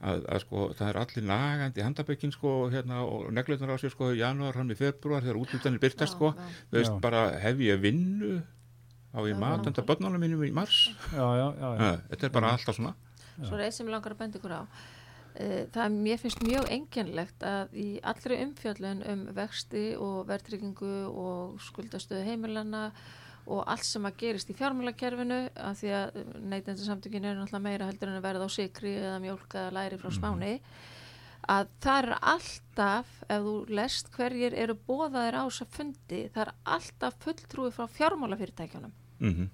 að, 0.00 0.22
að 0.24 0.40
sko 0.44 0.62
það 0.78 0.88
er 0.88 0.98
allir 1.02 1.26
nagandi 1.28 1.84
handabökin 1.84 2.32
sko 2.34 2.54
hérna 2.72 3.02
og 3.04 3.28
neglunar 3.36 3.74
á 3.76 3.80
sér 3.80 3.92
sko 3.94 4.12
í 4.14 4.20
janúar, 4.20 4.56
hann 4.56 4.72
í 4.72 4.78
februar 4.78 5.24
þegar 5.24 5.40
útlutanir 5.42 5.82
byrtast 5.82 6.16
sko. 6.16 6.32
já. 6.32 6.56
þú 6.70 6.80
veist 6.80 6.94
Já. 6.94 7.00
bara 7.04 7.26
hef 7.42 7.60
ég 7.64 7.82
vinnu? 7.82 8.40
Á 9.10 9.18
ég 9.26 9.38
matanda 9.38 9.82
börnunum 9.82 10.22
mínum 10.22 10.44
í 10.46 10.52
mars? 10.54 10.86
Já, 11.10 11.26
já, 11.34 11.46
já, 11.58 11.68
já. 11.74 11.78
Ha, 11.82 11.90
þetta 12.12 12.26
er 12.26 12.34
bara 12.36 12.52
alltaf 12.54 12.76
svona. 12.78 12.94
Svo 13.42 13.56
er 13.56 13.64
eitt 13.66 13.74
sem 13.74 13.88
langar 13.90 14.14
að 14.14 14.20
benda 14.20 14.38
ykkur 14.38 14.54
á. 14.54 14.62
Eh, 15.34 15.64
það 15.70 15.82
er 15.84 15.94
mér 15.94 16.18
finnst 16.18 16.42
mjög 16.42 16.68
einkennlegt 16.74 17.44
að 17.46 17.74
í 17.78 17.88
allri 18.06 18.38
umfjöllun 18.44 19.02
um 19.12 19.24
vexti 19.34 19.84
og 19.98 20.28
verðtryggingu 20.30 20.94
og 21.10 21.58
skuldastöðu 21.62 22.22
heimilana 22.26 22.84
og 22.90 23.02
allt 23.46 23.84
sem 23.84 24.06
að 24.06 24.16
gerist 24.20 24.50
í 24.50 24.56
fjármálakerfinu 24.58 25.40
af 25.56 25.78
því 25.80 25.92
að 25.96 26.18
neytendasamtökin 26.52 27.24
eru 27.24 27.40
náttúrulega 27.40 27.66
meira 27.66 27.90
heldur 27.90 28.10
en 28.10 28.20
að 28.20 28.26
verða 28.28 28.48
á 28.48 28.50
sikri 28.52 28.94
eða 29.00 29.20
mjólk 29.24 29.54
eða 29.54 29.76
læri 29.76 30.00
frá 30.00 30.10
spáni 30.14 30.52
að 31.50 31.70
það 31.80 32.02
er 32.02 32.18
alltaf 32.34 33.14
ef 33.28 33.46
þú 33.46 33.54
lest 33.80 34.10
hverjir 34.14 34.54
eru 34.54 34.76
bóðaðir 34.86 35.40
á 35.40 35.44
þessa 35.48 35.66
fundi 35.76 36.20
það 36.34 36.42
er 36.44 36.52
alltaf 36.76 37.16
fulltrúi 37.24 37.72
frá 37.74 37.86
fjármálafyrirtækjunum. 37.96 38.92
Mm 39.20 39.48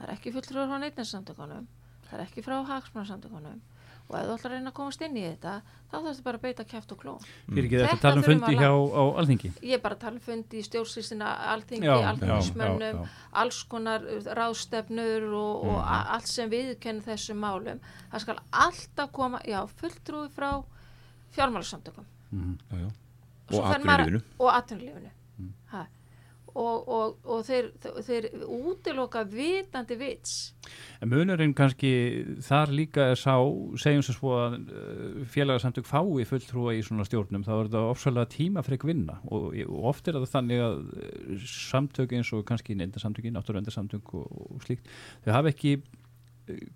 það 0.00 0.08
er 0.08 0.14
ekki 0.14 0.32
fulltrúi 0.32 0.64
frá 0.64 0.78
neytendasamtökunum 0.80 1.66
það 2.08 2.14
er 2.16 2.24
ekki 2.24 2.44
frá 2.46 2.56
hagsmannsamtökunum 2.70 3.60
og 4.10 4.16
ef 4.18 4.24
þú 4.26 4.34
ætlar 4.34 4.50
að 4.50 4.56
reyna 4.56 4.70
að 4.70 4.74
komast 4.74 5.02
inn 5.06 5.16
í 5.16 5.22
þetta 5.22 5.52
þá 5.90 5.96
þarfstu 6.04 6.22
bara 6.26 6.38
að 6.38 6.42
beita 6.42 6.64
kæft 6.64 6.92
og 6.92 6.98
klón 7.02 7.20
Fyrir 7.46 7.64
ekki 7.68 7.76
þetta 7.78 7.90
Þetta 7.90 7.96
að 7.96 8.00
tala 8.00 8.16
um 8.16 8.26
fundi 8.26 8.56
hjá 8.58 8.70
á 8.74 9.02
alþingi. 9.22 9.50
ég 9.62 9.74
er 9.74 9.82
bara 9.84 9.94
að 9.94 10.00
tala 10.00 10.14
um 10.14 10.20
fundi 10.20 10.58
í 10.58 10.64
stjórnsýstina 10.66 11.28
alþingi, 11.54 11.86
alþingismönnum 12.10 13.06
alls 13.32 13.62
konar 13.70 14.00
ráðstefnur 14.40 15.28
og, 15.32 15.64
og 15.64 15.78
Mhm. 15.78 16.06
allt 16.16 16.26
sem 16.26 16.50
viðkenni 16.50 17.02
þessum 17.06 17.38
málum. 17.38 17.80
Það 18.12 18.20
skal 18.20 18.38
alltaf 18.52 19.12
koma 19.12 19.38
já, 19.46 19.60
fulltrúi 19.68 20.28
frá 20.30 20.64
já. 22.72 22.90
Svo 23.50 23.62
og 23.62 23.74
atvinnulífinu. 23.74 24.22
og 24.38 24.50
atvinnulífinu. 24.54 25.10
Mm. 25.38 25.52
Og, 26.58 26.88
og, 26.88 27.16
og 27.24 27.44
þeir, 27.46 27.70
þeir 28.06 28.28
útiloka 28.46 29.22
vitandi 29.30 29.98
vits. 30.00 30.34
En 31.00 31.12
munurinn 31.12 31.54
kannski 31.56 31.92
þar 32.46 32.74
líka 32.74 33.10
er 33.12 33.20
sá, 33.20 33.36
segjum 33.80 34.04
sem 34.06 34.16
svo 34.16 34.34
að 34.38 34.58
uh, 34.60 35.22
félagasamtök 35.30 35.88
fái 35.88 36.26
fulltrúa 36.28 36.74
í 36.76 36.82
svona 36.86 37.06
stjórnum, 37.08 37.46
þá 37.46 37.54
er 37.56 37.70
þetta 37.70 37.86
ofsalega 37.94 38.32
tímafrek 38.34 38.86
vinna. 38.88 39.20
Og, 39.30 39.54
og 39.66 39.88
oft 39.92 40.10
er 40.10 40.18
það 40.18 40.28
þannig 40.34 40.66
að 40.66 40.84
uh, 40.84 41.48
samtök 41.54 42.14
eins 42.18 42.34
og 42.36 42.46
kannski 42.48 42.78
neindasamtökin, 42.78 43.36
náttúruvendarsamtök 43.38 44.14
og, 44.20 44.30
og 44.50 44.62
slíkt, 44.66 44.90
þau 45.24 45.34
hafa 45.38 45.54
ekki 45.54 45.78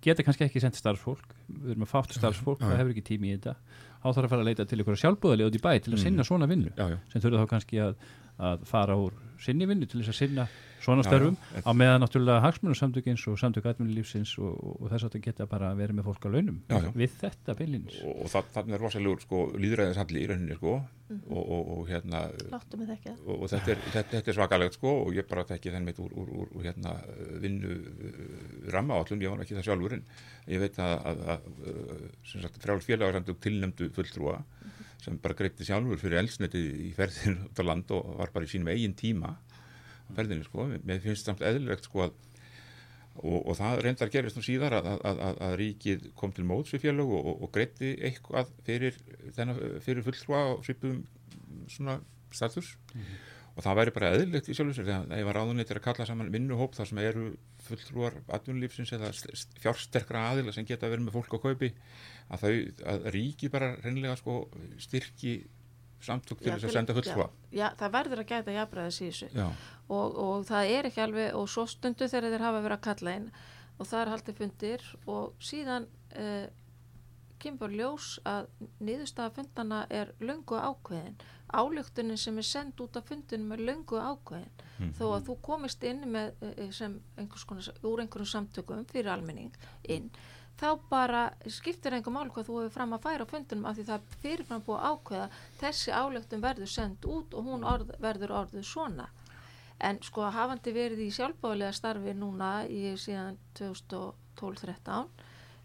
geta 0.05 0.25
kannski 0.25 0.47
ekki 0.47 0.63
sendt 0.63 0.79
starfsfólk. 0.79 1.35
Við 1.49 1.75
erum 1.75 1.87
að 1.87 1.91
fátt 1.91 2.15
starfsfólk, 2.17 2.63
það 2.63 2.79
hefur 2.81 2.95
ekki 2.95 3.07
tími 3.09 3.31
í 3.31 3.37
þetta. 3.37 3.55
Þá 4.05 4.09
þarf 4.11 4.27
að 4.27 4.33
fara 4.35 4.45
að 4.45 4.49
leita 4.51 4.67
til 4.69 4.81
ykkur 4.83 5.01
sjálfbúðalið 5.01 5.49
út 5.49 5.57
í 5.57 5.63
bæ 5.65 5.71
til 5.81 5.95
að 5.95 6.03
sinna 6.03 6.27
svona 6.29 6.49
vinnu 6.51 6.73
já, 6.77 6.85
já, 6.93 6.97
sem 7.13 7.23
þurfa 7.25 7.45
þá 7.45 7.53
kannski 7.55 7.81
að, 7.81 7.95
að 8.39 8.65
fara 8.67 8.97
úr 8.99 9.13
sinni 9.45 9.67
vinnu 9.69 9.87
til 9.87 10.01
þess 10.01 10.15
að 10.15 10.21
sinna 10.23 10.47
svona 10.85 11.01
Já, 11.05 11.09
störfum 11.09 11.37
já. 11.37 11.61
á 11.65 11.71
meðan 11.73 12.03
náttúrulega 12.05 12.43
hagsmunasamtökins 12.45 13.23
og 13.31 13.39
samtök 13.41 13.65
atvinnulífsins 13.71 14.35
og, 14.39 14.53
og, 14.53 14.75
og 14.83 14.91
þess 14.93 15.07
að 15.07 15.15
þetta 15.15 15.23
geta 15.25 15.47
bara 15.49 15.71
verið 15.79 15.99
með 15.99 16.09
fólk 16.11 16.27
á 16.27 16.31
launum 16.35 16.59
Já, 16.69 16.77
já. 16.85 16.91
við 17.01 17.15
þetta 17.23 17.55
beinlínis. 17.59 17.97
og, 18.05 18.19
og 18.25 18.33
það, 18.35 18.51
þannig 18.57 18.77
er 18.77 18.85
rosalegur 18.85 19.25
sko, 19.25 19.41
líðræðishalli 19.65 20.21
í 20.21 20.29
rauninni 20.29 20.59
sko, 20.59 20.75
og, 21.15 21.41
og, 21.41 21.71
og 21.79 21.89
hérna 21.89 22.21
og, 22.29 23.33
og 23.39 23.47
þetta, 23.55 23.73
er, 23.73 23.83
þetta, 23.95 24.05
þetta 24.13 24.33
er 24.35 24.39
svakalegt 24.39 24.79
sko 24.79 24.93
og 25.07 25.17
ég 25.17 25.29
bara 25.31 25.47
tekki 25.49 25.73
þenn 25.73 25.89
mitt 25.89 26.01
úr, 26.05 26.13
úr, 26.21 26.35
úr, 26.43 26.53
úr 26.53 26.69
hérna 26.69 26.95
vinnu 27.45 27.79
rammaállun, 28.75 29.25
ég 29.25 29.33
var 29.33 29.45
ekki 29.45 29.57
það 29.57 29.69
sjálfur 29.71 29.97
en 29.99 30.05
ég 30.53 30.65
veit 30.65 30.79
að, 30.85 30.95
að, 31.13 31.25
að, 31.37 31.49
að 31.73 32.05
sem 32.29 32.45
sagt 32.45 32.61
frjáls 32.61 32.89
félagarsamtök 32.89 33.41
tilnæmdu 33.45 33.89
fulltrúa 33.97 34.43
sem 35.05 35.19
bara 35.23 35.37
greipti 35.39 35.67
sjálfur 35.69 36.01
fyrir 36.01 36.23
elsneti 36.23 36.63
í 36.89 36.93
ferðinu 36.97 37.49
út 37.51 37.61
á 37.61 37.65
land 37.65 37.91
og 37.97 38.15
var 38.21 38.33
bara 38.35 38.49
í 38.49 38.53
sínum 38.53 38.73
eigin 38.73 38.97
tíma 38.99 39.35
á 39.37 40.11
ferðinu 40.17 40.47
sko, 40.47 40.69
mér 40.83 41.03
finnst 41.05 41.29
samt 41.29 41.45
eðlilegt 41.45 41.89
sko 41.89 42.07
að 42.09 42.17
og, 43.23 43.37
og 43.47 43.59
það 43.59 43.83
reyndar 43.85 44.11
gerist 44.13 44.39
nú 44.39 44.45
síðar 44.45 44.79
að, 44.81 44.89
að, 44.95 45.21
að, 45.27 45.37
að 45.47 45.57
ríkið 45.61 46.09
kom 46.19 46.33
til 46.35 46.47
móts 46.49 46.75
við 46.75 46.89
félög 46.89 47.13
og, 47.19 47.29
og, 47.35 47.53
greitti 47.55 47.93
eitthvað 48.09 48.51
fyrir, 48.67 48.99
fyrir 49.85 50.03
fulltrúa 50.07 50.43
og 50.55 50.65
svipum 50.67 51.05
svona 51.71 52.01
status 52.35 52.75
og 53.55 53.63
það 53.63 53.79
væri 53.79 53.95
bara 53.95 54.13
eðlilegt 54.15 54.49
í 54.51 54.57
sjálfur 54.57 54.77
sér 54.77 54.89
þegar 54.89 55.21
ég 55.21 55.29
var 55.29 55.39
ráðuneytir 55.39 55.79
að 55.79 55.85
kalla 55.87 56.07
saman 56.09 56.31
vinnuhóp 56.35 56.75
þar 56.75 56.89
sem 56.91 57.01
eru 57.05 57.27
fulltrúar 57.69 58.17
atvinnulífsins 58.35 58.95
eða 58.97 59.13
fjársterkra 59.63 60.25
aðila 60.33 60.55
sem 60.55 60.67
geta 60.67 60.91
verið 60.91 61.07
með 61.07 61.19
fólk 61.19 61.37
á 61.39 61.45
kaupi 61.45 61.71
að 62.35 62.47
þau, 62.47 62.55
að 62.93 63.07
ríkið 63.15 63.53
bara 63.55 63.71
reynlega 63.85 64.17
sko 64.19 64.41
styrki 64.83 65.37
samtök 66.05 66.43
til 66.43 66.53
þess 66.53 66.69
að 66.69 66.75
senda 66.75 66.97
fulltrúa. 66.97 67.29
Já, 67.49 67.57
já, 67.61 67.67
það 67.81 67.95
verður 67.95 68.23
að 68.23 68.31
gæta 68.33 68.57
jafnræðis 68.59 68.99
í 69.01 69.07
þessu. 69.09 69.47
Og, 69.95 70.19
og 70.27 70.45
það 70.49 70.73
er 70.75 70.89
ekki 70.91 71.05
alveg 71.05 71.39
og 71.39 71.47
svo 71.53 71.65
stundu 71.71 72.09
þegar 72.11 72.35
þeir 72.35 72.47
hafa 72.49 72.65
verið 72.65 72.77
að 72.77 72.85
kalla 72.89 73.15
inn 73.21 73.31
og 73.75 73.89
það 73.91 74.03
er 74.03 74.13
haldið 74.13 74.41
fundir 74.41 74.85
og 75.11 75.33
síðan 75.43 75.89
uh, 76.19 76.45
kemur 77.43 77.73
ljós 77.73 78.19
að 78.29 78.51
niðurstaða 78.85 79.35
fundana 79.39 79.81
er 79.91 80.13
löngu 80.21 80.59
ákveðin. 80.59 81.17
Álöktunin 81.55 82.19
sem 82.19 82.39
er 82.39 82.47
send 82.49 82.81
út 82.81 82.97
af 82.99 83.09
fundinum 83.11 83.53
er 83.55 83.65
löngu 83.69 83.99
ákveðin. 84.01 84.63
Þó 84.99 85.05
að 85.11 85.27
þú 85.29 85.37
komist 85.49 85.85
inn 85.87 86.07
með 86.11 86.33
uh, 86.43 86.71
sem 86.75 86.97
einhvers 87.17 87.45
konar, 87.49 87.69
úr 87.83 88.05
einhverjum 88.05 88.33
samtökum 88.37 88.87
fyrir 88.91 89.13
almenning 89.15 89.55
inn 89.89 90.11
þá 90.61 90.69
bara 90.91 91.23
skiptir 91.51 91.97
einhver 91.97 92.15
mál 92.15 92.31
hvað 92.31 92.47
þú 92.49 92.59
hefur 92.61 92.75
fram 92.77 92.95
að 92.95 93.05
færa 93.07 93.27
á 93.27 93.31
fundunum 93.31 93.67
af 93.69 93.77
því 93.77 93.85
það 93.89 93.97
er 93.97 94.19
fyrirfram 94.23 94.65
búið 94.67 94.85
ákveða 94.91 95.29
þessi 95.61 95.95
álöktun 95.95 96.45
verður 96.45 96.71
send 96.71 97.09
út 97.11 97.35
og 97.35 97.49
hún 97.49 97.67
orð, 97.67 97.91
verður 98.03 98.35
orðið 98.41 98.67
svona. 98.69 99.09
En 99.83 99.99
sko 100.07 100.29
hafandi 100.31 100.73
verið 100.73 101.03
í 101.03 101.11
sjálfbáðlega 101.15 101.75
starfi 101.75 102.15
núna 102.15 102.53
í 102.71 102.95
síðan 103.01 103.39
2012-13 103.59 105.11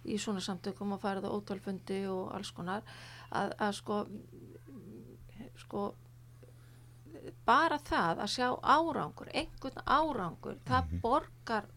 í 0.05 0.17
svona 0.17 0.41
samtökum 0.43 0.93
og 0.95 1.01
farið 1.03 1.27
á 1.27 1.35
ótalfundi 1.35 2.03
og 2.11 2.29
alls 2.35 2.51
konar 2.55 2.85
að, 3.31 3.55
að 3.59 3.73
sko 3.79 3.97
sko 5.59 5.83
bara 7.45 7.77
það 7.83 8.21
að 8.23 8.31
sjá 8.35 8.47
árangur 8.63 9.29
einhvern 9.33 9.83
árangur, 9.85 10.57
það 10.67 10.95
borgar 11.03 11.67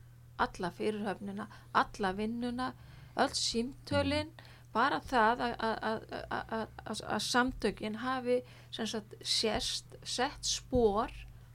alla 0.42 0.70
fyrirhöfnina 0.74 1.46
alla 1.72 2.12
vinnuna, 2.16 2.72
öll 3.20 3.34
símtölin 3.36 4.30
bara 4.72 5.00
það 5.04 5.42
að- 5.58 7.18
samtökin 7.20 7.98
hafi 8.04 8.40
sagt 8.70 9.14
sérst 9.22 9.98
sett 10.04 10.44
spór 10.44 11.10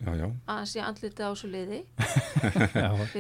já, 0.05 0.11
já. 0.19 0.27
aðeins 0.53 0.75
ég 0.77 0.85
andliti 0.87 1.25
á 1.25 1.29
þessu 1.33 1.49
liði. 1.51 1.79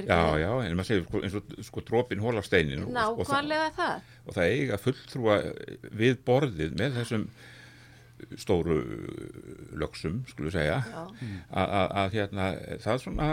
Já, 0.07 0.21
Já, 0.37 0.51
en 0.67 0.77
maður 0.77 0.87
segir 0.91 1.21
eins 1.23 1.37
og 1.39 1.51
sko 1.65 1.83
dropin 1.87 2.21
hóla 2.23 2.43
steinin 2.45 2.85
og, 2.85 2.93
og, 2.93 3.25
það, 3.25 3.27
nákvæmlega 3.27 3.69
það. 3.77 4.09
og 4.27 4.37
það 4.37 4.55
eiga 4.55 4.79
fulltrúa 4.85 5.37
við 6.03 6.17
borðið 6.27 6.75
með 6.79 6.99
þessum 7.01 7.27
stóru 8.41 8.75
lögsum, 9.77 10.23
skulum 10.31 10.49
segja. 10.53 10.79
Að- 11.53 11.73
að 11.73 11.91
að, 12.01 12.15
hérna, 12.15 12.45
það 12.81 12.93
er 12.95 13.01
svona 13.03 13.27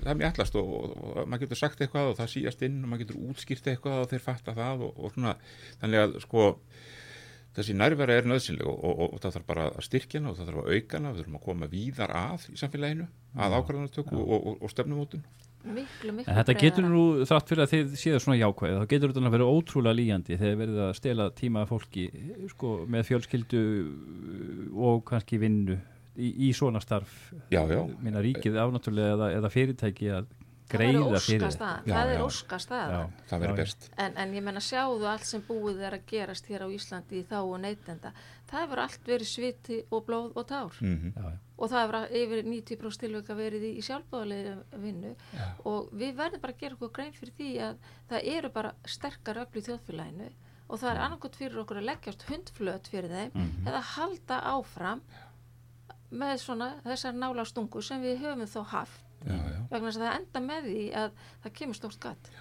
það 0.00 0.08
er 0.14 0.16
mér 0.20 0.28
allast 0.30 0.56
og, 0.56 0.70
og, 0.78 0.94
og 1.20 1.28
maður 1.28 1.42
getur 1.44 1.60
sagt 1.60 1.82
eitthvað 1.84 2.12
og 2.12 2.16
það 2.22 2.30
síast 2.34 2.64
inn 2.64 2.78
og 2.80 2.88
maður 2.88 3.02
getur 3.04 3.20
útskýrt 3.28 3.68
eitthvað 3.74 3.98
og 4.06 4.08
þeir 4.14 4.24
fatta 4.24 4.54
það 4.56 4.86
og, 4.86 4.96
og 4.96 5.12
svona 5.12 5.34
þannig 5.82 6.04
að 6.06 6.16
sko 6.24 6.46
þessi 7.56 7.76
nærvera 7.76 8.16
er 8.20 8.28
nöðsynleg 8.30 8.68
og, 8.70 8.80
og, 8.84 9.04
og 9.14 9.22
það 9.22 9.36
þarf 9.36 9.46
bara 9.48 9.68
að 9.72 9.86
styrkjana 9.88 10.30
og 10.30 10.38
það 10.38 10.50
þarf 10.50 10.62
að 10.62 10.72
aukana 10.76 11.12
við 11.12 11.22
þurfum 11.22 11.38
að 11.40 11.46
koma 11.48 11.70
víðar 11.70 12.16
að 12.20 12.48
í 12.52 12.58
samfélaginu 12.60 13.06
að 13.36 13.56
ákvarðanartöku 13.58 14.18
og, 14.20 14.34
og, 14.38 14.58
og 14.60 14.72
stefnumótun 14.72 15.24
miklu, 15.64 16.14
miklu 16.14 16.30
En 16.30 16.38
þetta 16.38 16.56
getur 16.56 16.86
breiðara. 16.86 16.94
nú, 16.94 17.28
þrátt 17.28 17.52
fyrir 17.52 17.64
að 17.64 17.72
þið 17.74 17.94
séu 18.00 18.20
svona 18.22 18.38
jákvæð, 18.40 18.76
þá 18.78 18.90
getur 18.92 19.12
þetta 19.12 19.26
að 19.26 19.36
vera 19.36 19.48
ótrúlega 19.50 19.98
líjandi 19.98 20.38
þegar 20.40 20.60
verið 20.62 20.82
að 20.86 20.92
stela 21.00 21.28
tíma 21.36 21.64
fólki 21.68 22.06
sko, 22.52 22.74
með 22.90 23.06
fjölskyldu 23.10 23.62
og 24.88 25.02
kannski 25.10 25.40
vinnu 25.42 25.76
í, 26.16 26.30
í 26.48 26.52
svona 26.56 26.82
starf. 26.82 27.16
Já, 27.52 27.62
já. 27.70 27.82
Minna 28.00 28.22
ríkið 28.24 28.58
ánáttúrulega 28.60 29.16
eða, 29.16 29.32
eða 29.38 29.52
fyrirtæki 29.52 30.12
að 30.16 30.30
greiða 30.70 31.20
fyrir 31.24 31.46
Já, 31.50 31.94
það 31.94 32.10
er 32.10 32.18
já. 32.18 32.24
óskastaðan 32.26 33.14
það 33.30 33.42
verður 33.44 33.60
best 33.60 33.88
en, 33.96 34.16
en 34.22 34.34
ég 34.36 34.44
menna 34.46 34.62
sjáðu 34.64 35.08
allt 35.10 35.26
sem 35.28 35.42
búið 35.48 35.82
er 35.88 35.96
að 35.98 36.04
gerast 36.12 36.50
hér 36.50 36.64
á 36.64 36.68
Íslandi 36.70 37.20
í 37.20 37.26
þá 37.30 37.38
og 37.42 37.56
neytenda? 37.62 38.12
Það 38.50 38.64
hefur 38.64 38.82
allt 38.82 39.06
verið 39.06 39.30
sviti 39.30 39.78
og 39.94 40.04
blóð 40.08 40.32
og 40.34 40.46
tár. 40.50 40.78
Mm 40.82 41.12
Já, 41.14 41.22
já. 41.22 41.38
og 41.60 41.70
það 41.70 41.82
hefur 41.84 42.16
yfir 42.20 42.44
90% 42.50 43.00
tilvika 43.04 43.34
verið 43.38 43.66
í, 43.68 43.72
í 43.78 43.82
sjálfbáðlega 43.86 44.54
vinnu. 44.82 45.12
Og 45.70 45.90
við 45.92 46.16
verðum 46.18 46.42
bara 46.42 46.54
að 46.56 46.62
gera 46.64 46.78
okkur 46.78 46.92
grein 46.98 47.12
fyrir 47.14 47.34
því 47.38 47.50
að 47.68 47.90
það 48.10 48.30
eru 48.36 48.50
bara 48.54 48.72
sterkar 48.86 49.42
öfl 49.44 49.60
í 49.60 49.64
þjóðfélaginu. 49.68 50.30
Og 50.70 50.78
það 50.78 50.90
er 50.90 51.02
annarkot 51.04 51.36
fyrir 51.38 51.62
okkur 51.62 51.80
að 51.80 51.88
leggjast 51.90 52.26
hundflöt 52.30 52.90
fyrir 52.90 53.10
þeim 53.10 53.66
eða 53.66 53.80
halda 53.94 54.40
áfram 54.54 55.02
með 56.10 56.36
svona 56.42 56.72
þessar 56.82 57.14
nála 57.14 57.44
stungu 57.46 57.82
sem 57.82 58.02
við 58.02 58.18
höfum 58.24 58.46
þó 58.50 58.62
haft. 58.74 59.00
já, 59.00 59.04
já. 59.04 59.09
Vegna 59.24 59.88
þess 59.88 59.98
að 60.00 60.04
það 60.06 60.14
enda 60.20 60.42
með 60.46 60.70
því 60.70 60.84
að 61.00 61.10
það 61.42 61.58
kemur 61.60 61.78
stórt 61.80 62.00
gatt 62.06 62.32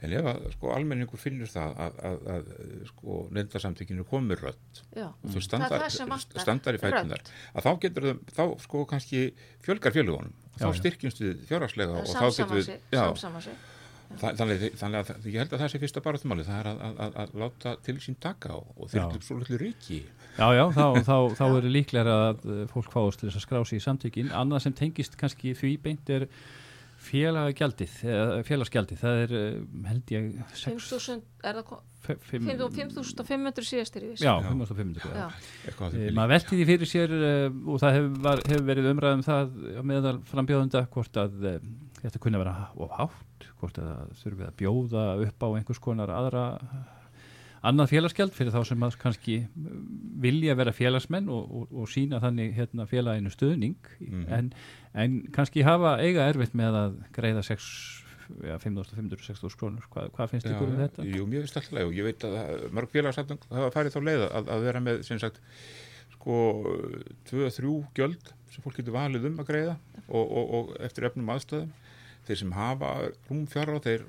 En 0.00 0.14
ef 0.16 0.24
að 0.30 0.44
sko, 0.54 0.68
almenningur 0.72 1.20
finnur 1.20 1.50
það 1.50 1.74
að, 1.84 1.96
að, 2.08 2.28
að 2.32 2.46
sko, 2.88 3.16
nefndasamtökinu 3.36 4.06
komið 4.08 4.44
rödd 4.46 4.78
Já. 4.96 5.08
og 5.10 5.34
Það 5.34 5.44
standar, 5.44 5.84
það 5.84 6.12
vantar, 6.14 6.44
standar 6.46 6.78
í 6.78 6.80
fætunar 6.80 7.24
að 7.52 7.66
þá 7.66 7.70
getur 7.82 8.06
þau, 8.06 8.14
þá 8.38 8.44
sko 8.64 8.84
kannski 8.94 9.20
fjölgar 9.66 9.92
fjölugunum 9.92 10.32
þá 10.56 10.70
styrkjumst 10.78 11.20
við 11.20 11.44
fjárhagslega 11.50 12.00
og 12.00 12.08
þá 12.08 12.16
getur 12.16 12.32
samsama 12.32 12.56
við 12.56 12.66
sig, 12.70 12.80
já, 12.96 13.04
það, 14.18 14.36
þannig, 14.40 14.64
þannig 14.80 15.00
að 15.14 15.26
ég 15.30 15.38
held 15.42 15.52
að 15.54 15.60
það 15.62 15.70
sé 15.74 15.80
fyrsta 15.82 16.02
baráttumáli 16.04 16.46
það 16.48 16.58
er 16.62 16.68
að, 16.70 16.80
að, 16.88 16.96
að, 17.06 17.18
að 17.22 17.34
láta 17.44 17.74
til 17.86 17.96
sín 18.02 18.16
taka 18.20 18.54
og, 18.56 18.70
og 18.76 18.88
Já. 18.90 19.04
þyrlum 19.04 19.22
svo 19.26 19.38
litlu 19.42 19.58
ríki 19.62 20.00
Já, 20.40 20.46
já, 20.56 20.64
þá, 20.74 20.84
þá, 21.06 21.14
þá 21.36 21.44
er 21.60 21.68
líklega 21.76 22.16
að 22.30 22.44
uh, 22.48 22.64
fólk 22.72 22.90
fáast 22.94 23.20
til 23.22 23.28
þess 23.30 23.40
að 23.40 23.44
skrá 23.46 23.60
sig 23.66 23.80
í 23.80 23.84
samtökin. 23.84 24.30
Annað 24.32 24.62
sem 24.66 24.74
tengist 24.78 25.16
kannski 25.20 25.52
því 25.58 25.72
beint 25.84 26.10
er 26.14 26.26
félagagjaldið, 27.00 27.92
eða 28.12 28.40
félagsgjaldið. 28.46 28.98
Það 29.00 29.20
er, 29.24 29.30
uh, 29.36 29.84
held 29.88 30.12
ég, 30.14 30.26
5.000 30.52 31.16
er 31.48 31.58
það 31.58 31.64
kom- 31.70 31.82
fe- 32.04 32.16
fimm- 32.28 32.50
5.500 32.50 33.66
síðastir 33.70 34.06
Já, 34.20 34.34
5.500. 34.44 35.06
Já. 35.16 35.26
eitthvað 35.66 35.86
að 35.88 35.96
E, 35.96 36.06
þau 36.10 36.16
maður 36.20 36.32
velti 36.34 36.58
því 36.60 36.66
fyrir 36.70 36.90
sér 36.92 37.14
uh, 37.16 37.48
og 37.72 37.80
það 37.82 37.96
hefur, 37.98 38.12
var, 38.28 38.42
hefur 38.52 38.66
verið 38.70 38.90
umræðum 38.92 39.24
það 39.26 39.56
á 39.80 39.82
meðal 39.92 40.14
frambjóðunda 40.30 40.84
hvort 40.94 41.20
að 41.24 41.48
uh, 41.54 41.58
þetta 42.04 42.22
kunni 42.22 42.38
að 42.40 42.44
vera 42.46 42.56
of 42.76 42.94
hátt 43.00 43.26
hvort 43.60 43.78
að 43.80 43.90
það 43.90 44.16
þurfi 44.22 44.48
að 44.48 44.56
bjóða 44.62 45.04
upp 45.26 45.46
á 45.46 45.48
einhvers 45.50 45.82
konar 45.82 46.12
aðra 46.14 46.44
annað 47.66 47.90
félagsgjald 47.92 48.34
fyrir 48.36 48.54
þá 48.54 48.60
sem 48.70 48.84
að 48.86 48.98
kannski 49.00 49.36
vilja 50.20 50.56
vera 50.56 50.72
félagsmenn 50.72 51.28
og, 51.32 51.50
og, 51.58 51.72
og 51.82 51.90
sína 51.92 52.20
þannig 52.22 52.54
hérna, 52.56 52.86
félaginu 52.88 53.32
stöðning 53.32 53.90
en, 54.32 54.52
en 54.96 55.18
kannski 55.34 55.64
hafa 55.66 55.98
eiga 56.00 56.28
erfitt 56.30 56.56
með 56.56 56.78
að 56.80 56.96
greiða 57.16 57.44
6 57.50 57.68
ja, 58.46 58.56
5.500-6.000 58.62 59.58
krónur. 59.58 59.86
Hvað, 59.92 60.10
hvað 60.16 60.32
finnst 60.32 60.48
ykkur 60.48 60.70
um 60.70 60.80
þetta? 60.80 61.06
Jú, 61.08 61.28
mjög 61.28 61.50
stalllega 61.50 61.90
og 61.90 61.96
ég 61.98 62.08
veit 62.08 62.26
að 62.28 62.66
mörg 62.76 62.92
félagsamtök 62.94 63.46
hafa 63.50 63.70
farið 63.74 63.96
þá 63.96 64.00
leið 64.08 64.26
að, 64.28 64.50
að 64.56 64.66
vera 64.68 64.84
með 64.84 65.04
sem 65.08 65.20
sagt 65.22 65.40
sko 66.14 66.40
2-3 67.30 67.76
gjöld 67.96 68.34
sem 68.50 68.64
fólk 68.64 68.80
getur 68.80 68.96
valið 68.96 69.30
um 69.30 69.40
að 69.42 69.52
greiða 69.52 69.76
og, 70.08 70.24
og, 70.24 70.54
og 70.58 70.72
eftir 70.84 71.06
efnum 71.08 71.32
aðstöðum 71.32 71.70
þeir 72.30 72.42
sem 72.44 72.56
hafa 72.56 72.94
rúm 73.28 73.44
fjárráð 73.50 73.86
þeir 73.88 74.08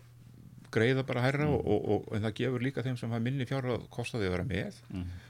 greiða 0.72 1.04
bara 1.08 1.26
herra 1.26 1.48
og, 1.52 1.62
og, 1.62 1.86
og, 1.94 2.10
en 2.16 2.26
það 2.26 2.36
gefur 2.40 2.66
líka 2.66 2.84
þeim 2.86 2.98
sem 3.00 3.12
hafa 3.12 3.24
minni 3.24 3.48
fjárráð 3.50 3.86
kostaði 3.94 4.30
að 4.30 4.36
vera 4.38 4.48
með. 4.48 4.82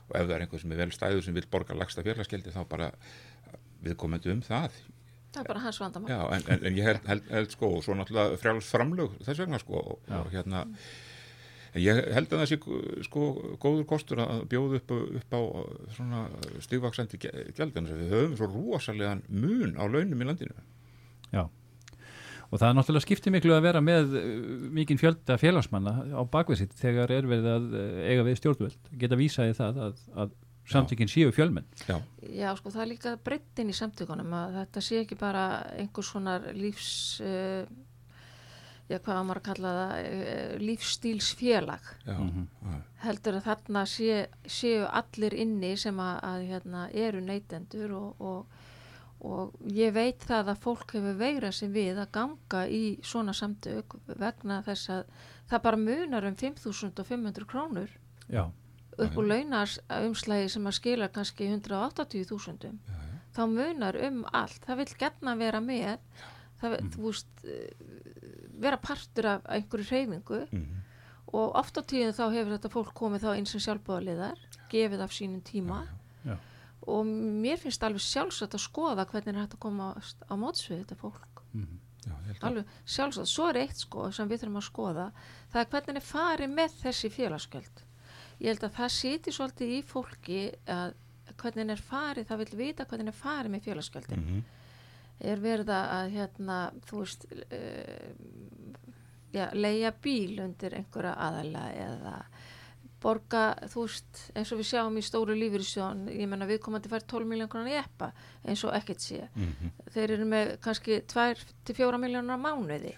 Og 0.07 0.15
ef 0.17 0.25
það 0.25 0.33
er 0.35 0.45
einhver 0.45 0.63
sem 0.63 0.73
er 0.73 0.81
vel 0.83 0.89
stæður 0.95 1.27
sem 1.27 1.37
vil 1.37 1.45
borga 1.51 1.77
lagsta 1.77 2.05
félagsgeldi 2.05 2.53
þá 2.53 2.63
bara 2.69 2.89
við 3.81 3.95
komum 4.01 4.21
um 4.33 4.43
það. 4.45 4.81
Það 5.31 5.41
er 5.41 5.47
bara 5.47 5.63
hans 5.63 5.79
vandamál. 5.79 6.11
Já, 6.11 6.19
en, 6.35 6.43
en, 6.53 6.65
en 6.67 6.77
ég 6.77 6.89
held, 6.89 7.07
held, 7.07 7.29
held 7.31 7.55
sko 7.55 7.69
og 7.77 7.85
svo 7.85 7.95
náttúrulega 7.95 8.41
frjáls 8.41 8.67
framlög 8.73 9.15
þess 9.23 9.41
vegna 9.41 9.61
sko 9.61 9.79
og, 9.79 10.11
og 10.11 10.27
hérna 10.33 10.65
en 11.71 11.79
ég 11.79 12.01
held 12.11 12.35
að 12.35 12.41
það 12.41 12.49
sé 12.51 12.57
sko 13.07 13.23
góður 13.63 13.85
kostur 13.87 14.19
að 14.25 14.43
bjóða 14.51 14.81
upp, 14.81 14.91
upp 15.21 15.37
á 15.39 15.41
svona 15.95 16.25
stigvaksandi 16.67 17.21
gjaldin 17.55 17.87
við 17.87 18.11
höfum 18.11 18.35
svo 18.41 18.51
rosalega 18.51 19.15
mun 19.31 19.79
á 19.79 19.87
launum 19.87 20.19
í 20.19 20.29
landinu. 20.33 20.67
Já 21.31 21.45
og 22.51 22.59
það 22.59 22.67
er 22.67 22.77
náttúrulega 22.77 23.05
skiptið 23.05 23.35
miklu 23.37 23.55
að 23.55 23.65
vera 23.65 23.81
með 23.83 24.15
uh, 24.19 24.29
mikinn 24.75 24.99
fjölda 24.99 25.37
félagsmanna 25.39 25.93
á 26.11 26.21
bakvið 26.27 26.65
sitt 26.65 26.73
þegar 26.79 27.13
er 27.15 27.27
verið 27.29 27.51
að 27.55 27.67
uh, 27.71 27.99
eiga 28.11 28.25
við 28.27 28.39
stjórnvöld. 28.41 28.89
Geta 28.99 29.19
vísaði 29.19 29.55
það 29.57 29.83
að, 29.87 30.01
að 30.19 30.33
samtökinn 30.71 31.11
séu 31.11 31.31
fjölmenn. 31.35 31.67
Já, 31.87 31.97
Já, 32.31 32.51
sko, 32.59 32.71
það 32.73 32.83
er 32.83 32.91
líka 32.91 33.15
breyttin 33.23 33.71
í 33.71 33.75
samtökunum 33.75 34.35
að 34.37 34.59
þetta 34.61 34.83
sé 34.85 34.99
ekki 35.03 35.17
bara 35.19 35.45
einhvers 35.79 36.11
svona 36.13 36.37
lífs, 36.55 36.91
uh, 37.23 37.63
já, 38.91 38.97
hvað 38.99 39.19
á 39.19 39.23
maður 39.23 39.41
að 39.41 39.47
kalla 39.49 39.73
það, 39.79 39.93
uh, 40.11 40.55
lífstílsfélag. 40.67 41.91
já, 42.07 42.15
já, 42.15 42.79
Heldur 43.05 43.39
að 43.39 43.47
þarna 43.47 43.85
sé, 43.89 44.17
séu 44.45 44.83
allir 44.87 45.35
inni 45.39 45.73
sem 45.79 46.03
að, 46.03 46.19
að 46.29 46.49
hérna, 46.51 46.87
eru 47.07 47.23
neytendur 47.25 47.95
og, 47.97 48.21
og, 48.21 48.59
og 49.21 49.53
ég 49.69 49.93
veit 49.93 50.23
það 50.25 50.53
að 50.53 50.63
fólk 50.63 50.95
hefur 50.95 51.19
veigrað 51.19 51.53
sig 51.59 51.69
við 51.73 51.99
að 52.01 52.11
ganga 52.17 52.63
í 52.67 52.83
svona 53.05 53.35
samtök 53.37 53.93
vegna 54.17 54.61
þess 54.65 54.89
að 54.89 55.03
það 55.51 55.63
bara 55.67 55.77
munar 55.77 56.25
um 56.25 56.35
5.500 56.39 57.45
krónur 57.45 57.93
já, 58.27 58.47
upp 58.97 59.17
úr 59.17 59.29
launasumslægi 59.29 60.49
sem 60.55 60.67
að 60.67 60.77
skila 60.79 61.11
kannski 61.13 61.51
180.000 61.51 62.79
þá 63.35 63.41
munar 63.47 63.97
um 64.07 64.21
allt. 64.35 64.61
Það 64.65 64.81
vil 64.81 64.93
getna 64.99 65.35
vera 65.39 65.61
með. 65.63 65.99
Það, 66.61 66.77
þú 66.93 67.03
veist 67.07 67.43
eh, 67.47 67.83
vera 68.61 68.79
partur 68.81 69.29
af 69.35 69.49
einhverju 69.49 69.89
hreyfingu. 69.89 70.45
Mhm. 70.51 70.87
og 71.31 71.53
oft 71.55 71.77
á 71.79 71.81
tíðin 71.87 72.11
þá 72.11 72.25
hefur 72.33 72.51
þetta 72.51 72.69
fólk 72.73 72.89
komið 72.91 73.21
þá 73.23 73.29
eins 73.37 73.53
og 73.55 73.61
sjálfbóðaliðar 73.63 74.39
gefið 74.67 75.03
af 75.05 75.13
sínum 75.15 75.39
tíma. 75.47 75.77
Já. 76.25 76.35
Og 76.87 77.05
mér 77.05 77.59
finnst 77.61 77.83
alveg 77.83 78.01
sjálfsagt 78.01 78.55
að 78.57 78.63
skoða 78.65 79.05
hvernig 79.05 79.35
er 79.35 79.43
að 79.45 79.59
koma 79.59 79.93
á- 79.95 80.35
mótsvið 80.39 80.79
þetta 80.85 80.95
fólk. 81.01 81.43
Já, 82.01 82.11
ég 82.11 82.25
held 82.25 82.39
að 82.41 82.47
alveg 82.49 82.65
sjálfsagt, 82.85 83.27
svo 83.29 83.49
er 83.51 83.59
eitt 83.61 83.77
sko 83.77 84.07
sem 84.11 84.29
við 84.29 84.39
þurfum 84.41 84.57
að 84.61 84.65
skoða, 84.71 85.11
það 85.53 85.61
er 85.61 85.69
hvernig 85.75 85.95
er 86.01 86.07
farið 86.07 86.49
með 86.55 86.77
þessi 86.81 87.11
félagsgjöld. 87.13 87.83
Ég 88.41 88.47
held 88.55 88.63
að 88.65 88.75
það 88.79 88.89
siti 88.95 89.31
svolítið 89.35 89.75
í 89.77 89.81
fólki 89.85 90.39
að 90.65 90.93
hvernig 91.37 91.69
er 91.75 91.83
farið 91.91 92.25
það 92.31 92.37
vil 92.41 92.57
vita 92.57 92.85
hvernig 92.89 93.07
er 93.13 93.19
farið 93.21 93.51
með 93.53 93.61
félagsgjöldin. 93.69 94.25
Mhm. 94.25 94.41
er 95.21 95.37
verið 95.37 95.69
að 95.69 96.07
hérna, 96.15 96.55
þú 96.89 96.97
veist 97.03 97.25
uh, 97.29 98.15
já, 99.33 99.45
leia 99.53 99.91
bíl 100.01 100.39
undir 100.41 100.73
einhverja 100.73 101.13
aðala 101.13 101.67
eða 101.77 102.13
borga, 103.01 103.43
þú 103.71 103.85
veist, 103.87 104.23
eins 104.37 104.51
og 104.53 104.59
við 104.61 104.67
sjáum 104.71 104.97
í 104.99 105.03
stóru 105.05 105.35
lífyrirsjón, 105.37 106.03
ég 106.13 106.29
menna 106.29 106.45
viðkomandi 106.49 106.91
fær 106.91 107.05
12 107.15 107.25
miljón 107.29 107.49
krónar 107.49 107.71
í 107.73 107.79
eppa, 107.79 108.11
eins 108.45 108.63
og 108.67 108.75
ekkert 108.77 109.01
sé. 109.01 109.27
Mhm. 109.35 109.71
þeir 109.93 110.11
eru 110.17 110.25
með 110.25 110.51
kannski 110.61 111.01
2-4 111.07 111.97
miljónar 111.99 112.37
á 112.37 112.45
mánuði. 112.45 112.93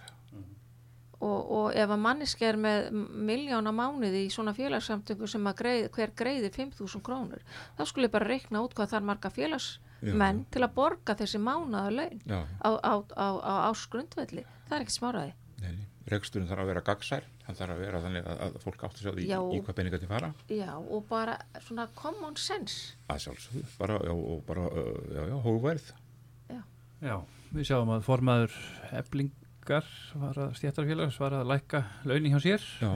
Og, 1.24 1.52
og 1.56 1.68
ef 1.80 1.88
að 1.88 2.02
manniski 2.04 2.44
er 2.44 2.58
með 2.60 2.90
miljón 2.92 3.64
á 3.64 3.72
mánuði 3.72 4.26
í 4.26 4.32
svona 4.34 4.52
félagssamtöku 4.58 5.28
sem 5.32 5.46
að 5.48 5.56
greið, 5.62 5.86
hver 5.96 6.12
greiði 6.20 6.50
5.000 6.52 7.00
krónur 7.06 7.40
þá 7.78 7.84
skulle 7.88 8.10
bara 8.12 8.28
reikna 8.28 8.60
út 8.66 8.74
hvað 8.76 8.92
þar 8.92 9.06
marga 9.08 9.32
félagsmenn 9.32 10.42
til 10.52 10.66
að 10.66 10.74
borga 10.76 11.16
þessi 11.16 11.40
mánaða 11.40 11.94
laun 11.96 12.20
Já, 12.28 12.42
á, 12.60 12.70
á, 12.76 12.94
á, 13.16 13.28
á 13.40 13.54
ásgrundvelli 13.72 14.44
það 14.68 14.76
er 14.76 14.84
ekki 14.84 14.98
smáraði 14.98 15.32
nei. 15.64 15.78
Reksturinn 16.12 16.48
þarf 16.50 16.64
að 16.66 16.70
vera 16.74 16.82
gagsær, 16.84 17.24
hann 17.48 17.56
þarf 17.56 17.76
að 17.78 17.84
vera 17.86 18.02
þannig 18.04 18.26
að, 18.28 18.42
að 18.48 18.58
fólk 18.66 18.82
átt 18.84 18.98
að 18.98 19.06
sjá 19.06 19.12
því 19.16 19.28
Já. 19.30 19.38
í 19.56 19.60
hvað 19.64 19.78
peninga 19.78 20.00
til 20.02 20.10
fara, 20.10 20.32
já, 20.52 20.72
og 20.76 21.06
bara 21.10 21.38
svona 21.64 21.86
common 21.96 22.36
sense 22.36 22.98
að 23.08 23.22
sjálfsögðu, 23.28 23.64
bara, 23.80 24.00
já, 24.04 24.12
og 24.14 24.42
bara, 24.50 24.66
uh, 24.68 25.00
já, 25.16 25.24
já, 25.32 25.38
hóverð. 25.46 25.94
já 27.04 27.16
við 27.54 27.68
sjáum 27.70 27.92
að 27.96 28.04
formaður 28.08 28.54
eblingar 29.00 29.88
var 30.20 30.38
að 30.48 30.54
stjættarfélags 30.60 31.20
var 31.22 31.36
að 31.40 31.50
lækka 31.54 31.84
launin 32.10 32.34
hjá 32.36 32.42
sér 32.44 32.64
Já, 32.82 32.92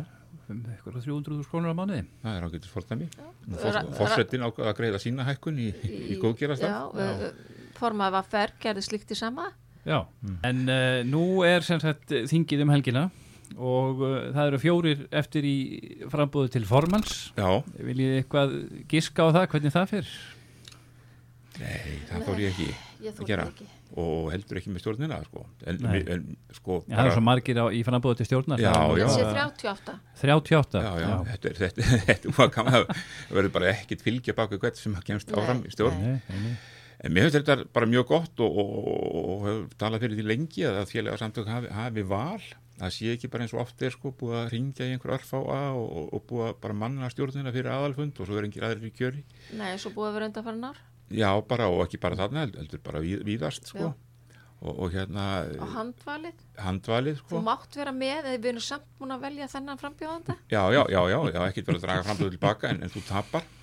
um 0.47 0.61
eitthvað 0.71 0.97
300.000 1.03 1.47
krónur 1.51 1.71
á 1.71 1.77
mánuði 1.77 2.03
það 2.23 2.37
er. 2.37 3.27
Ra- 3.47 3.71
ra- 3.77 3.83
Fórsetin 3.97 4.43
ákveða 4.47 4.71
að 4.73 4.77
greiða 4.81 4.99
sína 5.03 5.25
hækkun 5.27 5.59
í, 5.63 5.69
í, 5.71 5.93
í 6.15 6.19
góðgerastar. 6.19 6.71
já, 6.71 6.81
já. 7.23 7.31
formaði 7.77 8.15
var 8.17 8.27
fer, 8.31 8.53
gerði 8.63 8.83
slikt 8.87 9.11
í 9.13 9.17
sama 9.19 9.47
Já, 9.88 9.99
en 10.49 10.65
uh, 10.67 10.99
nú 11.07 11.23
er 11.47 11.63
sem 11.65 11.79
sagt 11.79 12.11
eh, 12.11 12.25
þingið 12.27 12.65
um 12.65 12.73
helgina 12.75 13.05
og 13.55 14.01
uh, 14.03 14.15
það 14.35 14.49
eru 14.49 14.59
fjórir 14.59 15.05
eftir 15.15 15.47
í 15.47 15.57
frambúðu 16.11 16.51
til 16.57 16.65
formans. 16.67 17.29
Já, 17.38 17.47
Viljið 17.79 18.17
eitthvað 18.19 18.57
giska 18.91 19.29
á 19.31 19.35
það, 19.38 19.47
hvernig 19.53 19.75
það 19.77 19.93
fyrir? 19.93 20.17
nei, 21.57 21.97
það 22.09 22.27
þór 22.27 22.41
ég 22.43 22.51
ekki 22.53 22.67
ég 23.01 23.15
að 23.17 23.29
gera 23.29 23.45
ekki 23.49 23.65
og 23.97 24.27
heldur 24.33 24.59
ekki 24.59 24.71
með 24.73 24.83
stjórnina, 24.83 25.17
sko. 25.25 25.43
En, 25.65 25.77
Nei. 25.81 26.01
en 26.11 26.25
sko, 26.53 26.81
Já, 26.83 26.97
það 26.97 27.07
er 27.07 27.13
svo 27.15 27.23
margir 27.23 27.59
á, 27.63 27.65
í 27.71 27.79
frambúðu 27.88 28.19
til 28.19 28.27
stjórnar. 28.27 28.61
Já, 28.61 28.71
Það 28.75 28.91
er 28.91 28.99
já. 28.99 29.05
þessi 29.07 29.23
bara 29.23 29.45
38 29.47 29.95
38. 30.21 30.81
Já, 30.83 30.91
já, 31.01 31.13
þetta 31.31 31.49
er, 31.49 31.59
þetta, 31.61 31.85
þetta, 31.88 32.33
þetta, 32.35 32.65
þetta 32.75 33.38
verður 33.39 33.53
bara 33.55 33.71
ekkit 33.71 34.03
fylgja 34.05 34.35
baka 34.38 34.59
hvert 34.61 34.81
sem 34.81 34.97
kemst 35.07 35.31
áfram 35.33 35.63
í 35.63 35.71
stjórn. 35.73 36.03
Nei, 36.03 36.19
nei, 36.27 36.43
nei. 36.43 36.57
En 37.05 37.13
mér 37.13 37.27
finnst 37.27 37.37
þetta 37.37 37.67
bara 37.75 37.89
mjög 37.89 38.07
gott 38.09 38.39
og, 38.41 38.55
og, 38.57 38.71
og, 38.77 39.17
og 39.33 39.43
hefur 39.45 39.67
talað 39.77 40.05
fyrir 40.05 40.17
því 40.17 40.25
lengi 40.31 40.65
að 40.65 40.87
félaga 40.89 41.19
samtök 41.21 41.51
hafi, 41.51 41.69
hafi 41.77 42.05
val. 42.09 42.47
Það 42.77 42.93
sé 42.93 43.11
ekki 43.13 43.29
bara 43.33 43.45
eins 43.45 43.53
og 43.55 43.61
oft 43.63 43.81
er 43.85 43.93
sko 43.93 44.11
búið 44.17 44.35
að 44.41 44.51
ringja 44.53 44.85
í 44.85 44.95
einhver 44.95 45.15
örfáa 45.17 45.61
og, 45.77 45.85
og, 45.87 46.11
og 46.13 46.25
búið 46.29 46.49
að 46.49 46.59
bara 46.65 46.77
manna 46.77 47.09
stjórnina 47.13 47.53
fyrir 47.53 47.71
aðalfund 47.73 48.21
og 48.21 48.29
svo 48.29 48.37
er 48.37 48.49
engir 48.49 48.65
aðrir 48.67 48.89
í 48.89 48.93
kjöri. 48.97 49.23
nei, 49.57 49.71
svo 49.81 49.93
búið 49.95 50.09
að 50.09 50.17
vera 50.17 50.29
undan 50.31 50.45
farin 50.45 50.67
ár 50.69 50.83
Já, 51.07 51.29
bara 51.47 51.69
og 51.71 51.85
ekki 51.85 52.01
bara 52.03 52.17
þarna, 52.19 52.43
heldur, 52.51 52.81
bara 52.83 52.99
víð, 52.99 53.21
víðast 53.23 53.69
sko. 53.71 53.93
Og, 54.57 54.73
og 54.73 54.89
hérna 54.89 55.23
og 55.61 55.67
handvalið, 55.75 56.39
handvalið 56.57 57.19
þú 57.19 57.27
sko. 57.27 57.41
mátt 57.45 57.75
vera 57.77 57.91
með 57.93 58.15
eða 58.23 58.39
við 58.41 58.47
erum 58.51 58.63
samt 58.65 58.87
búin 58.97 59.13
að 59.13 59.27
velja 59.27 59.47
þennan 59.51 59.77
frambjóðanda 59.77 60.35
Já, 60.49 60.63
já, 60.73 60.79
já, 60.89 61.01
já, 61.11 61.17
já, 61.29 61.41
ekkert 61.43 61.67
verið 61.67 61.77
að 61.77 61.85
draga 61.85 62.05
framtöðu 62.07 62.33
tilbaka 62.33 62.71
en, 62.71 62.79
en 62.81 62.93
þú 62.95 63.03
tapar. 63.05 63.45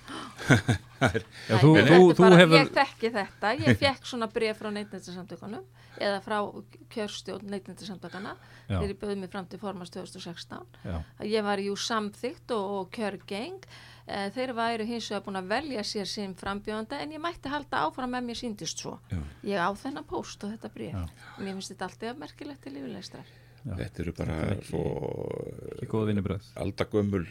Já, 1.05 1.57
þú, 1.59 1.71
Nei, 1.75 1.81
þú, 1.83 1.97
er 1.97 2.15
þú 2.15 2.21
bara, 2.21 2.37
hefur... 2.39 2.55
ég 2.55 2.69
þekki 2.73 3.09
þetta, 3.13 3.51
ég 3.59 3.79
fekk 3.81 4.07
svona 4.07 4.27
bref 4.31 4.59
frá 4.61 4.69
neittnættisamtökunum 4.73 5.65
eða 5.99 6.21
frá 6.23 6.37
kjörstjórn 6.93 7.51
neittnættisamtökana 7.51 8.35
Já. 8.37 8.77
þegar 8.77 8.93
ég 8.93 9.01
bauði 9.01 9.17
mig 9.19 9.33
fram 9.33 9.49
til 9.51 9.59
formans 9.61 9.91
2016 9.93 10.79
Já. 10.85 10.95
að 11.19 11.33
ég 11.33 11.45
var 11.45 11.61
jú 11.63 11.75
samþygt 11.79 12.55
og, 12.55 12.71
og 12.79 12.89
kjörgeng 12.95 13.67
e, 14.07 14.29
þeir 14.35 14.53
væru 14.57 14.87
hins 14.89 15.09
vegar 15.11 15.25
búin 15.25 15.41
að 15.41 15.49
velja 15.53 15.85
sér 15.87 16.09
sem 16.09 16.35
frambjóðanda 16.37 17.01
en 17.03 17.15
ég 17.15 17.23
mætti 17.23 17.51
halda 17.51 17.85
áfram 17.85 18.13
með 18.15 18.29
mér 18.29 18.41
síndist 18.41 18.83
svo. 18.83 18.97
Já. 19.11 19.19
ég 19.51 19.57
á 19.61 19.69
þennan 19.81 20.07
póst 20.09 20.45
og 20.45 20.53
þetta 20.55 20.73
bref 20.73 20.95
mér 21.39 21.53
finnst 21.57 21.73
þetta 21.73 21.89
alltaf 21.89 22.21
merkilegt 22.21 22.63
til 22.65 22.77
lífilegstrar 22.77 23.33
Þetta 23.65 24.01
eru 24.03 24.11
bara 24.13 24.35
svo 24.61 24.81
aldagömmul 26.61 27.23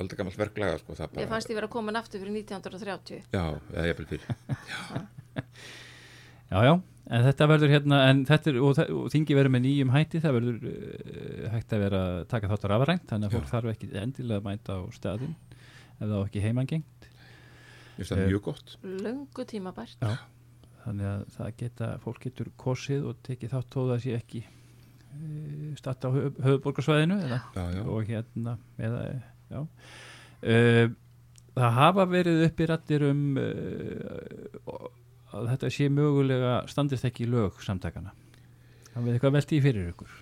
aldagammalt 0.00 0.38
verklega 0.38 0.80
sko, 0.80 0.96
það 0.98 1.06
ég 1.06 1.14
bara, 1.14 1.30
fannst 1.34 1.52
ég 1.52 1.58
vera 1.58 1.70
komin 1.70 1.98
aftur 1.98 2.22
fyrir 2.22 2.34
1930 2.40 3.22
já, 3.30 3.44
eða 3.74 3.86
ég 3.86 4.00
fyrir 4.00 4.26
Já, 6.54 6.58
já, 6.68 6.72
en 7.10 7.24
þetta 7.24 7.46
verður 7.50 7.72
hérna, 7.72 8.00
en 8.10 8.20
þetta 8.28 8.50
er, 8.52 8.58
og, 8.62 8.80
og 8.94 9.06
þingi 9.10 9.36
verður 9.38 9.54
með 9.54 9.64
nýjum 9.64 9.92
hætti, 9.94 10.20
það 10.22 10.36
verður 10.36 10.66
uh, 10.70 11.46
hægt 11.54 11.74
að 11.74 11.84
vera 11.86 12.02
að 12.10 12.18
taka 12.30 12.50
þáttur 12.52 12.74
afrænt, 12.76 13.06
þannig 13.10 13.30
að 13.30 13.36
fólk 13.38 13.50
þarf 13.50 13.72
ekki 13.72 13.88
endilega 14.02 14.42
að 14.42 14.48
mæta 14.50 14.76
á 14.78 14.82
staðinn 14.94 15.34
ef 16.04 16.12
það 16.12 16.20
á 16.20 16.26
ekki 16.28 16.42
heimangengt. 16.44 17.08
Mér 17.94 17.98
finnst 17.98 18.12
það 18.14 18.22
Eh, 18.24 18.30
mjög 18.32 18.42
gott 18.48 18.76
löngu 19.04 19.44
tímabært 19.50 20.00
Já. 20.04 20.14
Þannig 20.84 21.06
að 21.08 21.22
það 21.38 21.52
geta, 21.62 21.86
fólk 22.04 22.18
getur 22.26 22.50
kosið 22.60 23.06
og 23.08 23.20
tekið 23.24 23.54
þátt 23.54 23.70
þó 23.72 23.80
það 23.92 24.02
sé 24.04 24.16
ekki 24.18 24.42
uh, 24.44 25.70
statt 25.80 26.04
á 26.04 26.08
höf, 26.12 26.34
höfuborgarsvæðinu 26.44 27.16
eða, 27.24 27.38
Já, 27.54 27.62
já, 27.78 27.82
og 27.88 28.10
hérna, 28.10 28.56
eða, 28.76 29.00
já. 29.48 29.62
Uh, 30.44 30.90
það 31.54 31.78
hafa 31.78 32.04
verið 32.10 32.42
uppi 32.50 32.66
rættir 32.68 33.06
um 33.08 33.22
uh, 33.40 34.90
að 35.34 35.48
þetta 35.54 35.70
sé 35.72 35.88
mögulega 35.90 36.58
standist 36.70 37.06
ekki 37.08 37.24
í 37.24 37.30
lög 37.32 37.62
samtakana. 37.64 38.12
Það 38.92 39.06
við 39.08 39.16
eitthvað 39.16 39.36
velti 39.38 39.56
í 39.56 39.62
fyrir 39.64 39.88
ykkur. 39.94 40.12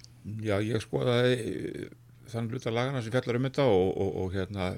já, 0.46 0.54
ég 0.64 0.80
skoðaði 0.84 1.34
eh, 1.42 1.90
þann 2.30 2.50
hluta 2.52 2.72
lagana 2.72 3.02
sem 3.02 3.14
fjallar 3.14 3.38
um 3.38 3.48
þetta 3.48 3.66
og, 3.70 3.88
og, 4.04 4.14
og 4.22 4.36
hérna, 4.36 4.70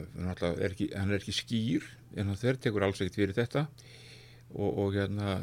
er 0.54 0.70
ekki, 0.70 0.88
hann 0.94 1.12
er 1.12 1.20
ekki 1.20 1.36
skýr 1.36 1.86
en 2.16 2.30
hann 2.30 2.40
þeir 2.40 2.60
tekur 2.62 2.86
alls 2.86 3.02
ekkert 3.02 3.20
fyrir 3.20 3.36
þetta 3.36 3.66
og, 4.54 4.70
og 4.70 4.96
hérna 4.96 5.36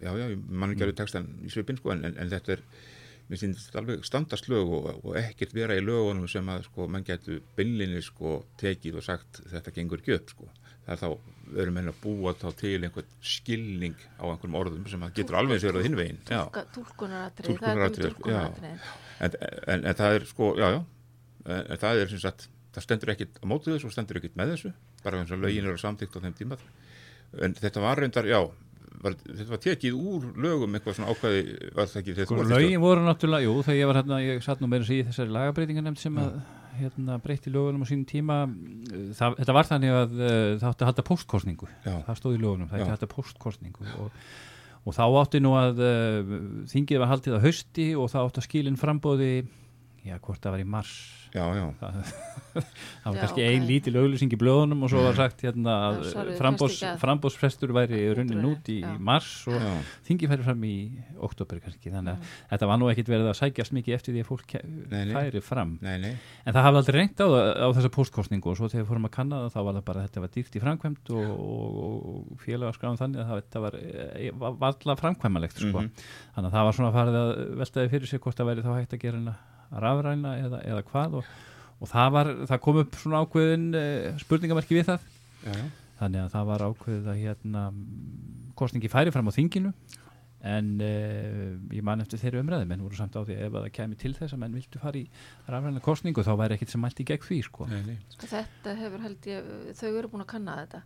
já, 0.00 0.12
já, 0.12 0.26
mann 0.48 0.74
ekki 0.74 0.86
alveg 0.86 1.00
textan 1.00 1.28
í 1.44 1.52
svipin 1.52 1.80
sko, 1.80 1.94
en, 1.94 2.04
en, 2.08 2.16
en 2.20 2.32
þetta 2.32 2.56
er 2.56 2.64
mér 3.30 3.38
finnst 3.38 3.76
alveg 3.78 4.06
standast 4.06 4.48
lög 4.50 4.72
og, 4.74 4.88
og 5.04 5.18
ekkert 5.20 5.54
vera 5.54 5.76
í 5.78 5.82
lögunum 5.84 6.28
sem 6.30 6.46
að 6.50 6.66
sko, 6.66 6.88
mann 6.90 7.06
getur 7.06 7.42
beinlinni 7.56 8.02
sko, 8.02 8.40
tekið 8.60 9.00
og 9.00 9.06
sagt 9.06 9.42
þetta 9.52 9.74
gengur 9.76 10.02
ekki 10.02 10.16
upp 10.18 10.34
sko. 10.34 10.48
það 10.86 10.94
er 10.96 11.02
þá, 11.02 11.34
erum 11.62 11.76
meina 11.78 11.94
að 11.94 12.00
búa 12.02 12.34
þá 12.38 12.48
til 12.58 12.78
einhvern 12.78 13.12
skilning 13.22 13.98
á 14.18 14.24
einhverjum 14.28 14.56
orðum 14.60 14.86
sem 14.90 15.02
að 15.06 15.18
getur 15.20 15.38
alveg 15.40 15.58
eins 15.58 15.66
verið 15.68 15.86
hinn 15.86 15.98
veginn 15.98 16.22
já. 16.26 16.42
túlkunaratrið, 16.74 17.60
það 17.60 17.70
er 17.70 17.82
komið 17.84 18.00
túlkunaratrið 18.06 18.88
en, 19.20 19.36
en, 19.74 19.84
en 19.84 20.00
það 20.02 20.18
er 20.18 20.26
sko, 20.30 20.54
já, 20.58 20.66
já 20.74 20.80
en, 21.46 21.60
en 21.66 21.80
það 21.80 22.02
er 22.04 22.12
sem 22.12 22.22
sagt, 22.22 22.48
það 22.74 22.86
stendur 22.86 23.14
ekkit 23.14 23.38
á 23.40 23.44
mótið 23.50 23.76
þessu 23.76 23.90
og 23.90 23.94
stendur 23.94 24.20
ekkit 24.20 24.38
með 24.38 24.54
þessu 24.54 24.72
bara 25.04 25.22
eins 25.22 25.34
og 25.34 25.42
lögin 25.42 25.68
eru 25.68 25.80
samtíkt 25.80 26.18
á 26.18 26.24
þeim 26.24 26.36
tíma 26.38 26.58
en 27.40 27.54
þetta 27.58 27.84
var 27.84 28.02
reyndar, 28.02 28.28
já 28.28 28.40
var, 29.00 29.16
þetta 29.24 29.50
var 29.50 29.60
tekið 29.64 29.98
úr 29.98 30.26
lögum 30.40 30.76
eitthvað 30.76 30.98
svona 30.98 31.14
ákvæði 31.14 32.24
Sko, 32.26 32.40
lögin 32.48 32.82
voru 32.82 33.04
náttúrulega, 33.04 33.46
jú, 33.46 33.54
þegar 33.64 33.78
ég 33.78 33.90
var 33.90 34.00
hérna, 34.00 34.18
ég 34.24 34.42
satt 34.44 34.62
nú 34.62 34.68
meira 34.70 34.86
sig 34.86 35.00
í 35.00 35.06
þessari 35.08 35.32
lagabreitingarnemnd 35.34 36.00
sem 36.00 36.18
að 36.20 36.34
hérna, 36.80 37.16
breytti 37.22 37.52
lögunum 37.52 37.84
á 37.84 37.86
sínum 37.88 38.06
tíma. 38.08 38.42
Það, 39.16 39.38
þetta 39.40 39.56
var 39.56 39.68
þannig 39.68 39.96
að 39.96 40.14
það 40.20 40.68
átti 40.70 40.84
að 40.84 40.90
halda 40.90 41.06
postkostningu, 41.08 41.70
Já. 41.84 41.94
það 42.06 42.20
stóð 42.20 42.36
í 42.36 42.42
lögunum 42.44 42.70
það 42.70 42.78
átti 42.78 42.86
að 42.88 42.94
halda 42.94 43.10
postkostningu 43.14 43.88
og, 44.04 44.20
og 44.84 44.96
þá 44.96 45.02
átti 45.22 45.42
nú 45.44 45.54
að 45.60 45.82
þingið 46.72 47.02
var 47.02 47.12
haldið 47.14 47.38
á 47.40 47.44
hausti 47.44 47.88
og 47.96 48.12
það 48.12 48.28
átti 48.28 48.42
að 48.42 48.48
skilin 48.48 48.80
frambóði 48.80 49.32
já, 50.06 50.16
hvort 50.24 50.40
það 50.40 50.54
var 50.56 50.60
í 50.62 50.66
mars 50.72 50.92
já, 51.30 51.42
já, 51.54 51.64
það, 51.78 51.96
það 52.50 52.64
var 53.04 53.14
Já, 53.14 53.20
kannski 53.20 53.42
ok. 53.44 53.48
ein 53.52 53.66
lítil 53.68 53.92
auglýsing 54.00 54.32
í 54.34 54.38
blöðunum 54.40 54.80
og 54.86 54.90
svo 54.90 55.02
var 55.04 55.14
sagt 55.18 55.42
hérna 55.44 55.74
að 55.90 55.98
Já, 56.00 56.08
sorry, 56.14 56.36
frambóðs, 56.40 56.72
fannst 56.72 56.80
ekki 56.80 56.88
að- 56.90 57.02
frambóðsfrestur 57.04 57.74
væri 57.76 58.00
runnin 58.18 58.46
út 58.48 58.70
í 58.72 58.78
já. 58.80 58.94
mars 59.10 59.28
og 59.50 59.54
já, 59.60 59.68
þingi 60.08 60.30
færi 60.32 60.46
fram 60.48 60.64
í 60.66 60.72
oktober 61.28 61.60
kannski 61.62 61.92
þannig 61.94 62.16
að 62.16 62.32
þetta 62.54 62.70
var 62.72 62.80
nú 62.82 62.88
ekkit 62.90 63.12
verið 63.12 63.28
að 63.30 63.38
sækjast 63.42 63.76
mikið 63.76 63.96
eftir 63.98 64.16
því 64.16 64.24
að 64.24 64.30
fólk 64.32 64.56
Nei, 64.90 65.04
nei. 65.04 65.14
færi 65.14 65.42
fram 65.44 65.76
nei, 65.84 65.94
nei 66.02 66.10
en 66.16 66.56
það 66.56 66.66
hafði 66.66 66.80
aldrei 66.82 66.98
reynt 66.98 67.22
á, 67.22 67.26
á 67.30 67.68
þessa 67.78 67.92
postkostningu 67.94 68.50
og 68.50 68.58
svo 68.58 68.70
þegar 68.72 68.82
við 68.86 68.90
fórum 68.90 69.06
að 69.10 69.14
kanna 69.20 69.42
það 69.44 69.54
þá 69.54 69.60
var 69.68 69.78
það 69.78 69.86
bara 69.92 70.00
að 70.02 70.08
þetta 70.08 70.24
var 70.26 70.34
dýrt 70.34 70.56
í 70.58 70.64
framkvæmt 70.64 71.12
og, 71.14 71.30
og, 71.36 72.10
og 72.10 72.42
félagarskráðum 72.46 73.00
þannig 73.04 73.22
að 73.22 73.44
það, 73.54 73.64
var, 73.68 73.78
e, 73.78 74.32
var 74.42 74.58
varla 74.64 74.98
framkvæmalegt 75.04 75.60
sko. 75.62 75.84
Mhm. 75.84 75.92
þannig 76.34 76.50
að 76.50 76.56
það 76.58 76.66
var 76.70 76.78
svona 76.80 76.92
farið 76.98 77.20
að 77.20 77.32
veltaði 77.62 77.92
fyrir 77.94 78.10
sig 78.10 78.20
hvort 78.26 78.40
það 78.40 78.50
væri 78.50 78.66
þá 78.66 78.72
hægt 78.80 78.96
að 78.98 79.02
gera 79.06 79.36
rafræna 79.70 80.34
eða, 80.44 80.62
eða 80.66 80.82
hvað 80.90 81.14
og, 81.20 81.24
og 81.80 81.88
það, 81.92 82.10
var, 82.16 82.30
það 82.50 82.60
kom 82.66 82.80
upp 82.82 82.98
svona 82.98 83.22
ákveðin 83.24 83.68
uh, 83.78 84.18
spurningamarki 84.24 84.78
við 84.80 84.88
það 84.90 85.08
já, 85.46 85.54
já, 85.54 85.64
þannig 86.00 86.20
að 86.24 86.30
það 86.34 86.50
var 86.50 86.66
ákveðið 86.70 87.08
að 87.14 87.20
hérna, 87.24 87.64
kostningi 88.58 88.90
færi 88.92 89.12
fram 89.14 89.30
á 89.30 89.36
þinginu 89.36 89.72
en 90.40 90.68
uh, 90.80 91.74
ég 91.76 91.82
man 91.84 92.00
eftir 92.00 92.16
þeirri 92.22 92.40
umræði 92.40 92.64
menn 92.70 92.80
voru 92.80 92.96
samt 92.96 93.12
á 93.12 93.20
því 93.20 93.34
að 93.36 93.42
ef 93.44 93.56
að 93.58 93.64
það 93.66 93.74
kemi 93.76 93.98
til 94.00 94.12
þess 94.16 94.32
að 94.32 94.40
menn 94.40 94.54
vildu 94.56 94.80
fara 94.80 94.96
í 94.96 95.02
rafræna 95.52 95.82
kostningu 95.84 96.24
þá 96.24 96.30
væri 96.40 96.56
ekkit 96.56 96.72
sem 96.72 96.80
mælt 96.80 97.02
í 97.02 97.06
gegn 97.10 97.26
því 97.26 97.40
sko. 97.44 97.66
nei, 97.68 97.82
nei 97.90 97.98
Sko, 98.14 98.30
þetta 98.30 98.72
hefur 98.78 99.04
held 99.04 99.28
ég, 99.28 99.50
þau 99.76 99.90
eru 100.00 100.08
búin 100.14 100.24
að 100.24 100.30
kanna 100.32 100.54
þetta 100.62 100.80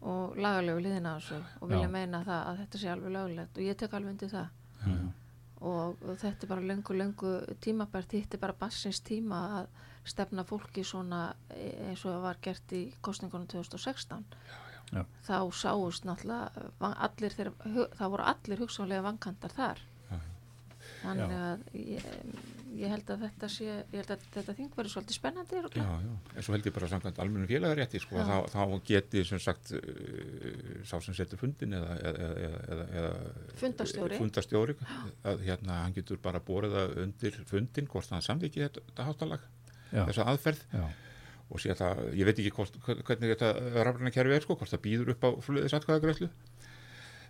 og 0.00 0.38
lagalegu 0.40 0.80
liðina 0.80 1.12
á 1.12 1.16
þessu 1.20 1.42
og 1.60 1.68
vilja 1.68 1.84
Já. 1.90 1.92
meina 1.92 2.22
það 2.24 2.46
að 2.48 2.60
þetta 2.62 2.78
sé 2.80 2.88
alveg 2.94 3.12
löglegt 3.18 3.58
og 3.60 3.66
ég 3.68 3.76
tek 3.84 3.96
alveg 3.98 4.14
undir 4.16 4.32
það 4.32 4.48
Mhm. 4.80 5.10
og, 5.10 5.19
og 5.60 6.00
þetta 6.20 6.46
er 6.46 6.50
bara 6.50 6.64
löngu, 6.64 6.94
löngu 6.96 7.30
tímabært, 7.60 8.14
hitt 8.16 8.34
er 8.34 8.40
bara 8.42 8.56
bassins 8.56 9.00
tíma 9.04 9.40
að 9.60 9.66
stefna 10.08 10.44
fólki 10.48 10.84
svona 10.86 11.34
e- 11.52 11.90
eins 11.90 12.04
og 12.06 12.14
það 12.14 12.22
var 12.24 12.40
gert 12.42 12.72
í 12.72 12.82
kostningunum 13.04 13.46
2016 13.52 14.24
Já. 14.90 15.04
þá 15.26 15.36
sáust 15.54 16.06
náttúrulega 16.08 16.94
allir 17.06 17.36
þeirra, 17.36 17.52
það 17.98 18.14
voru 18.14 18.28
allir 18.32 18.62
hugsanlega 18.64 19.04
vankantar 19.06 19.54
þar. 19.54 19.82
Þannig 21.00 21.34
að 21.36 21.60
ég, 21.78 22.08
ég 22.78 22.92
held 22.92 23.08
að 23.10 23.22
þetta 23.24 23.48
sé 23.50 23.66
ég 23.66 23.96
held 23.98 24.10
að 24.14 24.24
þetta 24.36 24.54
þing 24.58 24.74
verður 24.76 24.92
svolítið 24.94 25.16
spennandi 25.16 25.60
Já, 25.60 25.84
já, 26.04 26.12
en 26.36 26.44
svo 26.46 26.54
held 26.54 26.68
ég 26.68 26.74
bara 26.76 26.88
samkvæmt 26.92 27.20
almennu 27.24 27.48
félagarétti 27.50 28.00
sko, 28.02 28.20
þá, 28.28 28.36
þá 28.52 28.60
geti 28.90 29.24
sem 29.26 29.40
sagt 29.42 29.72
uh, 29.74 29.82
sá 30.86 30.94
sem 31.02 31.16
setur 31.18 31.40
fundin 31.40 31.74
eða, 31.78 31.96
eða, 32.10 32.28
eða, 32.46 32.60
eða, 32.76 32.86
eða 33.00 33.12
Fundarstjóri. 33.62 34.20
fundarstjóri 34.22 34.76
að 35.32 35.44
hérna 35.48 35.80
hann 35.84 35.96
getur 35.98 36.20
bara 36.22 36.42
borið 36.46 36.76
það 36.78 36.96
undir 37.06 37.38
fundin 37.50 37.90
hvort 37.90 38.14
hann 38.14 38.26
samvikið 38.28 38.66
þetta, 38.68 38.86
þetta 38.90 39.08
háttalag 39.10 39.46
Já. 39.90 40.04
þessa 40.06 40.28
aðferð 40.30 40.64
Já. 40.76 40.84
og 41.50 41.62
sé 41.64 41.74
það, 41.74 42.04
ég 42.20 42.28
veit 42.30 42.38
ekki 42.38 42.54
hvort, 42.54 42.80
hvernig 42.86 43.34
þetta 43.34 43.82
rafræna 43.88 44.14
kerfi 44.14 44.36
er 44.38 44.46
sko, 44.46 44.58
hvort 44.60 44.70
það 44.76 44.84
býður 44.86 45.14
upp 45.16 45.26
á 45.26 45.30
fluðis 45.42 45.74
atkvæðagræslu 45.80 46.30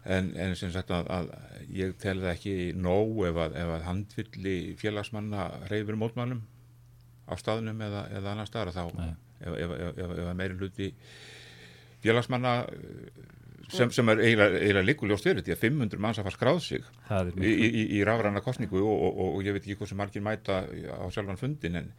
en, 0.04 0.30
en 0.36 0.54
sem 0.56 0.72
sagt 0.72 0.92
að, 0.94 1.10
að 1.12 1.32
ég 1.76 1.96
tel 2.00 2.18
það 2.22 2.32
ekki 2.32 2.54
nóg 2.76 3.24
ef 3.28 3.40
að, 3.44 3.58
ef 3.60 3.72
að 3.74 3.84
handvilli 3.88 4.56
félagsmanna 4.80 5.48
reyfur 5.70 5.98
mótmælum 6.00 6.40
á 7.30 7.34
staðnum 7.38 7.82
eða, 7.84 8.06
eða 8.16 8.32
annar 8.32 8.48
staðar 8.48 8.72
þá 8.74 8.84
Nei. 8.96 9.10
ef, 9.40 9.52
ef, 9.52 9.74
ef, 9.76 9.90
ef, 9.90 10.14
ef 10.16 10.30
að 10.30 10.38
meiri 10.40 10.56
hluti 10.58 10.88
félagsmanna 12.00 12.54
eh, 12.72 13.28
sem, 13.70 13.92
sem 13.94 14.08
er 14.10 14.22
eiginlega, 14.24 14.62
eiginlega 14.64 14.88
líkuljóst 14.88 15.28
fyrir 15.28 15.44
því 15.46 15.54
að 15.54 15.62
500 15.66 16.02
manns 16.02 16.18
að 16.18 16.26
fara 16.26 16.38
skráð 16.38 16.62
sig 16.64 16.88
í, 17.36 17.52
í, 17.52 17.84
í 17.98 18.00
rafræna 18.08 18.42
kostningu 18.44 18.80
og, 18.80 18.96
og, 18.96 19.12
og, 19.12 19.36
og 19.36 19.46
ég 19.46 19.54
veit 19.54 19.62
ekki 19.62 19.78
hversu 19.82 19.98
margir 20.00 20.24
mæta 20.24 20.62
á 20.64 21.04
sjálfan 21.12 21.38
fundin 21.40 21.78
en, 21.82 21.92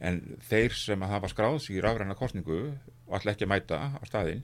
en 0.00 0.22
þeir 0.48 0.74
sem 0.80 1.04
að 1.04 1.14
hafa 1.18 1.30
skráð 1.30 1.60
sig 1.66 1.78
í 1.78 1.84
rafræna 1.84 2.16
kostningu 2.18 2.64
og 2.72 3.16
ætla 3.20 3.36
ekki 3.36 3.46
að 3.46 3.54
mæta 3.54 3.84
á 3.92 4.02
staðinn 4.08 4.42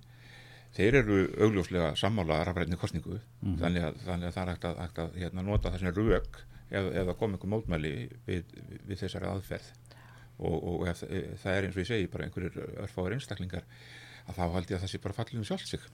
þeir 0.77 1.01
eru 1.03 1.19
augljóslega 1.47 1.95
sammála 1.99 2.43
rafræni 2.47 2.79
kostningu 2.81 3.19
þannig, 3.43 3.85
að, 3.89 4.01
þannig 4.05 4.29
að 4.29 4.35
það 4.37 4.43
er 4.43 4.53
hægt 4.53 4.67
að, 4.69 4.81
hægt 4.85 5.03
að 5.05 5.19
hérna, 5.23 5.45
nota 5.47 5.73
þessi 5.75 5.95
rauk 5.97 6.41
ef, 6.71 6.89
ef 6.93 7.07
það 7.09 7.15
kom 7.21 7.37
einhver 7.37 7.53
mótmæli 7.55 7.93
við, 8.27 8.57
við 8.89 9.01
þessari 9.03 9.31
aðferð. 9.31 9.71
Og, 10.39 10.57
og 10.57 10.85
ef, 10.87 11.03
ef 11.03 11.41
það 11.43 11.57
er 11.57 11.67
eins 11.67 11.79
og 11.79 11.83
ég 11.83 11.89
segi 11.89 12.11
bara 12.13 12.29
einhverjir 12.29 12.59
örfáður 12.85 13.17
einstaklingar 13.17 13.65
að 14.29 14.37
þá 14.37 14.45
held 14.55 14.71
ég 14.71 14.77
að 14.77 14.85
það 14.85 14.93
sé 14.93 15.01
bara 15.03 15.17
fallið 15.17 15.41
um 15.41 15.49
sjálf 15.49 15.67
sig. 15.67 15.87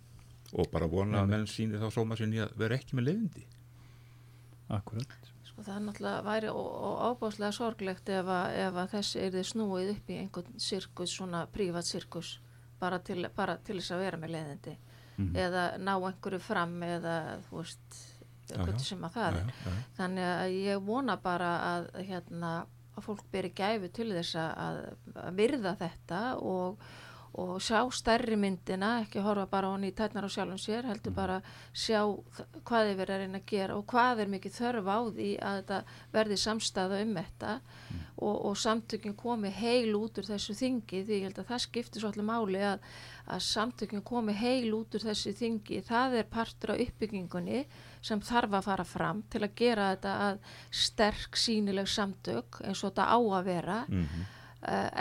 Og 0.55 0.69
bara 0.71 0.89
vona 0.91 1.23
að 1.23 1.31
menn 1.33 1.47
sýnir 1.51 1.81
þá 1.83 1.89
sóma 1.95 2.19
sinni 2.19 2.43
að 2.45 2.53
vera 2.61 2.77
ekki 2.77 2.99
með 2.99 3.09
leiðindi 3.09 3.47
akkurat. 4.75 5.31
Sko 5.45 5.65
það 5.65 5.77
er 5.77 5.83
náttúrulega 5.87 6.25
væri 6.27 6.53
ábáslega 6.53 7.53
sorglegt 7.55 8.11
ef 8.13 8.31
að, 8.33 8.59
ef 8.65 8.79
að 8.83 8.95
þessi 8.95 9.21
er 9.23 9.35
þið 9.35 9.47
snúið 9.51 9.91
upp 9.95 10.11
í 10.11 10.19
einhvern 10.23 10.61
sirkus, 10.67 11.15
svona 11.15 11.45
prívat 11.55 11.89
sirkus, 11.89 12.39
bara 12.81 12.99
til, 13.05 13.29
bara 13.37 13.57
til 13.65 13.79
þess 13.81 13.95
að 13.95 14.05
vera 14.05 14.21
með 14.21 14.35
leiðindi 14.37 14.77
eða 15.39 15.65
ná 15.79 15.93
einhverju 15.95 16.41
fram 16.43 16.83
eða 16.83 17.39
þú 17.49 17.61
veist, 17.61 17.99
hvernig 18.51 18.83
sem 18.83 19.05
að 19.07 19.15
það 19.15 19.27
er. 19.29 19.37
Já, 19.39 19.69
já. 19.71 19.83
Þannig 19.99 20.25
að 20.31 20.55
ég 20.59 20.81
vona 20.89 21.17
bara 21.23 21.51
að, 21.69 21.87
hérna, 22.09 22.51
að 22.95 23.07
fólk 23.07 23.25
beri 23.33 23.53
gæfu 23.55 23.91
til 23.95 24.09
þess 24.13 24.35
að 24.43 24.81
virða 25.39 25.77
þetta 25.79 26.21
og, 26.43 26.83
og 27.35 27.57
sjá 27.63 27.81
stærri 27.91 28.37
myndina, 28.39 29.01
ekki 29.03 29.23
horfa 29.25 29.49
bara 29.51 29.73
honni 29.73 29.91
í 29.91 29.95
tætnar 29.97 30.27
á 30.27 30.31
sjálfum 30.31 30.59
sér, 30.61 30.87
heldur 30.87 31.15
bara 31.17 31.41
sjá 31.75 32.05
hvað 32.63 32.91
þið 32.91 33.01
verið 33.01 33.15
að 33.15 33.23
reyna 33.25 33.41
að 33.41 33.49
gera 33.51 33.79
og 33.79 33.87
hvað 33.91 34.23
er 34.23 34.31
mikið 34.35 34.55
þörf 34.61 34.91
á 34.91 34.99
því 35.17 35.31
að 35.43 35.57
þetta 35.59 35.79
verði 36.15 36.39
samstæða 36.45 37.01
um 37.03 37.17
þetta 37.19 37.55
og, 38.15 38.37
og 38.51 38.55
samtökin 38.63 39.17
komi 39.19 39.51
heil 39.51 39.97
út 39.99 40.21
úr 40.21 40.29
þessu 40.29 40.55
þingi 40.59 41.03
því 41.09 41.19
ég 41.19 41.27
held 41.27 41.41
að 41.43 41.51
það 41.51 41.65
skiptir 41.65 42.05
svolítið 42.05 42.29
máli 42.29 42.63
að, 42.69 42.87
að 43.27 43.43
samtökin 43.49 44.07
komi 44.07 44.37
heil 44.39 44.71
út 44.79 44.95
úr 44.95 45.07
þessu 45.09 45.35
þingi, 45.35 45.81
það 45.89 46.17
er 46.21 46.31
partur 46.31 46.75
af 46.77 46.85
uppbyggingunni 46.87 47.65
sem 48.05 48.23
þarf 48.23 48.61
að 48.61 48.69
fara 48.69 48.87
fram 48.87 49.25
til 49.33 49.43
að 49.43 49.59
gera 49.59 49.91
þetta 49.95 50.15
að 50.29 50.55
sterk 50.85 51.41
sínileg 51.41 51.91
samtök 51.91 52.63
eins 52.63 52.85
og 52.85 52.93
þetta 52.93 53.11
á 53.11 53.19
að 53.19 53.45
vera. 53.51 53.83
Mhm. 53.89 54.25
uh, 54.25 54.44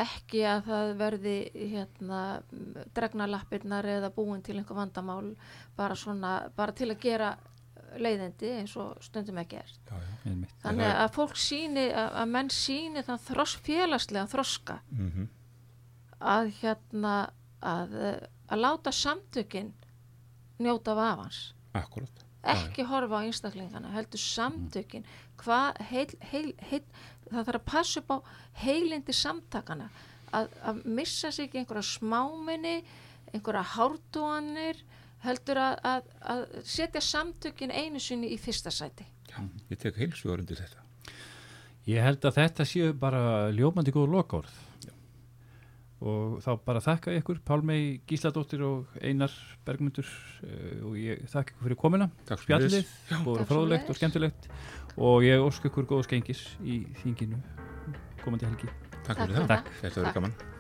ekki 0.04 0.42
að 0.50 0.62
það 0.68 0.92
verði 1.00 1.36
hérna 1.72 2.22
dregna 2.96 3.28
lappirnar 3.30 3.86
eða 3.86 4.10
búin 4.16 4.42
til 4.44 4.58
einhver 4.60 4.76
vandamál 4.76 5.36
bara 5.78 5.96
svona, 5.96 6.50
bara 6.56 6.72
til 6.76 6.90
að 6.92 7.00
gera 7.06 7.30
leiðindi 8.02 8.50
eins 8.60 8.74
og 8.82 8.98
stundum 9.06 9.38
ekki 9.38 9.60
er 9.62 9.70
Já, 9.70 9.94
já. 9.94 10.16
einmitt. 10.32 10.54
þannig 10.64 10.90
að 11.04 11.12
fólk 11.14 11.36
síni 11.38 11.84
að, 11.94 12.10
að 12.24 12.32
menn 12.34 12.50
síni 12.50 13.04
þann 13.06 13.22
þross, 13.28 13.56
félagslega 13.62 14.28
þroska 14.32 14.80
Mhm. 14.92 15.28
að 16.22 16.52
hérna 16.62 17.16
að, 17.62 17.94
eh, 18.02 18.28
að 18.50 18.60
láta 18.66 18.92
samtökin 18.92 19.74
njóta 20.60 20.96
vafans 20.96 21.54
Akkurat 21.74 22.24
ekki 22.44 22.84
horfa 22.90 23.22
á 23.22 23.26
einstaklingana 23.26 23.92
heldur 23.94 24.20
samtökin 24.20 25.06
hvað 25.40 25.78
heil, 25.90 26.10
heil, 26.32 26.54
heil, 26.70 26.84
það 27.30 27.48
þarf 27.48 27.62
að 27.62 27.70
passa 27.72 28.04
upp 28.04 28.14
á 28.14 28.18
heilindi 28.64 29.16
samtakana 29.16 29.90
að, 30.34 30.52
að 30.66 30.84
missa 30.86 31.32
sig 31.32 31.48
ekki 31.48 31.62
einhverja 31.62 31.86
smáminni 31.94 32.78
einhverja 33.34 33.64
hártúanir 33.76 34.82
heldur 35.24 35.60
að, 35.62 35.78
að, 35.88 36.10
að 36.34 36.44
setja 36.68 37.02
samtökin 37.04 37.72
einu 37.72 38.02
sinni 38.04 38.34
í 38.34 38.40
fyrsta 38.42 38.74
sæti. 38.74 39.06
Já, 39.32 39.40
ég 39.72 39.80
tek 39.80 39.98
heilsugar 40.02 40.44
undir 40.44 40.60
þetta. 40.60 40.84
Ég 41.88 42.04
held 42.04 42.28
að 42.28 42.38
þetta 42.40 42.68
séu 42.68 42.94
bara 42.96 43.50
ljómandi 43.56 43.94
góð 43.96 44.14
lokaorð. 44.14 44.62
Og 46.04 46.42
þá 46.44 46.50
bara 46.66 46.82
þakka 46.84 47.14
ykkur 47.16 47.38
Pálmei 47.48 48.02
Gísladóttir 48.08 48.60
og 48.68 48.98
Einar 49.00 49.32
Bergmundur 49.64 50.04
uh, 50.04 50.90
og 50.90 50.98
ég 51.00 51.22
þakka 51.32 51.54
ykkur 51.54 51.68
fyrir 51.70 51.80
komuna. 51.80 52.10
Takk 52.28 52.44
spjallið, 52.44 52.74
sömuleiðis. 52.74 53.24
búið 53.24 53.40
Takk 53.40 53.52
fróðlegt 53.54 53.92
og 53.94 54.00
skemmtilegt 54.00 54.50
og 54.98 55.26
ég 55.26 55.42
ósk 55.44 55.70
ykkur 55.70 55.90
góð 55.90 56.08
skengis 56.08 56.46
í 56.62 56.84
þinginu 57.02 57.42
komandi 58.24 58.50
helgi. 58.50 58.74
Takk 59.04 59.26
fyrir 59.26 59.40
það, 59.44 59.72
þetta 59.82 59.96
verður 60.00 60.20
gaman 60.20 60.53